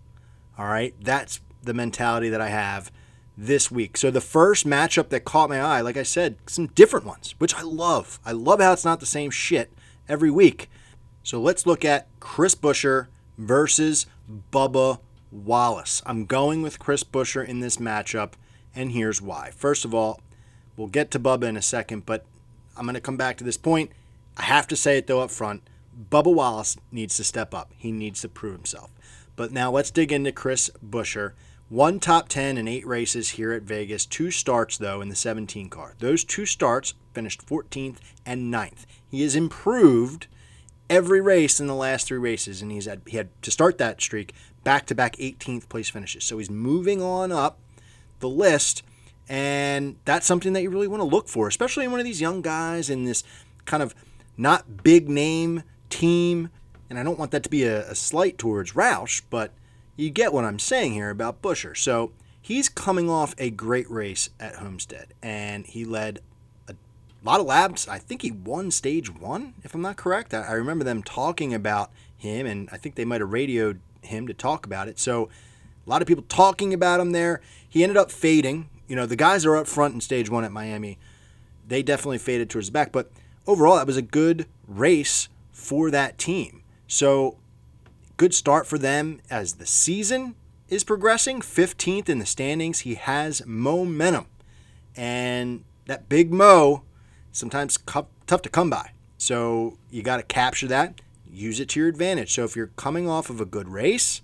All 0.59 0.67
right, 0.67 0.95
that's 1.01 1.41
the 1.63 1.73
mentality 1.73 2.29
that 2.29 2.43
I 2.43 2.51
have 2.51 2.93
this 3.37 3.71
week. 3.71 3.97
So 3.97 4.11
the 4.11 4.21
first 4.21 4.67
matchup 4.67 5.09
that 5.09 5.25
caught 5.25 5.49
my 5.49 5.61
eye, 5.61 5.81
like 5.81 5.97
I 5.97 6.03
said, 6.03 6.37
some 6.47 6.67
different 6.67 7.07
ones, 7.07 7.35
which 7.39 7.55
I 7.55 7.63
love. 7.63 8.21
I 8.27 8.33
love 8.33 8.61
how 8.61 8.75
it's 8.75 8.85
not 8.85 9.01
the 9.01 9.07
same 9.07 9.31
shit 9.31 9.73
every 10.07 10.31
week. 10.31 10.69
So 11.23 11.41
let's 11.41 11.65
look 11.65 11.83
at 11.83 12.09
Chris 12.21 12.55
Buescher 12.55 13.07
versus 13.39 14.07
Bubba 14.53 14.99
Wallace. 15.31 16.03
I'm 16.07 16.27
going 16.27 16.63
with 16.63 16.79
Chris 16.79 17.05
Buescher 17.05 17.47
in 17.47 17.61
this 17.61 17.77
matchup, 17.79 18.33
and 18.75 18.93
here's 18.93 19.21
why. 19.21 19.51
First 19.51 19.85
of 19.85 19.95
all, 19.95 20.21
we'll 20.77 20.89
get 20.89 21.11
to 21.13 21.21
Bubba 21.21 21.45
in 21.45 21.57
a 21.57 21.63
second, 21.63 22.07
but 22.07 22.25
I'm 22.77 22.85
going 22.85 22.95
to 22.95 23.01
come 23.01 23.17
back 23.17 23.37
to 23.39 23.45
this 23.45 23.57
point. 23.57 23.91
I 24.37 24.45
have 24.45 24.67
to 24.69 24.77
say 24.77 24.99
it 24.99 25.07
though 25.07 25.21
up 25.21 25.31
front. 25.31 25.63
Bubba 26.11 26.33
Wallace 26.35 26.77
needs 26.91 27.17
to 27.17 27.25
step 27.25 27.55
up. 27.55 27.71
He 27.77 27.93
needs 27.93 28.21
to 28.23 28.29
prove 28.29 28.55
himself. 28.55 28.91
But 29.37 29.53
now 29.53 29.71
let's 29.71 29.91
dig 29.91 30.13
into 30.13 30.33
Chris 30.33 30.71
Buescher. 30.85 31.33
One 31.69 31.99
top 31.99 32.29
10 32.29 32.59
in 32.59 32.69
eight 32.69 32.87
races 32.87 33.31
here 33.31 33.53
at 33.53 33.63
Vegas. 33.63 34.07
Two 34.07 34.31
starts, 34.31 34.77
though, 34.77 35.01
in 35.01 35.09
the 35.09 35.17
17 35.17 35.69
car. 35.71 35.95
Those 35.99 36.23
two 36.23 36.47
starts 36.47 36.95
finished 37.13 37.47
14th 37.47 37.97
and 38.27 38.53
9th. 38.53 38.85
He 39.09 39.23
has 39.23 39.35
improved 39.35 40.27
every 40.91 41.21
race 41.21 41.61
in 41.61 41.67
the 41.67 41.75
last 41.75 42.07
three 42.07 42.19
races, 42.19 42.63
and 42.63 42.71
he's 42.71 42.87
had, 42.87 43.03
he 43.07 43.17
had 43.17 43.29
to 43.43 43.51
start 43.51 43.79
that 43.79 44.01
streak 44.01 44.35
back 44.63 44.87
to 44.87 44.95
back 44.95 45.17
18th 45.17 45.69
place 45.69 45.91
finishes. 45.91 46.25
So 46.25 46.39
he's 46.39 46.51
moving 46.51 47.03
on 47.03 47.33
up 47.33 47.59
the 48.21 48.29
list, 48.29 48.83
and 49.29 49.97
that's 50.05 50.27
something 50.27 50.53
that 50.55 50.63
you 50.63 50.71
really 50.71 50.89
want 50.89 51.01
to 51.01 51.09
look 51.09 51.29
for, 51.29 51.49
especially 51.49 51.85
in 51.85 51.91
one 51.91 52.01
of 52.01 52.07
these 52.07 52.21
young 52.21 52.43
guys 52.43 52.91
in 52.91 53.05
this 53.05 53.23
kind 53.65 53.83
of 53.83 53.95
not 54.37 54.83
big 54.83 55.09
name 55.09 55.63
team. 55.91 56.51
And 56.91 56.99
I 56.99 57.03
don't 57.03 57.19
want 57.19 57.31
that 57.31 57.43
to 57.45 57.51
be 57.51 57.65
a, 57.65 57.91
a 57.91 57.95
slight 57.95 58.39
towards 58.39 58.73
Roush, 58.73 59.23
but 59.31 59.53
you 59.97 60.11
get 60.11 60.33
what 60.33 60.45
I'm 60.45 60.59
saying 60.59 60.93
here 60.93 61.11
about 61.11 61.43
Buescher. 61.43 61.77
So 61.77 62.13
he's 62.41 62.69
coming 62.69 63.09
off 63.09 63.35
a 63.39 63.51
great 63.51 63.91
race 63.91 64.31
at 64.39 64.57
Homestead, 64.57 65.15
and 65.23 65.67
he 65.67 65.85
led 65.85 66.21
a 67.25 67.27
lot 67.27 67.41
of 67.41 67.47
laps. 67.47 67.89
I 67.89 67.99
think 67.99 68.23
he 68.23 68.31
won 68.31 68.71
stage 68.71 69.13
one, 69.13 69.55
if 69.65 69.75
I'm 69.75 69.81
not 69.81 69.97
correct. 69.97 70.35
I, 70.35 70.43
I 70.43 70.53
remember 70.53 70.85
them 70.85 71.03
talking 71.03 71.55
about 71.55 71.91
him, 72.17 72.47
and 72.47 72.69
I 72.71 72.77
think 72.77 72.95
they 72.95 73.05
might 73.05 73.21
have 73.21 73.33
radioed 73.33 73.81
him 74.03 74.27
to 74.27 74.35
talk 74.35 74.67
about 74.67 74.89
it. 74.89 74.99
So 74.99 75.31
a 75.87 75.91
lot 75.91 76.03
of 76.03 76.09
people 76.09 76.25
talking 76.29 76.75
about 76.75 77.01
him 77.01 77.13
there. 77.13 77.41
He 77.69 77.83
ended 77.83 77.97
up 77.97 78.11
fading. 78.11 78.69
You 78.89 78.97
know, 78.97 79.07
the 79.07 79.17
guys 79.17 79.47
are 79.47 79.57
up 79.57 79.67
front 79.67 79.95
in 79.95 80.01
stage 80.01 80.29
one 80.29 80.45
at 80.45 80.53
Miami. 80.53 80.99
They 81.67 81.83
definitely 81.83 82.19
faded 82.19 82.51
towards 82.51 82.69
the 82.69 82.73
back, 82.73 82.93
but 82.93 83.11
overall, 83.47 83.77
that 83.77 83.87
was 83.87 83.97
a 83.97 84.03
good 84.03 84.47
race 84.69 85.29
for 85.51 85.91
that 85.91 86.19
team. 86.19 86.63
So, 86.87 87.39
good 88.19 88.35
start 88.35 88.67
for 88.67 88.77
them 88.77 89.21
as 89.31 89.55
the 89.55 89.67
season 89.67 90.35
is 90.69 90.85
progressing. 90.85 91.41
15th 91.41 92.11
in 92.11 92.19
the 92.19 92.27
standings. 92.27 92.81
He 92.81 92.97
has 92.97 93.43
momentum. 93.47 94.27
And 94.95 95.65
that 95.87 96.09
big 96.09 96.33
Mo, 96.33 96.83
sometimes 97.35 97.79
tough 97.87 98.43
to 98.43 98.49
come 98.49 98.71
by. 98.71 98.93
So, 99.19 99.77
you 99.91 100.03
got 100.03 100.17
to 100.17 100.23
capture 100.23 100.67
that, 100.69 101.03
use 101.31 101.61
it 101.61 101.69
to 101.71 101.81
your 101.81 101.89
advantage. 101.91 102.33
So, 102.33 102.45
if 102.45 102.57
you're 102.57 102.69
coming 102.69 103.09
off 103.09 103.29
of 103.29 103.41
a 103.41 103.45
good 103.45 103.69
race, 103.69 104.23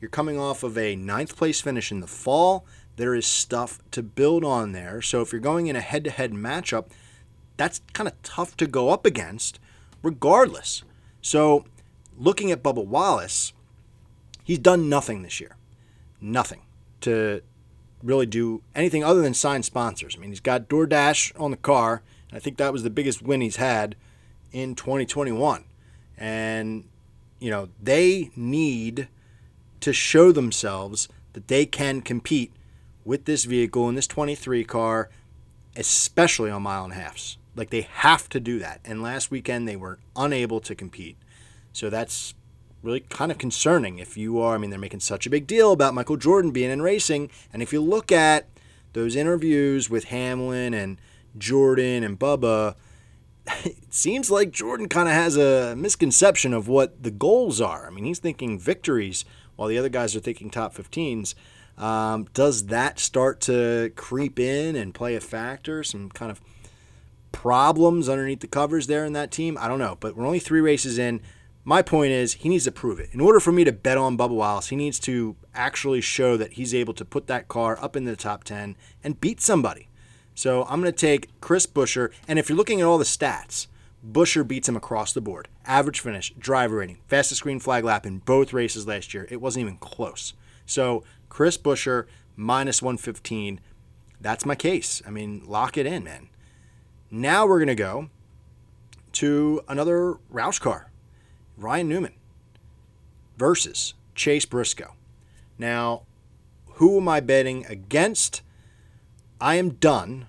you're 0.00 0.08
coming 0.08 0.38
off 0.38 0.62
of 0.62 0.78
a 0.78 0.96
ninth 0.96 1.36
place 1.36 1.60
finish 1.60 1.92
in 1.92 2.00
the 2.00 2.06
fall, 2.06 2.64
there 2.96 3.14
is 3.14 3.26
stuff 3.26 3.80
to 3.90 4.02
build 4.02 4.44
on 4.44 4.72
there. 4.72 5.02
So, 5.02 5.20
if 5.20 5.32
you're 5.32 5.40
going 5.40 5.66
in 5.66 5.76
a 5.76 5.80
head 5.80 6.04
to 6.04 6.10
head 6.10 6.32
matchup, 6.32 6.86
that's 7.56 7.80
kind 7.92 8.08
of 8.08 8.20
tough 8.22 8.56
to 8.56 8.66
go 8.66 8.88
up 8.88 9.04
against 9.04 9.58
regardless. 10.02 10.82
So, 11.20 11.64
looking 12.18 12.50
at 12.50 12.62
Bubba 12.62 12.84
Wallace, 12.84 13.52
he's 14.44 14.58
done 14.58 14.88
nothing 14.88 15.22
this 15.22 15.40
year. 15.40 15.56
Nothing 16.20 16.62
to 17.02 17.42
really 18.02 18.26
do 18.26 18.62
anything 18.74 19.04
other 19.04 19.22
than 19.22 19.34
sign 19.34 19.62
sponsors. 19.62 20.16
I 20.16 20.20
mean, 20.20 20.30
he's 20.30 20.40
got 20.40 20.68
DoorDash 20.68 21.38
on 21.40 21.50
the 21.52 21.56
car, 21.56 22.02
I 22.32 22.38
think 22.38 22.56
that 22.56 22.72
was 22.72 22.82
the 22.82 22.90
biggest 22.90 23.22
win 23.22 23.40
he's 23.40 23.56
had 23.56 23.96
in 24.52 24.74
2021. 24.74 25.64
And, 26.16 26.88
you 27.38 27.50
know, 27.50 27.68
they 27.82 28.30
need 28.36 29.08
to 29.80 29.92
show 29.92 30.32
themselves 30.32 31.08
that 31.32 31.48
they 31.48 31.66
can 31.66 32.00
compete 32.00 32.52
with 33.04 33.24
this 33.24 33.44
vehicle 33.44 33.88
in 33.88 33.94
this 33.94 34.06
23 34.06 34.64
car, 34.64 35.10
especially 35.76 36.50
on 36.50 36.62
mile 36.62 36.84
and 36.84 36.92
a 36.92 36.96
halfs. 36.96 37.36
Like 37.56 37.70
they 37.70 37.82
have 37.82 38.28
to 38.30 38.40
do 38.40 38.58
that. 38.60 38.80
And 38.84 39.02
last 39.02 39.30
weekend 39.30 39.66
they 39.66 39.76
were 39.76 39.98
unable 40.16 40.60
to 40.60 40.74
compete. 40.74 41.16
So 41.72 41.90
that's 41.90 42.34
really 42.82 43.00
kind 43.00 43.30
of 43.30 43.38
concerning 43.38 43.98
if 43.98 44.16
you 44.16 44.40
are. 44.40 44.54
I 44.54 44.58
mean, 44.58 44.70
they're 44.70 44.78
making 44.78 45.00
such 45.00 45.26
a 45.26 45.30
big 45.30 45.46
deal 45.46 45.72
about 45.72 45.94
Michael 45.94 46.16
Jordan 46.16 46.50
being 46.50 46.70
in 46.70 46.82
racing. 46.82 47.30
And 47.52 47.62
if 47.62 47.72
you 47.72 47.80
look 47.80 48.12
at 48.12 48.46
those 48.92 49.16
interviews 49.16 49.88
with 49.88 50.04
Hamlin 50.04 50.74
and 50.74 50.98
Jordan 51.36 52.04
and 52.04 52.18
Bubba, 52.18 52.76
it 53.64 53.92
seems 53.92 54.30
like 54.30 54.50
Jordan 54.50 54.88
kind 54.88 55.08
of 55.08 55.14
has 55.14 55.36
a 55.36 55.74
misconception 55.76 56.52
of 56.52 56.68
what 56.68 57.02
the 57.02 57.10
goals 57.10 57.60
are. 57.60 57.86
I 57.86 57.90
mean, 57.90 58.04
he's 58.04 58.18
thinking 58.18 58.58
victories 58.58 59.24
while 59.56 59.68
the 59.68 59.78
other 59.78 59.88
guys 59.88 60.16
are 60.16 60.20
thinking 60.20 60.50
top 60.50 60.74
15s. 60.74 61.34
Um, 61.78 62.26
does 62.34 62.66
that 62.66 62.98
start 62.98 63.40
to 63.42 63.92
creep 63.96 64.38
in 64.38 64.76
and 64.76 64.94
play 64.94 65.14
a 65.14 65.20
factor? 65.20 65.82
Some 65.82 66.10
kind 66.10 66.30
of 66.30 66.40
problems 67.32 68.08
underneath 68.08 68.40
the 68.40 68.46
covers 68.46 68.86
there 68.86 69.04
in 69.04 69.14
that 69.14 69.30
team? 69.30 69.56
I 69.58 69.68
don't 69.68 69.78
know, 69.78 69.96
but 69.98 70.16
we're 70.16 70.26
only 70.26 70.38
three 70.38 70.60
races 70.60 70.98
in. 70.98 71.20
My 71.64 71.80
point 71.80 72.12
is, 72.12 72.34
he 72.34 72.48
needs 72.48 72.64
to 72.64 72.72
prove 72.72 72.98
it. 72.98 73.10
In 73.12 73.20
order 73.20 73.38
for 73.38 73.52
me 73.52 73.62
to 73.64 73.72
bet 73.72 73.96
on 73.96 74.18
Bubba 74.18 74.30
Wallace, 74.30 74.68
he 74.68 74.76
needs 74.76 74.98
to 75.00 75.36
actually 75.54 76.00
show 76.00 76.36
that 76.36 76.54
he's 76.54 76.74
able 76.74 76.92
to 76.94 77.04
put 77.04 77.28
that 77.28 77.48
car 77.48 77.78
up 77.80 77.94
in 77.96 78.04
the 78.04 78.16
top 78.16 78.44
10 78.44 78.76
and 79.04 79.20
beat 79.20 79.40
somebody. 79.40 79.88
So 80.34 80.64
I'm 80.64 80.80
going 80.80 80.92
to 80.92 80.98
take 80.98 81.28
Chris 81.40 81.66
Buescher. 81.66 82.10
And 82.26 82.38
if 82.38 82.48
you're 82.48 82.56
looking 82.56 82.80
at 82.80 82.86
all 82.86 82.98
the 82.98 83.04
stats, 83.04 83.66
Buescher 84.06 84.46
beats 84.46 84.68
him 84.68 84.76
across 84.76 85.12
the 85.12 85.20
board. 85.20 85.48
Average 85.64 86.00
finish, 86.00 86.32
driver 86.38 86.76
rating, 86.76 86.98
fastest 87.06 87.42
green 87.42 87.60
flag 87.60 87.84
lap 87.84 88.04
in 88.04 88.18
both 88.18 88.52
races 88.52 88.86
last 88.86 89.14
year. 89.14 89.26
It 89.30 89.40
wasn't 89.40 89.62
even 89.62 89.76
close. 89.76 90.34
So 90.66 91.04
Chris 91.28 91.56
Buescher 91.56 92.06
minus 92.36 92.82
115. 92.82 93.60
That's 94.20 94.46
my 94.46 94.54
case. 94.54 95.02
I 95.06 95.10
mean, 95.10 95.42
lock 95.46 95.76
it 95.76 95.86
in, 95.86 96.04
man. 96.04 96.28
Now 97.10 97.46
we're 97.46 97.58
going 97.58 97.68
to 97.68 97.74
go 97.74 98.08
to 99.12 99.60
another 99.68 100.14
Roush 100.32 100.60
car, 100.60 100.90
Ryan 101.56 101.88
Newman 101.88 102.14
versus 103.36 103.94
Chase 104.14 104.46
Briscoe. 104.46 104.94
Now, 105.58 106.02
who 106.74 106.98
am 106.98 107.08
I 107.08 107.20
betting 107.20 107.66
against? 107.66 108.42
I 109.42 109.56
am 109.56 109.70
done 109.70 110.26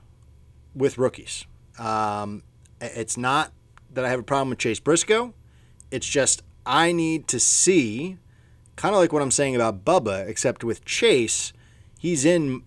with 0.74 0.98
rookies. 0.98 1.46
Um, 1.78 2.42
it's 2.82 3.16
not 3.16 3.54
that 3.92 4.04
I 4.04 4.10
have 4.10 4.20
a 4.20 4.24
problem 4.24 4.50
with 4.50 4.58
Chase 4.58 4.80
Briscoe. 4.80 5.36
It's 5.92 6.08
just 6.08 6.42
I 6.66 6.92
need 6.92 7.28
to 7.28 7.40
see, 7.40 8.18
kind 8.76 8.96
of 8.96 9.00
like 9.00 9.14
what 9.14 9.22
I'm 9.22 9.30
saying 9.30 9.56
about 9.56 9.86
Bubba, 9.86 10.28
except 10.28 10.64
with 10.64 10.84
Chase, 10.84 11.54
he's 12.00 12.26
in 12.26 12.64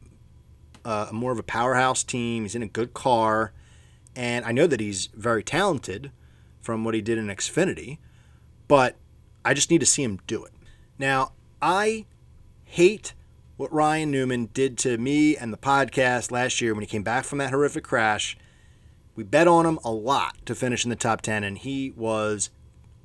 uh, 0.84 1.08
more 1.10 1.32
of 1.32 1.40
a 1.40 1.42
powerhouse 1.42 2.04
team. 2.04 2.44
He's 2.44 2.54
in 2.54 2.62
a 2.62 2.68
good 2.68 2.94
car. 2.94 3.52
And 4.14 4.44
I 4.44 4.52
know 4.52 4.68
that 4.68 4.78
he's 4.78 5.08
very 5.14 5.42
talented 5.42 6.12
from 6.62 6.84
what 6.84 6.94
he 6.94 7.02
did 7.02 7.18
in 7.18 7.26
Xfinity, 7.26 7.98
but 8.68 8.94
I 9.44 9.52
just 9.52 9.68
need 9.68 9.80
to 9.80 9.86
see 9.86 10.04
him 10.04 10.20
do 10.28 10.44
it. 10.44 10.52
Now, 10.96 11.32
I 11.60 12.06
hate 12.64 13.14
what 13.56 13.72
Ryan 13.72 14.10
Newman 14.10 14.50
did 14.52 14.76
to 14.78 14.98
me 14.98 15.36
and 15.36 15.52
the 15.52 15.58
podcast 15.58 16.30
last 16.30 16.60
year 16.60 16.74
when 16.74 16.82
he 16.82 16.86
came 16.86 17.02
back 17.02 17.24
from 17.24 17.38
that 17.38 17.50
horrific 17.50 17.84
crash. 17.84 18.36
We 19.14 19.24
bet 19.24 19.48
on 19.48 19.64
him 19.64 19.78
a 19.82 19.90
lot 19.90 20.36
to 20.44 20.54
finish 20.54 20.84
in 20.84 20.90
the 20.90 20.96
top 20.96 21.22
10, 21.22 21.42
and 21.42 21.56
he 21.56 21.92
was 21.96 22.50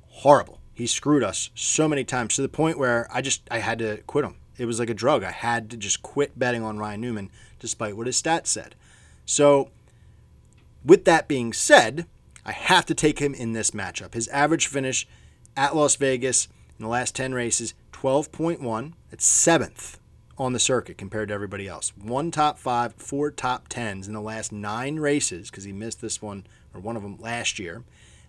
horrible. 0.08 0.60
He 0.74 0.86
screwed 0.86 1.24
us 1.24 1.50
so 1.54 1.88
many 1.88 2.04
times 2.04 2.36
to 2.36 2.42
the 2.42 2.48
point 2.48 2.78
where 2.78 3.08
I 3.10 3.22
just 3.22 3.42
I 3.50 3.58
had 3.58 3.78
to 3.78 3.98
quit 4.06 4.24
him. 4.24 4.36
It 4.58 4.66
was 4.66 4.78
like 4.78 4.90
a 4.90 4.94
drug. 4.94 5.24
I 5.24 5.30
had 5.30 5.70
to 5.70 5.76
just 5.76 6.02
quit 6.02 6.38
betting 6.38 6.62
on 6.62 6.78
Ryan 6.78 7.00
Newman 7.00 7.30
despite 7.58 7.96
what 7.96 8.06
his 8.06 8.20
stats 8.20 8.48
said. 8.48 8.74
So 9.24 9.70
with 10.84 11.06
that 11.06 11.28
being 11.28 11.54
said, 11.54 12.06
I 12.44 12.52
have 12.52 12.84
to 12.86 12.94
take 12.94 13.20
him 13.20 13.32
in 13.32 13.52
this 13.52 13.70
matchup. 13.70 14.12
His 14.12 14.28
average 14.28 14.66
finish 14.66 15.06
at 15.56 15.74
Las 15.74 15.96
Vegas 15.96 16.48
in 16.78 16.82
the 16.84 16.90
last 16.90 17.14
10 17.14 17.32
races, 17.32 17.72
12.1. 17.92 18.92
It's 19.10 19.24
seventh 19.24 19.98
on 20.38 20.52
the 20.52 20.58
circuit 20.58 20.98
compared 20.98 21.28
to 21.28 21.34
everybody 21.34 21.68
else. 21.68 21.92
One 21.96 22.30
top 22.30 22.58
five, 22.58 22.94
four 22.94 23.30
top 23.30 23.68
tens 23.68 24.08
in 24.08 24.14
the 24.14 24.20
last 24.20 24.52
nine 24.52 24.96
races 24.96 25.50
because 25.50 25.64
he 25.64 25.72
missed 25.72 26.00
this 26.00 26.22
one 26.22 26.46
or 26.74 26.80
one 26.80 26.96
of 26.96 27.02
them 27.02 27.18
last 27.20 27.58
year. 27.58 27.84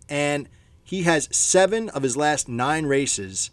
And 0.10 0.50
he 0.84 1.04
has 1.04 1.30
seven 1.36 1.90
of 1.90 2.04
his 2.04 2.18
last 2.18 2.50
nine 2.50 2.86
races 2.86 3.52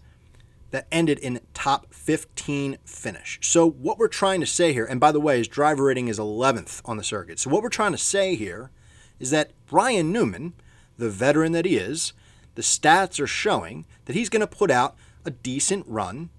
that 0.70 0.86
ended 0.90 1.18
in 1.18 1.40
top 1.54 1.92
15 1.92 2.78
finish. 2.84 3.38
So 3.42 3.68
what 3.68 3.98
we're 3.98 4.08
trying 4.08 4.40
to 4.40 4.46
say 4.46 4.72
here, 4.72 4.84
and 4.84 5.00
by 5.00 5.12
the 5.12 5.20
way, 5.20 5.38
his 5.38 5.48
driver 5.48 5.84
rating 5.84 6.08
is 6.08 6.18
11th 6.18 6.80
on 6.84 6.96
the 6.96 7.04
circuit. 7.04 7.38
So 7.38 7.50
what 7.50 7.62
we're 7.62 7.68
trying 7.68 7.92
to 7.92 7.98
say 7.98 8.34
here 8.34 8.70
is 9.18 9.30
that 9.30 9.52
Brian 9.66 10.12
Newman, 10.12 10.54
the 10.96 11.10
veteran 11.10 11.52
that 11.52 11.64
he 11.64 11.76
is, 11.76 12.12
the 12.54 12.62
stats 12.62 13.20
are 13.20 13.26
showing 13.26 13.84
that 14.04 14.16
he's 14.16 14.28
going 14.28 14.40
to 14.40 14.46
put 14.46 14.70
out 14.70 14.96
a 15.24 15.30
decent 15.30 15.86
run, 15.86 16.30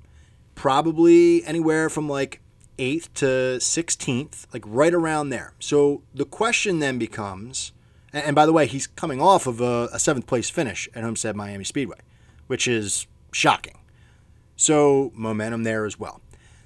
probably 0.62 1.44
anywhere 1.46 1.90
from 1.90 2.08
like 2.08 2.40
8th 2.78 3.12
to 3.16 3.26
16th, 3.58 4.46
like 4.54 4.62
right 4.68 4.94
around 4.94 5.30
there. 5.30 5.54
So 5.58 6.04
the 6.14 6.24
question 6.24 6.78
then 6.78 7.00
becomes, 7.00 7.72
and 8.14 8.36
by 8.36 8.46
the 8.46 8.54
way, 8.54 8.68
he's 8.68 8.86
coming 8.86 9.20
off 9.20 9.48
of 9.48 9.60
a, 9.60 9.90
a 9.92 9.98
seventh 9.98 10.28
place 10.28 10.52
finish 10.52 10.88
at 10.94 11.04
Homestead 11.04 11.36
Miami 11.36 11.64
Speedway, 11.64 11.98
which 12.46 12.68
is 12.68 13.08
shocking. 13.32 13.80
So 14.56 15.12
momentum 15.16 15.64
there 15.64 15.84
as 15.84 16.00
well. 16.00 16.22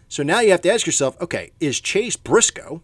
So 0.10 0.24
now 0.24 0.42
you 0.42 0.52
have 0.52 0.60
to 0.64 0.74
ask 0.74 0.86
yourself, 0.86 1.16
okay, 1.22 1.52
is 1.62 1.80
Chase 1.80 2.18
Briscoe 2.18 2.82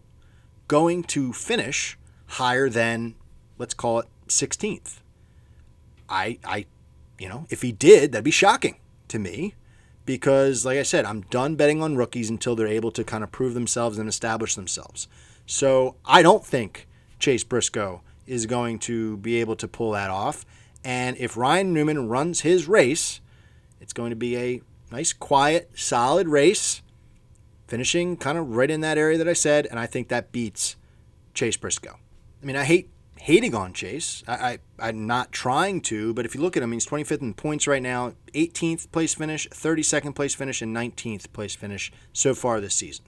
going 0.66 1.02
to 1.04 1.34
finish 1.34 1.98
higher 2.26 2.70
than 2.70 3.16
let's 3.58 3.74
call 3.74 3.98
it 3.98 4.06
16th. 4.28 5.00
I, 6.08 6.38
I, 6.42 6.64
you 7.18 7.28
know, 7.28 7.44
if 7.50 7.60
he 7.60 7.70
did, 7.70 8.12
that'd 8.12 8.24
be 8.24 8.30
shocking 8.30 8.76
to 9.08 9.18
me 9.18 9.56
because, 10.04 10.64
like 10.64 10.78
I 10.78 10.82
said, 10.82 11.04
I'm 11.04 11.22
done 11.22 11.54
betting 11.56 11.82
on 11.82 11.96
rookies 11.96 12.30
until 12.30 12.56
they're 12.56 12.66
able 12.66 12.90
to 12.92 13.04
kind 13.04 13.22
of 13.22 13.30
prove 13.30 13.54
themselves 13.54 13.98
and 13.98 14.08
establish 14.08 14.54
themselves. 14.54 15.08
So 15.46 15.96
I 16.04 16.22
don't 16.22 16.44
think 16.44 16.88
Chase 17.18 17.44
Briscoe 17.44 18.02
is 18.26 18.46
going 18.46 18.78
to 18.80 19.16
be 19.18 19.40
able 19.40 19.56
to 19.56 19.68
pull 19.68 19.92
that 19.92 20.10
off. 20.10 20.44
And 20.84 21.16
if 21.18 21.36
Ryan 21.36 21.72
Newman 21.72 22.08
runs 22.08 22.40
his 22.40 22.66
race, 22.66 23.20
it's 23.80 23.92
going 23.92 24.10
to 24.10 24.16
be 24.16 24.36
a 24.36 24.60
nice, 24.90 25.12
quiet, 25.12 25.70
solid 25.74 26.28
race, 26.28 26.82
finishing 27.66 28.16
kind 28.16 28.38
of 28.38 28.56
right 28.56 28.70
in 28.70 28.80
that 28.80 28.98
area 28.98 29.18
that 29.18 29.28
I 29.28 29.32
said. 29.32 29.66
And 29.66 29.78
I 29.78 29.86
think 29.86 30.08
that 30.08 30.32
beats 30.32 30.76
Chase 31.34 31.56
Briscoe. 31.56 31.98
I 32.42 32.46
mean, 32.46 32.56
I 32.56 32.64
hate 32.64 32.90
hating 33.22 33.54
on 33.54 33.72
Chase. 33.72 34.24
I, 34.26 34.58
I 34.80 34.88
am 34.88 35.06
not 35.06 35.30
trying 35.30 35.80
to, 35.82 36.12
but 36.12 36.26
if 36.26 36.34
you 36.34 36.40
look 36.40 36.56
at 36.56 36.62
him, 36.62 36.72
he's 36.72 36.84
25th 36.84 37.22
in 37.22 37.34
points 37.34 37.68
right 37.68 37.80
now, 37.80 38.14
18th 38.34 38.90
place 38.90 39.14
finish, 39.14 39.48
32nd 39.48 40.16
place 40.16 40.34
finish, 40.34 40.60
and 40.60 40.74
19th 40.74 41.32
place 41.32 41.54
finish 41.54 41.92
so 42.12 42.34
far 42.34 42.60
this 42.60 42.74
season. 42.74 43.04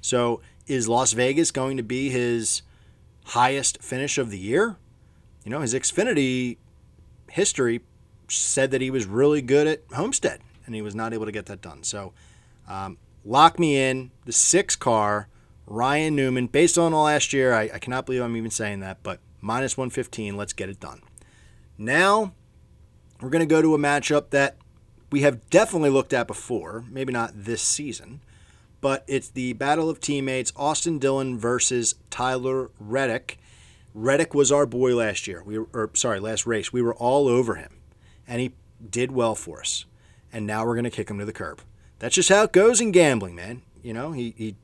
So 0.00 0.40
is 0.68 0.88
Las 0.88 1.14
Vegas 1.14 1.50
going 1.50 1.76
to 1.78 1.82
be 1.82 2.10
his 2.10 2.62
highest 3.24 3.82
finish 3.82 4.18
of 4.18 4.30
the 4.30 4.38
year? 4.38 4.76
You 5.44 5.50
know, 5.50 5.62
his 5.62 5.74
Xfinity 5.74 6.58
history 7.28 7.80
said 8.28 8.70
that 8.70 8.80
he 8.80 8.90
was 8.90 9.06
really 9.06 9.42
good 9.42 9.66
at 9.66 9.82
Homestead, 9.92 10.42
and 10.64 10.76
he 10.76 10.82
was 10.82 10.94
not 10.94 11.12
able 11.12 11.26
to 11.26 11.32
get 11.32 11.46
that 11.46 11.60
done. 11.60 11.82
So, 11.82 12.12
um, 12.68 12.98
lock 13.24 13.58
me 13.58 13.76
in 13.76 14.12
the 14.26 14.32
six 14.32 14.76
car 14.76 15.26
Ryan 15.66 16.14
Newman. 16.14 16.46
Based 16.46 16.78
on 16.78 16.92
last 16.92 17.32
year, 17.32 17.52
I, 17.52 17.62
I 17.74 17.78
cannot 17.80 18.06
believe 18.06 18.22
I'm 18.22 18.36
even 18.36 18.52
saying 18.52 18.78
that, 18.78 19.02
but 19.02 19.18
minus 19.40 19.76
115. 19.76 20.36
Let's 20.36 20.52
get 20.52 20.68
it 20.68 20.80
done. 20.80 21.02
Now, 21.78 22.34
we're 23.20 23.30
going 23.30 23.46
to 23.46 23.54
go 23.54 23.62
to 23.62 23.74
a 23.74 23.78
matchup 23.78 24.30
that 24.30 24.56
we 25.10 25.22
have 25.22 25.48
definitely 25.50 25.90
looked 25.90 26.12
at 26.12 26.26
before, 26.26 26.84
maybe 26.90 27.12
not 27.12 27.32
this 27.34 27.62
season, 27.62 28.20
but 28.80 29.04
it's 29.06 29.28
the 29.28 29.52
battle 29.54 29.90
of 29.90 30.00
teammates 30.00 30.52
Austin 30.56 30.98
Dillon 30.98 31.38
versus 31.38 31.96
Tyler 32.10 32.70
Reddick. 32.78 33.38
Reddick 33.92 34.34
was 34.34 34.52
our 34.52 34.66
boy 34.66 34.94
last 34.94 35.26
year. 35.26 35.42
We 35.42 35.58
were, 35.58 35.68
or, 35.72 35.90
sorry, 35.94 36.20
last 36.20 36.46
race. 36.46 36.72
We 36.72 36.82
were 36.82 36.94
all 36.94 37.28
over 37.28 37.56
him, 37.56 37.78
and 38.26 38.40
he 38.40 38.52
did 38.88 39.12
well 39.12 39.34
for 39.34 39.60
us. 39.60 39.84
And 40.32 40.46
now 40.46 40.64
we're 40.64 40.76
going 40.76 40.84
to 40.84 40.90
kick 40.90 41.10
him 41.10 41.18
to 41.18 41.24
the 41.24 41.32
curb. 41.32 41.60
That's 41.98 42.14
just 42.14 42.28
how 42.28 42.44
it 42.44 42.52
goes 42.52 42.80
in 42.80 42.92
gambling, 42.92 43.34
man. 43.34 43.62
You 43.82 43.92
know, 43.92 44.12
he, 44.12 44.34
he 44.36 44.54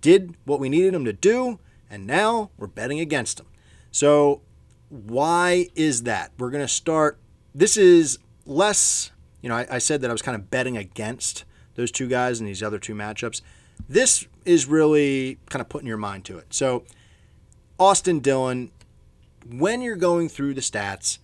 did 0.00 0.34
what 0.44 0.60
we 0.60 0.68
needed 0.68 0.94
him 0.94 1.04
to 1.04 1.12
do, 1.12 1.58
and 1.90 2.06
now 2.06 2.50
we're 2.58 2.66
betting 2.66 3.00
against 3.00 3.40
him. 3.40 3.46
So, 3.96 4.42
why 4.90 5.68
is 5.74 6.02
that? 6.02 6.32
We're 6.38 6.50
going 6.50 6.62
to 6.62 6.68
start. 6.68 7.18
This 7.54 7.78
is 7.78 8.18
less, 8.44 9.10
you 9.40 9.48
know, 9.48 9.54
I, 9.54 9.66
I 9.70 9.78
said 9.78 10.02
that 10.02 10.10
I 10.10 10.12
was 10.12 10.20
kind 10.20 10.34
of 10.34 10.50
betting 10.50 10.76
against 10.76 11.46
those 11.76 11.90
two 11.90 12.06
guys 12.06 12.38
and 12.38 12.46
these 12.46 12.62
other 12.62 12.78
two 12.78 12.94
matchups. 12.94 13.40
This 13.88 14.26
is 14.44 14.66
really 14.66 15.38
kind 15.48 15.62
of 15.62 15.70
putting 15.70 15.88
your 15.88 15.96
mind 15.96 16.26
to 16.26 16.36
it. 16.36 16.52
So, 16.52 16.84
Austin 17.78 18.20
Dillon, 18.20 18.70
when 19.50 19.80
you're 19.80 19.96
going 19.96 20.28
through 20.28 20.52
the 20.52 20.60
stats, 20.60 21.16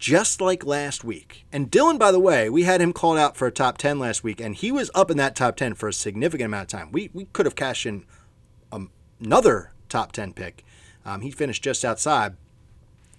just 0.00 0.40
like 0.40 0.66
last 0.66 1.04
week. 1.04 1.46
And 1.52 1.70
Dillon, 1.70 1.98
by 1.98 2.10
the 2.10 2.18
way, 2.18 2.50
we 2.50 2.64
had 2.64 2.80
him 2.80 2.92
called 2.92 3.18
out 3.18 3.36
for 3.36 3.46
a 3.46 3.52
top 3.52 3.78
10 3.78 4.00
last 4.00 4.24
week, 4.24 4.40
and 4.40 4.56
he 4.56 4.72
was 4.72 4.90
up 4.92 5.12
in 5.12 5.18
that 5.18 5.36
top 5.36 5.54
10 5.54 5.74
for 5.74 5.88
a 5.88 5.92
significant 5.92 6.46
amount 6.46 6.62
of 6.74 6.80
time. 6.80 6.90
We, 6.90 7.10
we 7.12 7.26
could 7.26 7.46
have 7.46 7.54
cashed 7.54 7.86
in 7.86 8.04
um, 8.72 8.90
another 9.20 9.70
top 9.88 10.10
10 10.10 10.32
pick. 10.32 10.64
Um, 11.08 11.22
he 11.22 11.30
finished 11.30 11.64
just 11.64 11.86
outside, 11.86 12.36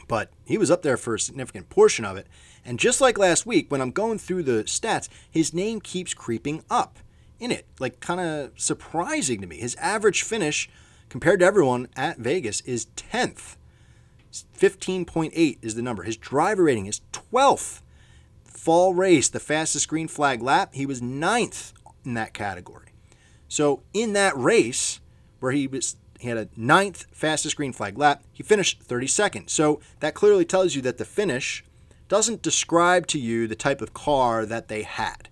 but 0.08 0.32
he 0.46 0.60
was 0.60 0.70
up 0.70 0.84
there 0.84 0.98
for 0.98 1.16
a 1.16 1.20
significant 1.20 1.70
portion 1.70 2.06
of 2.06 2.18
it. 2.18 2.28
And 2.64 2.78
just 2.78 3.02
like 3.02 3.18
last 3.18 3.48
week, 3.48 3.72
when 3.72 3.82
I'm 3.82 3.90
going 3.90 4.20
through 4.20 4.44
the 4.44 4.64
stats, 4.66 5.10
his 5.30 5.56
name 5.56 5.82
keeps 5.82 6.14
creeping 6.14 6.64
up 6.70 7.00
in 7.40 7.52
it, 7.52 7.66
like 7.80 8.00
kind 8.00 8.20
of 8.20 8.52
surprising 8.60 9.42
to 9.42 9.48
me. 9.48 9.58
His 9.58 9.76
average 9.78 10.22
finish 10.22 10.70
compared 11.10 11.40
to 11.40 11.48
everyone 11.48 11.88
at 11.96 12.20
Vegas 12.20 12.62
is 12.62 12.88
10th. 12.96 13.56
15.8 14.32 15.58
is 15.64 15.74
the 15.74 15.82
number. 15.82 16.04
His 16.04 16.18
driver 16.18 16.64
rating 16.66 16.86
is 16.86 17.02
12th. 17.12 17.82
Fall 18.44 18.94
race, 18.94 19.30
the 19.30 19.40
fastest 19.40 19.88
green 19.88 20.08
flag 20.08 20.44
lap, 20.44 20.76
he 20.76 20.86
was 20.86 21.02
ninth 21.02 21.74
in 22.06 22.14
that 22.14 22.36
category. 22.36 22.90
So 23.48 23.82
in 23.94 24.14
that 24.14 24.38
race, 24.38 25.00
where 25.40 25.54
he 25.54 25.66
was 25.66 25.96
he 26.20 26.28
had 26.28 26.38
a 26.38 26.50
ninth 26.56 27.06
fastest 27.12 27.56
green 27.56 27.72
flag 27.72 27.98
lap, 27.98 28.24
he 28.32 28.44
finished 28.44 28.86
32nd. 28.86 29.50
So 29.50 29.80
that 30.02 30.14
clearly 30.14 30.46
tells 30.46 30.76
you 30.76 30.82
that 30.84 30.98
the 30.98 31.06
finish 31.06 31.64
doesn't 32.10 32.42
describe 32.42 33.08
to 33.08 33.20
you 33.20 33.48
the 33.48 33.56
type 33.56 33.82
of 33.82 33.94
car 33.94 34.46
that 34.46 34.68
they 34.68 34.84
had. 34.84 35.30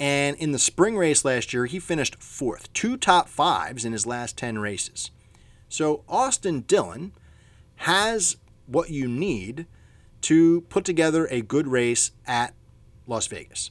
And 0.00 0.36
in 0.36 0.50
the 0.50 0.58
spring 0.58 0.96
race 0.96 1.24
last 1.24 1.52
year, 1.52 1.66
he 1.66 1.78
finished 1.78 2.20
fourth, 2.20 2.72
two 2.72 2.96
top 2.96 3.28
fives 3.28 3.84
in 3.84 3.92
his 3.92 4.04
last 4.04 4.36
10 4.36 4.58
races. 4.58 5.10
So 5.68 6.02
Austin 6.08 6.62
Dillon 6.62 7.12
has 7.76 8.36
what 8.66 8.90
you 8.90 9.06
need 9.06 9.66
to 10.22 10.62
put 10.62 10.84
together 10.84 11.26
a 11.30 11.40
good 11.40 11.68
race 11.68 12.10
at 12.26 12.52
Las 13.06 13.28
Vegas. 13.28 13.70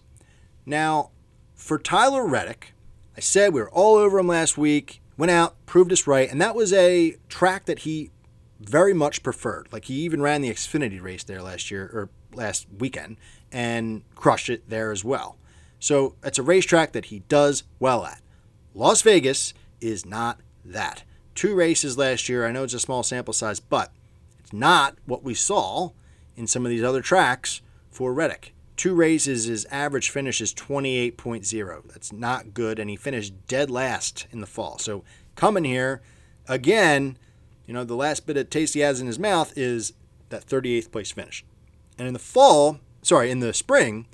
Now, 0.66 1.12
for 1.54 1.78
Tyler 1.78 2.26
Reddick, 2.26 2.74
I 3.18 3.20
said 3.20 3.54
we 3.54 3.62
were 3.62 3.72
all 3.72 3.96
over 3.96 4.20
him 4.20 4.28
last 4.28 4.58
week, 4.58 5.02
went 5.18 5.32
out, 5.32 5.56
proved 5.66 5.92
us 5.92 6.08
right, 6.08 6.30
and 6.30 6.42
that 6.42 6.56
was 6.56 6.74
a 6.74 7.16
track 7.30 7.66
that 7.66 7.80
he 7.80 8.12
very 8.60 8.94
much 8.94 9.24
preferred. 9.24 9.68
Like 9.72 9.86
he 9.86 9.96
even 9.96 10.22
ran 10.22 10.42
the 10.42 10.50
Xfinity 10.50 11.02
race 11.02 11.24
there 11.24 11.42
last 11.42 11.70
year 11.72 11.90
or 11.94 12.10
last 12.34 12.68
weekend 12.78 13.18
and 13.52 14.04
crushed 14.16 14.50
it 14.50 14.70
there 14.70 14.92
as 14.92 15.04
well. 15.04 15.38
So 15.80 16.16
it's 16.24 16.40
a 16.40 16.44
racetrack 16.44 16.94
that 16.94 17.06
he 17.06 17.20
does 17.28 17.64
well 17.80 18.06
at. 18.06 18.22
Las 18.74 19.02
Vegas 19.02 19.54
is 19.82 20.06
not 20.06 20.40
that 20.64 21.04
two 21.36 21.54
races 21.54 21.98
last 21.98 22.28
year. 22.28 22.46
I 22.46 22.52
know 22.52 22.64
it's 22.64 22.74
a 22.74 22.80
small 22.80 23.04
sample 23.04 23.34
size, 23.34 23.60
but 23.60 23.92
it's 24.40 24.54
not 24.54 24.98
what 25.06 25.24
we 25.24 25.34
saw 25.34 25.92
in 26.36 26.48
some 26.48 26.66
of 26.66 26.70
these 26.70 26.84
other 26.84 27.02
tracks 27.02 27.62
for 27.92 28.14
Reddick. 28.14 28.55
Two 28.78 28.94
races, 28.94 29.46
his 29.46 29.66
average 29.72 30.10
finish 30.10 30.42
is 30.42 30.54
28.0. 30.54 31.92
That's 31.92 32.12
not 32.12 32.54
good, 32.54 32.78
and 32.78 32.90
he 32.90 32.96
finished 32.96 33.48
dead 33.48 33.70
last 33.70 34.28
in 34.32 34.42
the 34.42 34.48
fall. 34.48 34.78
So 34.78 35.04
coming 35.36 35.64
here, 35.64 36.02
again, 36.48 37.18
you 37.66 37.74
know, 37.74 37.84
the 37.84 37.96
last 37.96 38.26
bit 38.26 38.38
of 38.38 38.50
taste 38.50 38.74
he 38.74 38.82
has 38.82 39.00
in 39.00 39.08
his 39.08 39.18
mouth 39.18 39.54
is 39.58 39.94
that 40.30 40.46
38th 40.46 40.92
place 40.92 41.12
finish. 41.12 41.46
And 41.98 42.08
in 42.08 42.14
the 42.14 42.20
fall, 42.20 42.80
sorry, 43.02 43.32
in 43.32 43.40
the 43.40 43.54
spring, 43.54 44.08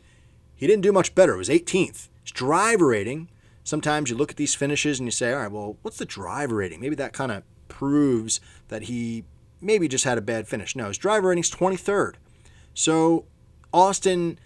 he 0.55 0.67
didn't 0.67 0.83
do 0.83 0.91
much 0.91 1.15
better. 1.15 1.33
It 1.33 1.37
was 1.37 1.49
18th. 1.49 2.09
His 2.23 2.31
driver 2.31 2.87
rating 2.87 3.29
sometimes 3.63 4.09
you 4.09 4.15
look 4.15 4.31
at 4.31 4.37
these 4.37 4.55
finishes 4.55 4.99
and 4.99 5.07
you 5.07 5.11
say, 5.11 5.33
all 5.33 5.39
right, 5.39 5.51
well, 5.51 5.77
what's 5.81 5.97
the 5.97 6.05
driver 6.05 6.55
rating? 6.55 6.79
Maybe 6.79 6.95
that 6.95 7.13
kind 7.13 7.31
of 7.31 7.43
proves 7.67 8.39
that 8.67 8.83
he 8.83 9.23
maybe 9.59 9.87
just 9.87 10.05
had 10.05 10.17
a 10.17 10.21
bad 10.21 10.47
finish. 10.47 10.75
No, 10.75 10.87
his 10.87 10.97
driver 10.97 11.29
rating's 11.29 11.51
23rd. 11.51 12.15
So 12.73 13.25
Austin, 13.73 14.39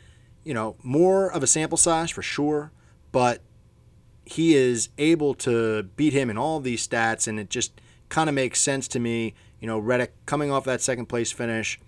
you 0.45 0.53
know, 0.53 0.77
more 0.81 1.29
of 1.29 1.43
a 1.43 1.47
sample 1.47 1.77
size 1.77 2.09
for 2.09 2.21
sure, 2.21 2.71
but 3.11 3.41
he 4.25 4.55
is 4.55 4.89
able 4.97 5.33
to 5.33 5.83
beat 5.83 6.13
him 6.13 6.29
in 6.29 6.37
all 6.37 6.59
these 6.61 6.87
stats, 6.87 7.27
and 7.27 7.39
it 7.39 7.49
just 7.49 7.81
kind 8.07 8.29
of 8.29 8.35
makes 8.35 8.61
sense 8.61 8.87
to 8.89 8.99
me. 8.99 9.33
You 9.59 9.67
know, 9.67 9.79
Reddick 9.79 10.13
coming 10.25 10.51
off 10.51 10.63
that 10.65 10.81
second 10.81 11.07
place 11.07 11.31
finish, 11.31 11.79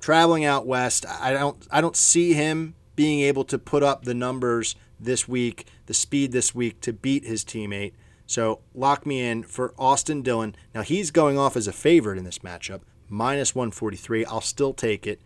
traveling 0.00 0.44
out 0.44 0.66
west. 0.66 1.06
I 1.08 1.32
don't, 1.32 1.66
I 1.70 1.80
don't 1.80 1.96
see 1.96 2.34
him 2.34 2.74
being 2.96 3.20
able 3.20 3.44
to 3.44 3.58
put 3.58 3.82
up 3.82 4.04
the 4.04 4.14
numbers 4.14 4.74
this 4.98 5.28
week, 5.28 5.66
the 5.86 5.94
speed 5.94 6.32
this 6.32 6.54
week 6.54 6.80
to 6.80 6.92
beat 6.92 7.24
his 7.24 7.44
teammate. 7.44 7.92
So 8.26 8.60
lock 8.74 9.06
me 9.06 9.22
in 9.22 9.44
for 9.44 9.72
Austin 9.78 10.22
Dillon. 10.22 10.54
Now 10.74 10.82
he's 10.82 11.10
going 11.10 11.38
off 11.38 11.56
as 11.56 11.68
a 11.68 11.72
favorite 11.72 12.18
in 12.18 12.24
this 12.24 12.40
matchup, 12.40 12.80
minus 13.08 13.54
143. 13.54 14.24
I'll 14.26 14.40
still 14.40 14.74
take 14.74 15.06
it. 15.06 15.20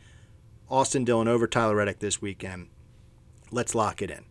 Austin 0.72 1.04
Dillon 1.04 1.28
over 1.28 1.46
Tyler 1.46 1.76
Reddick 1.76 1.98
this 1.98 2.22
weekend. 2.22 2.68
Let's 3.50 3.74
lock 3.74 4.00
it 4.00 4.10
in. 4.10 4.24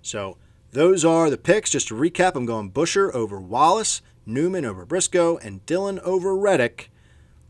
So 0.00 0.36
those 0.70 1.04
are 1.04 1.28
the 1.28 1.36
picks. 1.36 1.70
Just 1.70 1.88
to 1.88 1.94
recap, 1.94 2.36
I'm 2.36 2.46
going 2.46 2.70
Buescher 2.70 3.12
over 3.12 3.40
Wallace, 3.40 4.00
Newman 4.24 4.64
over 4.64 4.86
Briscoe, 4.86 5.38
and 5.38 5.66
Dillon 5.66 5.98
over 6.00 6.36
Reddick. 6.36 6.90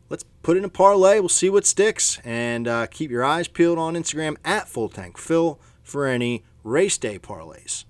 Let's 0.09 0.25
put 0.43 0.57
in 0.57 0.65
a 0.65 0.71
parlay. 0.71 1.21
We'll 1.21 1.29
see 1.29 1.51
what 1.51 1.67
sticks. 1.67 2.19
And 2.25 2.67
uh, 2.67 2.87
keep 2.87 3.11
your 3.11 3.23
eyes 3.23 3.49
peeled 3.49 3.79
on 3.79 3.95
Instagram 3.95 4.39
at 4.47 4.67
Full 4.67 4.89
Tank 4.89 5.19
Phil 5.19 5.61
for 5.83 6.07
any 6.07 6.43
race 6.65 6.97
day 6.97 7.19
parlays. 7.19 7.85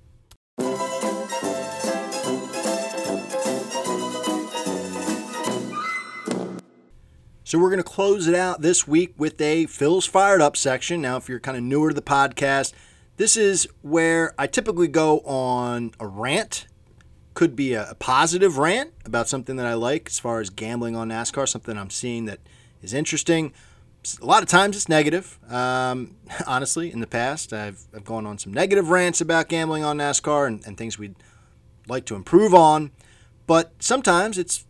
So 7.48 7.58
we're 7.58 7.70
going 7.70 7.78
to 7.78 7.82
close 7.82 8.26
it 8.26 8.34
out 8.34 8.60
this 8.60 8.86
week 8.86 9.14
with 9.16 9.40
a 9.40 9.64
Phil's 9.64 10.04
Fired 10.04 10.42
Up 10.42 10.54
section. 10.54 11.00
Now, 11.00 11.16
if 11.16 11.30
you're 11.30 11.40
kind 11.40 11.56
of 11.56 11.62
newer 11.62 11.88
to 11.88 11.94
the 11.94 12.02
podcast, 12.02 12.74
this 13.16 13.38
is 13.38 13.66
where 13.80 14.34
I 14.38 14.46
typically 14.46 14.86
go 14.86 15.20
on 15.20 15.92
a 15.98 16.06
rant. 16.06 16.66
Could 17.32 17.56
be 17.56 17.72
a 17.72 17.96
positive 17.98 18.58
rant 18.58 18.92
about 19.06 19.30
something 19.30 19.56
that 19.56 19.64
I 19.64 19.72
like 19.72 20.08
as 20.08 20.18
far 20.18 20.40
as 20.40 20.50
gambling 20.50 20.94
on 20.94 21.08
NASCAR, 21.08 21.48
something 21.48 21.78
I'm 21.78 21.88
seeing 21.88 22.26
that 22.26 22.40
is 22.82 22.92
interesting 22.92 23.54
a 24.20 24.26
lot 24.26 24.42
of 24.42 24.50
times 24.50 24.76
it's 24.76 24.90
negative. 24.90 25.38
Um, 25.50 26.16
honestly, 26.46 26.92
in 26.92 27.00
the 27.00 27.06
past, 27.06 27.54
I've, 27.54 27.82
I've 27.94 28.04
gone 28.04 28.26
on 28.26 28.36
some 28.36 28.52
negative 28.52 28.90
rants 28.90 29.22
about 29.22 29.48
gambling 29.48 29.84
on 29.84 29.96
NASCAR 29.96 30.46
and, 30.46 30.66
and 30.66 30.76
things 30.76 30.98
we'd 30.98 31.16
like 31.86 32.04
to 32.06 32.14
improve 32.14 32.52
on. 32.52 32.90
But 33.46 33.72
sometimes 33.78 34.36
it's 34.36 34.66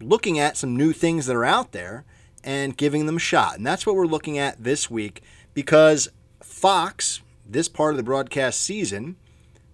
looking 0.00 0.38
at 0.38 0.56
some 0.56 0.76
new 0.76 0.92
things 0.92 1.26
that 1.26 1.34
are 1.34 1.44
out 1.44 1.72
there 1.72 2.04
and 2.44 2.76
giving 2.76 3.06
them 3.06 3.16
a 3.16 3.20
shot. 3.20 3.56
And 3.56 3.66
that's 3.66 3.86
what 3.86 3.96
we're 3.96 4.06
looking 4.06 4.38
at 4.38 4.62
this 4.62 4.90
week 4.90 5.22
because 5.54 6.08
Fox, 6.42 7.20
this 7.46 7.68
part 7.68 7.92
of 7.92 7.96
the 7.96 8.02
broadcast 8.02 8.60
season, 8.60 9.16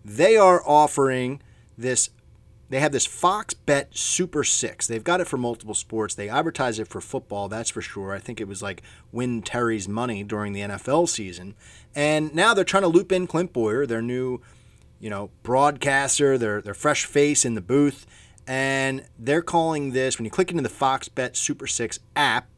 they 0.04 0.36
are 0.36 0.62
offering 0.66 1.40
this 1.76 2.10
they 2.68 2.80
have 2.80 2.92
this 2.92 3.06
Fox 3.06 3.54
Bet 3.54 3.96
Super 3.96 4.42
Six. 4.42 4.86
They've 4.86 5.04
got 5.04 5.20
it 5.20 5.28
for 5.28 5.36
multiple 5.36 5.74
sports. 5.74 6.14
They 6.14 6.28
advertise 6.28 6.78
it 6.78 6.88
for 6.88 7.00
football, 7.00 7.48
that's 7.48 7.70
for 7.70 7.80
sure. 7.80 8.12
I 8.12 8.18
think 8.18 8.40
it 8.40 8.48
was 8.48 8.62
like 8.62 8.82
win 9.12 9.42
Terry's 9.42 9.88
money 9.88 10.24
during 10.24 10.52
the 10.52 10.62
NFL 10.62 11.08
season. 11.08 11.54
And 11.94 12.34
now 12.34 12.54
they're 12.54 12.64
trying 12.64 12.82
to 12.82 12.88
loop 12.88 13.12
in 13.12 13.26
Clint 13.26 13.52
Bowyer, 13.52 13.86
their 13.86 14.02
new, 14.02 14.40
you 14.98 15.10
know, 15.10 15.30
broadcaster, 15.42 16.36
their 16.36 16.60
their 16.60 16.74
fresh 16.74 17.04
face 17.04 17.44
in 17.44 17.54
the 17.54 17.60
booth. 17.60 18.04
And 18.48 19.04
they're 19.18 19.42
calling 19.42 19.92
this, 19.92 20.18
when 20.18 20.24
you 20.24 20.30
click 20.30 20.50
into 20.50 20.62
the 20.62 20.68
Fox 20.68 21.08
Bet 21.08 21.36
Super 21.36 21.66
Six 21.66 22.00
app, 22.14 22.48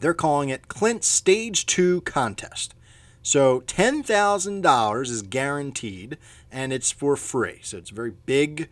they're 0.00 0.14
calling 0.14 0.48
it 0.48 0.68
Clint 0.68 1.04
Stage 1.04 1.66
2 1.66 2.02
Contest. 2.02 2.74
So 3.22 3.60
$10,000 3.62 5.02
is 5.02 5.22
guaranteed 5.22 6.18
and 6.50 6.72
it's 6.72 6.90
for 6.90 7.16
free. 7.16 7.60
So 7.62 7.78
it's 7.78 7.90
a 7.90 7.94
very 7.94 8.12
big, 8.24 8.68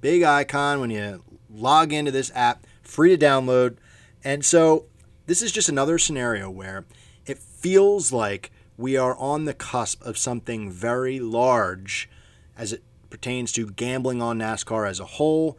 big 0.00 0.22
icon 0.22 0.80
when 0.80 0.90
you 0.90 1.22
log 1.50 1.92
into 1.92 2.10
this 2.10 2.30
app, 2.34 2.66
free 2.82 3.16
to 3.16 3.24
download. 3.24 3.76
And 4.22 4.44
so 4.44 4.84
this 5.26 5.42
is 5.42 5.50
just 5.50 5.68
another 5.68 5.98
scenario 5.98 6.50
where 6.50 6.84
it 7.26 7.38
feels 7.38 8.12
like 8.12 8.52
we 8.76 8.96
are 8.96 9.16
on 9.16 9.44
the 9.44 9.54
cusp 9.54 10.02
of 10.02 10.18
something 10.18 10.70
very 10.70 11.18
large 11.18 12.08
as 12.56 12.72
it 12.72 12.82
pertains 13.10 13.52
to 13.52 13.70
gambling 13.70 14.20
on 14.20 14.38
NASCAR 14.38 14.88
as 14.88 15.00
a 15.00 15.04
whole. 15.04 15.58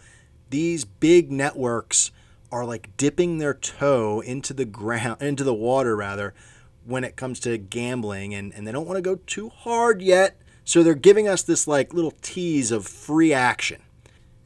These 0.50 0.86
big 0.86 1.32
networks 1.32 2.12
are 2.52 2.66
like 2.66 2.96
dipping 2.98 3.38
their 3.38 3.54
toe 3.54 4.22
into 4.22 4.54
the 4.54 4.66
ground 4.66 5.22
into 5.22 5.44
the 5.44 5.54
water 5.54 5.96
rather 5.96 6.34
when 6.86 7.04
it 7.04 7.16
comes 7.18 7.40
to 7.42 7.58
gambling 7.58 8.34
and, 8.34 8.54
and 8.54 8.66
they 8.66 8.72
don't 8.72 8.88
want 8.88 8.98
to 8.98 9.02
go 9.02 9.18
too 9.28 9.50
hard 9.50 10.02
yet. 10.02 10.40
So 10.64 10.84
they're 10.84 10.96
giving 10.96 11.28
us 11.28 11.44
this 11.44 11.68
like 11.68 11.94
little 11.94 12.14
tease 12.22 12.72
of 12.72 12.88
free 12.88 13.34
action 13.34 13.82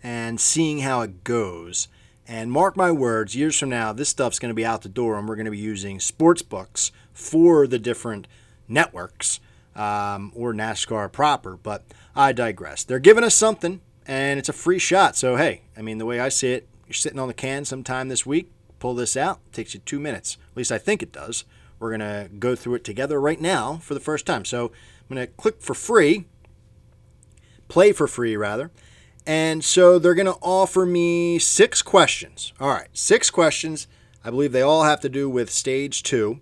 and 0.02 0.40
seeing 0.40 0.80
how 0.80 1.02
it 1.02 1.24
goes. 1.24 1.88
And 2.28 2.52
mark 2.52 2.76
my 2.76 2.92
words, 2.92 3.36
years 3.36 3.60
from 3.60 3.70
now, 3.70 3.94
this 3.94 4.10
stuff's 4.10 4.40
going 4.40 4.50
to 4.50 4.56
be 4.56 4.66
out 4.66 4.82
the 4.82 4.90
door 4.90 5.18
and 5.18 5.28
we're 5.28 5.36
going 5.36 5.46
to 5.46 5.52
be 5.52 5.58
using 5.58 6.00
sports 6.00 6.42
books 6.42 6.92
for 7.14 7.68
the 7.68 7.80
different 7.80 8.28
networks 8.68 9.40
um, 9.76 10.32
or 10.36 10.54
NASCAR 10.54 11.12
proper. 11.12 11.58
But 11.58 11.84
I 12.16 12.32
digress. 12.32 12.84
They're 12.84 13.00
giving 13.00 13.24
us 13.24 13.36
something 13.36 13.82
and 14.08 14.40
it's 14.40 14.50
a 14.50 14.54
free 14.54 14.80
shot. 14.80 15.16
So, 15.16 15.36
hey, 15.36 15.62
I 15.78 15.82
mean, 15.82 15.98
the 15.98 16.06
way 16.06 16.20
I 16.20 16.30
see 16.30 16.54
it, 16.54 16.68
you're 16.92 17.02
sitting 17.02 17.20
on 17.20 17.28
the 17.28 17.34
can 17.34 17.66
sometime 17.66 18.10
this 18.10 18.26
week, 18.26 18.52
pull 18.80 18.94
this 18.94 19.16
out, 19.16 19.40
it 19.48 19.54
takes 19.54 19.74
you 19.74 19.80
two 19.80 20.00
minutes. 20.00 20.38
At 20.52 20.58
least 20.58 20.72
I 20.72 20.78
think 20.78 21.02
it 21.02 21.12
does. 21.12 21.46
We're 21.80 21.98
going 21.98 22.02
to 22.02 22.30
go 22.38 22.56
through 22.56 22.76
it 22.76 22.84
together 22.84 23.20
right 23.20 23.42
now 23.42 23.78
for 23.78 23.94
the 23.94 24.00
first 24.00 24.26
time. 24.26 24.46
So, 24.46 24.72
I'm 25.12 25.16
going 25.16 25.28
to 25.28 25.34
click 25.34 25.62
for 25.62 25.74
free, 25.74 26.26
play 27.68 27.92
for 27.92 28.08
free 28.08 28.38
rather. 28.38 28.72
And 29.26 29.64
so 29.64 30.00
they're 30.00 30.16
going 30.16 30.26
to 30.26 30.40
offer 30.42 30.86
me 30.86 31.38
six 31.38 31.82
questions. 31.82 32.54
All 32.60 32.70
right, 32.70 32.88
six 32.94 33.30
questions. 33.30 33.88
I 34.24 34.30
believe 34.30 34.52
they 34.52 34.62
all 34.62 34.84
have 34.84 35.00
to 35.02 35.10
do 35.10 35.30
with 35.30 35.50
stage 35.50 36.04
two 36.04 36.40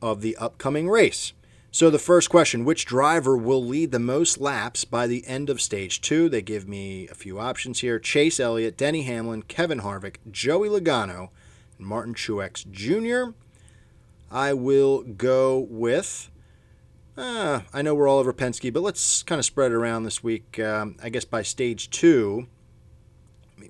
of 0.00 0.20
the 0.20 0.36
upcoming 0.36 0.88
race. 0.88 1.32
So 1.74 1.90
the 1.90 1.98
first 1.98 2.30
question, 2.30 2.64
which 2.64 2.84
driver 2.84 3.36
will 3.36 3.64
lead 3.64 3.90
the 3.90 3.98
most 3.98 4.40
laps 4.40 4.84
by 4.84 5.08
the 5.08 5.26
end 5.26 5.50
of 5.50 5.60
stage 5.60 6.00
two? 6.00 6.28
They 6.28 6.40
give 6.40 6.68
me 6.68 7.08
a 7.08 7.16
few 7.16 7.40
options 7.40 7.80
here. 7.80 7.98
Chase 7.98 8.38
Elliott, 8.38 8.76
Denny 8.76 9.02
Hamlin, 9.02 9.42
Kevin 9.42 9.80
Harvick, 9.80 10.18
Joey 10.30 10.68
Logano, 10.68 11.30
and 11.76 11.84
Martin 11.88 12.14
Truex 12.14 12.64
Jr. 12.70 13.32
I 14.30 14.52
will 14.52 15.02
go 15.02 15.66
with, 15.68 16.30
uh, 17.16 17.62
I 17.72 17.82
know 17.82 17.92
we're 17.92 18.06
all 18.06 18.20
over 18.20 18.32
Penske, 18.32 18.72
but 18.72 18.84
let's 18.84 19.24
kind 19.24 19.40
of 19.40 19.44
spread 19.44 19.72
it 19.72 19.74
around 19.74 20.04
this 20.04 20.22
week. 20.22 20.60
Um, 20.60 20.94
I 21.02 21.08
guess 21.08 21.24
by 21.24 21.42
stage 21.42 21.90
two, 21.90 22.46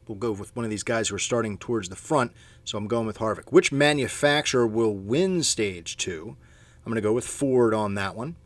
we'll 0.07 0.19
go 0.19 0.33
with 0.33 0.55
one 0.55 0.67
of 0.67 0.71
these 0.71 0.83
guys 0.83 1.09
who 1.09 1.15
are 1.15 1.19
starting 1.19 1.57
towards 1.57 1.89
the 1.89 1.97
front. 1.97 2.33
So 2.65 2.77
I'm 2.77 2.87
going 2.87 3.07
with 3.07 3.17
Harvick. 3.17 3.51
Which 3.51 3.73
manufacturer 3.73 4.67
will 4.67 4.95
win 4.95 5.43
stage 5.43 5.97
two? 5.97 6.37
I'm 6.85 6.93
going 6.93 7.03
to 7.03 7.09
go 7.09 7.13
with 7.13 7.27
Ford 7.27 7.73
on 7.73 7.95
that 7.95 8.15
one. 8.15 8.37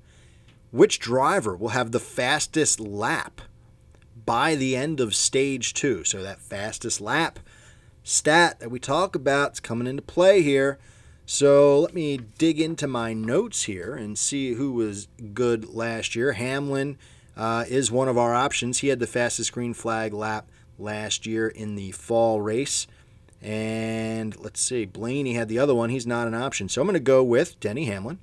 Which 0.70 0.99
driver 0.99 1.57
will 1.57 1.70
have 1.70 1.93
the 1.93 2.01
fastest 2.01 2.78
lap 2.78 3.41
by 4.24 4.55
the 4.55 4.76
end 4.76 5.01
of 5.01 5.14
stage 5.14 5.74
two? 5.74 6.05
So 6.05 6.22
that 6.22 6.41
fastest 6.41 7.01
lap 7.01 7.39
stat 8.03 8.61
that 8.61 8.70
we 8.70 8.78
talk 8.78 9.14
about 9.14 9.53
is 9.53 9.61
coming 9.61 9.86
into 9.86 10.03
play 10.03 10.43
here. 10.43 10.78
So 11.26 11.80
let 11.80 11.95
me 11.95 12.16
dig 12.16 12.61
into 12.61 12.86
my 12.86 13.12
notes 13.12 13.64
here 13.64 13.95
and 13.95 14.18
see 14.18 14.55
who 14.55 14.72
was 14.72 15.09
good 15.34 15.74
last 15.74 16.16
year. 16.16 16.32
Hamlin 16.32 16.97
uh, 17.36 17.64
is 17.68 17.91
one 17.91 18.09
of 18.09 18.16
our 18.16 18.34
options. 18.34 18.78
He 18.78 18.89
had 18.89 18.99
the 18.99 19.07
fastest 19.07 19.53
green 19.53 19.74
flag 19.74 20.14
lap 20.14 20.49
last 20.78 21.26
year 21.26 21.49
in 21.49 21.74
the 21.74 21.93
fall 21.93 22.41
race. 22.41 22.86
And 23.43 24.39
let's 24.41 24.61
see, 24.61 24.84
Blaney 24.86 25.34
had 25.34 25.49
the 25.49 25.59
other 25.59 25.74
one. 25.74 25.91
He's 25.91 26.07
not 26.07 26.26
an 26.26 26.34
option. 26.34 26.68
So 26.68 26.80
I'm 26.80 26.86
going 26.86 26.95
to 26.95 27.01
go 27.01 27.22
with 27.22 27.61
Denny 27.61 27.84
Hamlin. 27.84 28.18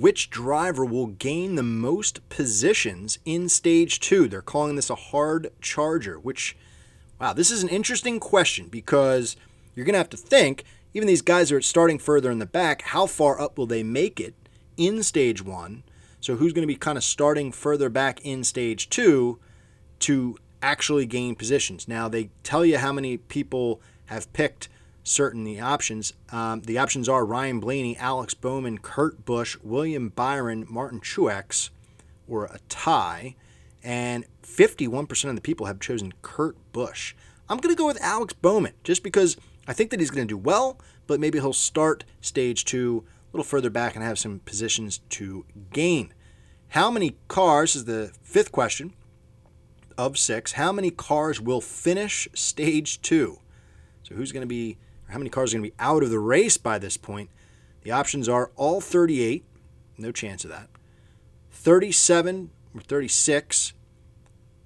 Which 0.00 0.30
driver 0.30 0.82
will 0.82 1.08
gain 1.08 1.56
the 1.56 1.62
most 1.62 2.26
positions 2.30 3.18
in 3.26 3.50
stage 3.50 4.00
two? 4.00 4.28
They're 4.28 4.40
calling 4.40 4.76
this 4.76 4.88
a 4.88 4.94
hard 4.94 5.52
charger, 5.60 6.18
which, 6.18 6.56
wow, 7.20 7.34
this 7.34 7.50
is 7.50 7.62
an 7.62 7.68
interesting 7.68 8.18
question 8.18 8.68
because 8.68 9.36
you're 9.74 9.84
going 9.84 9.92
to 9.92 9.98
have 9.98 10.08
to 10.08 10.16
think, 10.16 10.64
even 10.94 11.06
these 11.06 11.20
guys 11.20 11.52
are 11.52 11.60
starting 11.60 11.98
further 11.98 12.30
in 12.30 12.38
the 12.38 12.46
back, 12.46 12.80
how 12.80 13.04
far 13.04 13.38
up 13.38 13.58
will 13.58 13.66
they 13.66 13.82
make 13.82 14.18
it 14.18 14.32
in 14.78 15.02
stage 15.02 15.44
one? 15.44 15.82
So 16.18 16.36
who's 16.36 16.54
going 16.54 16.66
to 16.66 16.72
be 16.72 16.76
kind 16.76 16.96
of 16.96 17.04
starting 17.04 17.52
further 17.52 17.90
back 17.90 18.24
in 18.24 18.42
stage 18.42 18.88
two 18.88 19.38
to 19.98 20.38
actually 20.62 21.04
gain 21.04 21.34
positions? 21.34 21.86
Now, 21.86 22.08
they 22.08 22.30
tell 22.42 22.64
you 22.64 22.78
how 22.78 22.94
many 22.94 23.18
people 23.18 23.82
have 24.06 24.32
picked 24.32 24.70
certain 25.02 25.44
the 25.44 25.60
options. 25.60 26.12
Um, 26.30 26.62
the 26.62 26.78
options 26.78 27.08
are 27.08 27.24
Ryan 27.24 27.60
Blaney, 27.60 27.96
Alex 27.96 28.34
Bowman, 28.34 28.78
Kurt 28.78 29.24
Busch, 29.24 29.56
William 29.62 30.10
Byron, 30.10 30.66
Martin 30.68 31.00
Truex, 31.00 31.70
or 32.28 32.44
a 32.46 32.58
tie. 32.68 33.36
And 33.82 34.26
51% 34.42 35.28
of 35.28 35.34
the 35.34 35.40
people 35.40 35.66
have 35.66 35.80
chosen 35.80 36.12
Kurt 36.22 36.56
Busch. 36.72 37.14
I'm 37.48 37.58
going 37.58 37.74
to 37.74 37.78
go 37.78 37.86
with 37.86 38.00
Alex 38.02 38.32
Bowman 38.32 38.74
just 38.84 39.02
because 39.02 39.36
I 39.66 39.72
think 39.72 39.90
that 39.90 40.00
he's 40.00 40.10
going 40.10 40.26
to 40.26 40.32
do 40.32 40.38
well, 40.38 40.78
but 41.06 41.20
maybe 41.20 41.38
he'll 41.38 41.52
start 41.52 42.04
stage 42.20 42.64
two 42.64 43.04
a 43.06 43.36
little 43.36 43.44
further 43.44 43.70
back 43.70 43.94
and 43.94 44.04
have 44.04 44.18
some 44.18 44.40
positions 44.40 44.98
to 45.10 45.44
gain. 45.72 46.12
How 46.68 46.90
many 46.90 47.16
cars 47.28 47.74
is 47.74 47.84
the 47.84 48.12
fifth 48.22 48.52
question 48.52 48.94
of 49.96 50.18
six? 50.18 50.52
How 50.52 50.72
many 50.72 50.90
cars 50.90 51.40
will 51.40 51.60
finish 51.60 52.28
stage 52.34 53.02
two? 53.02 53.38
So 54.02 54.14
who's 54.14 54.32
going 54.32 54.42
to 54.42 54.46
be 54.46 54.78
how 55.10 55.18
many 55.18 55.30
cars 55.30 55.52
are 55.52 55.58
going 55.58 55.64
to 55.64 55.70
be 55.70 55.76
out 55.78 56.02
of 56.02 56.10
the 56.10 56.18
race 56.18 56.56
by 56.56 56.78
this 56.78 56.96
point. 56.96 57.30
The 57.82 57.90
options 57.90 58.28
are 58.28 58.50
all 58.56 58.80
38, 58.80 59.44
no 59.98 60.12
chance 60.12 60.44
of 60.44 60.50
that, 60.50 60.68
37 61.50 62.50
or 62.74 62.80
36, 62.80 63.72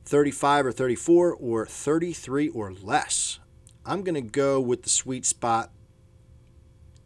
35 0.05 0.67
or 0.67 0.73
34, 0.73 1.35
or 1.35 1.67
33 1.67 2.49
or 2.49 2.73
less. 2.73 3.39
I'm 3.87 4.03
going 4.03 4.15
to 4.15 4.21
go 4.21 4.61
with 4.61 4.83
the 4.83 4.91
sweet 4.91 5.27
spot, 5.27 5.71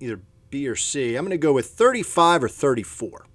either 0.01 0.20
B 0.51 0.66
or 0.68 0.76
C. 0.76 1.16
I'm 1.16 1.24
going 1.24 1.30
to 1.30 1.39
go 1.39 1.53
with 1.53 1.66
35 1.66 2.45
or 2.45 2.49
34. 2.49 3.26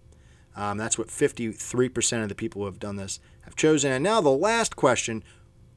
Um, 0.56 0.78
that's 0.78 0.97
what 0.97 1.08
53% 1.08 2.24
of 2.24 2.30
the 2.30 2.36
people 2.36 2.62
who 2.62 2.66
have 2.66 2.80
done 2.80 2.95
this 2.95 3.20
have 3.41 3.56
chosen. 3.56 3.91
And 3.91 4.04
now 4.04 4.22
the 4.22 4.30
last 4.30 4.76
question 4.76 5.24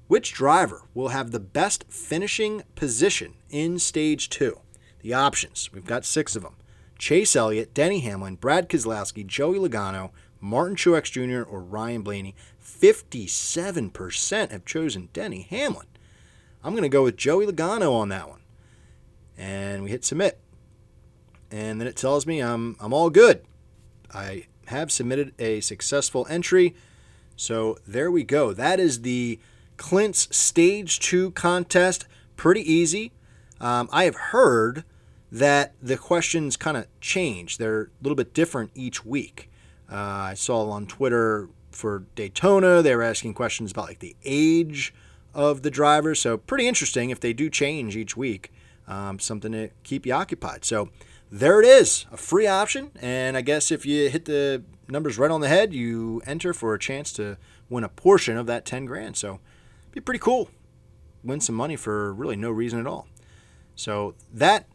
which 0.08 0.32
driver 0.32 0.82
will 0.94 1.08
have 1.08 1.30
the 1.30 1.40
best 1.40 1.84
finishing 1.88 2.62
position 2.74 3.34
in 3.50 3.78
stage 3.78 4.28
two? 4.28 4.60
The 5.00 5.14
options, 5.14 5.70
we've 5.72 5.86
got 5.86 6.04
six 6.04 6.36
of 6.36 6.42
them 6.42 6.56
Chase 6.98 7.36
Elliott, 7.36 7.74
Denny 7.74 8.00
Hamlin, 8.00 8.36
Brad 8.36 8.68
Keselowski, 8.68 9.26
Joey 9.26 9.58
Logano, 9.58 10.10
Martin 10.40 10.76
Truex 10.76 11.10
Jr., 11.10 11.42
or 11.48 11.60
Ryan 11.60 12.02
Blaney. 12.02 12.34
57% 12.62 14.50
have 14.50 14.64
chosen 14.64 15.08
Denny 15.12 15.42
Hamlin. 15.42 15.86
I'm 16.62 16.72
going 16.72 16.82
to 16.82 16.88
go 16.88 17.04
with 17.04 17.16
Joey 17.16 17.46
Logano 17.46 17.92
on 17.92 18.08
that 18.08 18.28
one. 18.28 18.40
And 19.36 19.82
we 19.84 19.90
hit 19.90 20.04
submit. 20.04 20.40
And 21.50 21.80
then 21.80 21.86
it 21.86 21.96
tells 21.96 22.26
me 22.26 22.40
I'm, 22.40 22.76
I'm 22.80 22.92
all 22.92 23.10
good. 23.10 23.44
I 24.12 24.46
have 24.66 24.90
submitted 24.90 25.34
a 25.38 25.60
successful 25.60 26.26
entry. 26.28 26.74
So 27.36 27.78
there 27.86 28.10
we 28.10 28.24
go. 28.24 28.52
That 28.52 28.80
is 28.80 29.02
the 29.02 29.38
Clint's 29.76 30.34
Stage 30.36 30.98
2 31.00 31.32
contest. 31.32 32.06
Pretty 32.36 32.60
easy. 32.60 33.12
Um, 33.60 33.88
I 33.92 34.04
have 34.04 34.16
heard 34.16 34.84
that 35.32 35.74
the 35.82 35.96
questions 35.96 36.56
kind 36.56 36.76
of 36.76 36.86
change. 37.00 37.58
They're 37.58 37.82
a 37.82 37.88
little 38.02 38.16
bit 38.16 38.34
different 38.34 38.70
each 38.74 39.04
week. 39.04 39.50
Uh, 39.90 39.96
I 39.96 40.34
saw 40.34 40.68
on 40.70 40.86
Twitter 40.86 41.48
for 41.70 42.04
Daytona, 42.14 42.82
they 42.82 42.96
were 42.96 43.02
asking 43.02 43.34
questions 43.34 43.70
about 43.70 43.88
like 43.88 43.98
the 43.98 44.16
age 44.24 44.94
of 45.34 45.62
the 45.62 45.70
driver. 45.70 46.14
So 46.14 46.38
pretty 46.38 46.66
interesting 46.66 47.10
if 47.10 47.20
they 47.20 47.32
do 47.32 47.50
change 47.50 47.96
each 47.96 48.16
week. 48.16 48.52
Um, 48.88 49.18
something 49.18 49.52
to 49.52 49.70
keep 49.82 50.06
you 50.06 50.12
occupied. 50.12 50.64
So 50.64 50.90
there 51.30 51.60
it 51.60 51.66
is, 51.66 52.06
a 52.10 52.16
free 52.16 52.46
option. 52.46 52.92
And 53.00 53.36
I 53.36 53.42
guess 53.42 53.70
if 53.70 53.84
you 53.84 54.08
hit 54.08 54.24
the 54.24 54.62
numbers 54.88 55.18
right 55.18 55.30
on 55.30 55.40
the 55.40 55.48
head, 55.48 55.74
you 55.74 56.22
enter 56.26 56.54
for 56.54 56.72
a 56.72 56.78
chance 56.78 57.12
to 57.14 57.36
win 57.68 57.84
a 57.84 57.88
portion 57.88 58.36
of 58.36 58.46
that 58.46 58.64
10 58.64 58.86
grand. 58.86 59.16
So 59.16 59.40
be 59.96 60.00
pretty 60.00 60.20
cool. 60.20 60.50
Win 61.24 61.40
some 61.40 61.54
money 61.54 61.74
for 61.74 62.12
really 62.12 62.36
no 62.36 62.50
reason 62.50 62.78
at 62.78 62.86
all. 62.86 63.08
So 63.74 64.14
that 64.32 64.66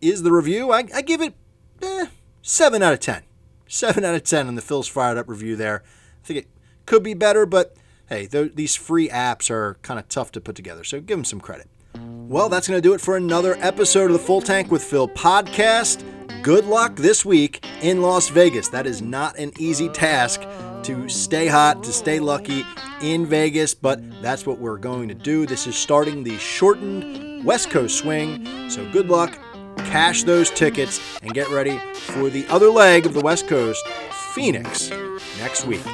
is 0.00 0.22
the 0.22 0.32
review. 0.32 0.72
I, 0.72 0.84
I 0.94 1.02
give 1.02 1.20
it 1.20 1.34
eh, 1.82 2.06
7 2.40 2.82
out 2.82 2.92
of 2.92 3.00
10. 3.00 3.22
7 3.68 4.04
out 4.04 4.14
of 4.14 4.24
10 4.24 4.48
on 4.48 4.54
the 4.54 4.62
Phil's 4.62 4.88
Fired 4.88 5.18
Up 5.18 5.28
review 5.28 5.56
there. 5.56 5.82
I 6.22 6.26
think 6.26 6.38
it 6.40 6.48
could 6.86 7.02
be 7.02 7.14
better, 7.14 7.44
but 7.46 7.76
hey, 8.08 8.26
th- 8.26 8.52
these 8.54 8.74
free 8.74 9.08
apps 9.08 9.50
are 9.50 9.78
kind 9.82 10.00
of 10.00 10.08
tough 10.08 10.32
to 10.32 10.40
put 10.40 10.56
together, 10.56 10.84
so 10.84 11.00
give 11.00 11.18
them 11.18 11.24
some 11.24 11.40
credit. 11.40 11.68
Well, 11.98 12.48
that's 12.48 12.66
going 12.66 12.78
to 12.78 12.86
do 12.86 12.94
it 12.94 13.00
for 13.00 13.16
another 13.16 13.56
episode 13.60 14.06
of 14.06 14.12
the 14.12 14.18
Full 14.18 14.40
Tank 14.40 14.70
with 14.70 14.82
Phil 14.82 15.08
podcast. 15.08 16.02
Good 16.40 16.64
luck 16.64 16.96
this 16.96 17.24
week 17.24 17.64
in 17.82 18.00
Las 18.02 18.28
Vegas. 18.28 18.68
That 18.68 18.86
is 18.86 19.02
not 19.02 19.38
an 19.38 19.52
easy 19.58 19.88
task 19.88 20.40
to 20.84 21.08
stay 21.08 21.46
hot, 21.46 21.82
to 21.84 21.92
stay 21.92 22.20
lucky 22.20 22.64
in 23.02 23.26
Vegas, 23.26 23.74
but 23.74 24.00
that's 24.22 24.46
what 24.46 24.58
we're 24.58 24.78
going 24.78 25.08
to 25.08 25.14
do. 25.14 25.46
This 25.46 25.66
is 25.66 25.76
starting 25.76 26.24
the 26.24 26.38
shortened 26.38 27.44
West 27.44 27.70
Coast 27.70 27.98
swing, 27.98 28.70
so 28.70 28.88
good 28.90 29.08
luck. 29.08 29.38
Cash 29.78 30.24
those 30.24 30.50
tickets 30.50 31.00
and 31.22 31.32
get 31.34 31.48
ready 31.50 31.78
for 31.94 32.30
the 32.30 32.46
other 32.48 32.68
leg 32.68 33.06
of 33.06 33.14
the 33.14 33.20
West 33.20 33.48
Coast, 33.48 33.86
Phoenix, 34.34 34.90
next 35.38 35.66
week. 35.66 35.84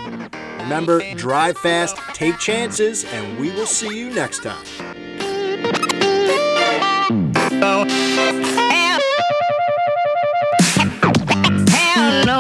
Remember, 0.59 1.01
drive 1.15 1.57
fast, 1.59 1.97
take 2.15 2.39
chances, 2.39 3.05
and 3.13 3.39
we 3.39 3.51
will 3.53 3.67
see 3.67 3.97
you 3.97 4.11
next 4.11 4.43
time. 4.43 4.65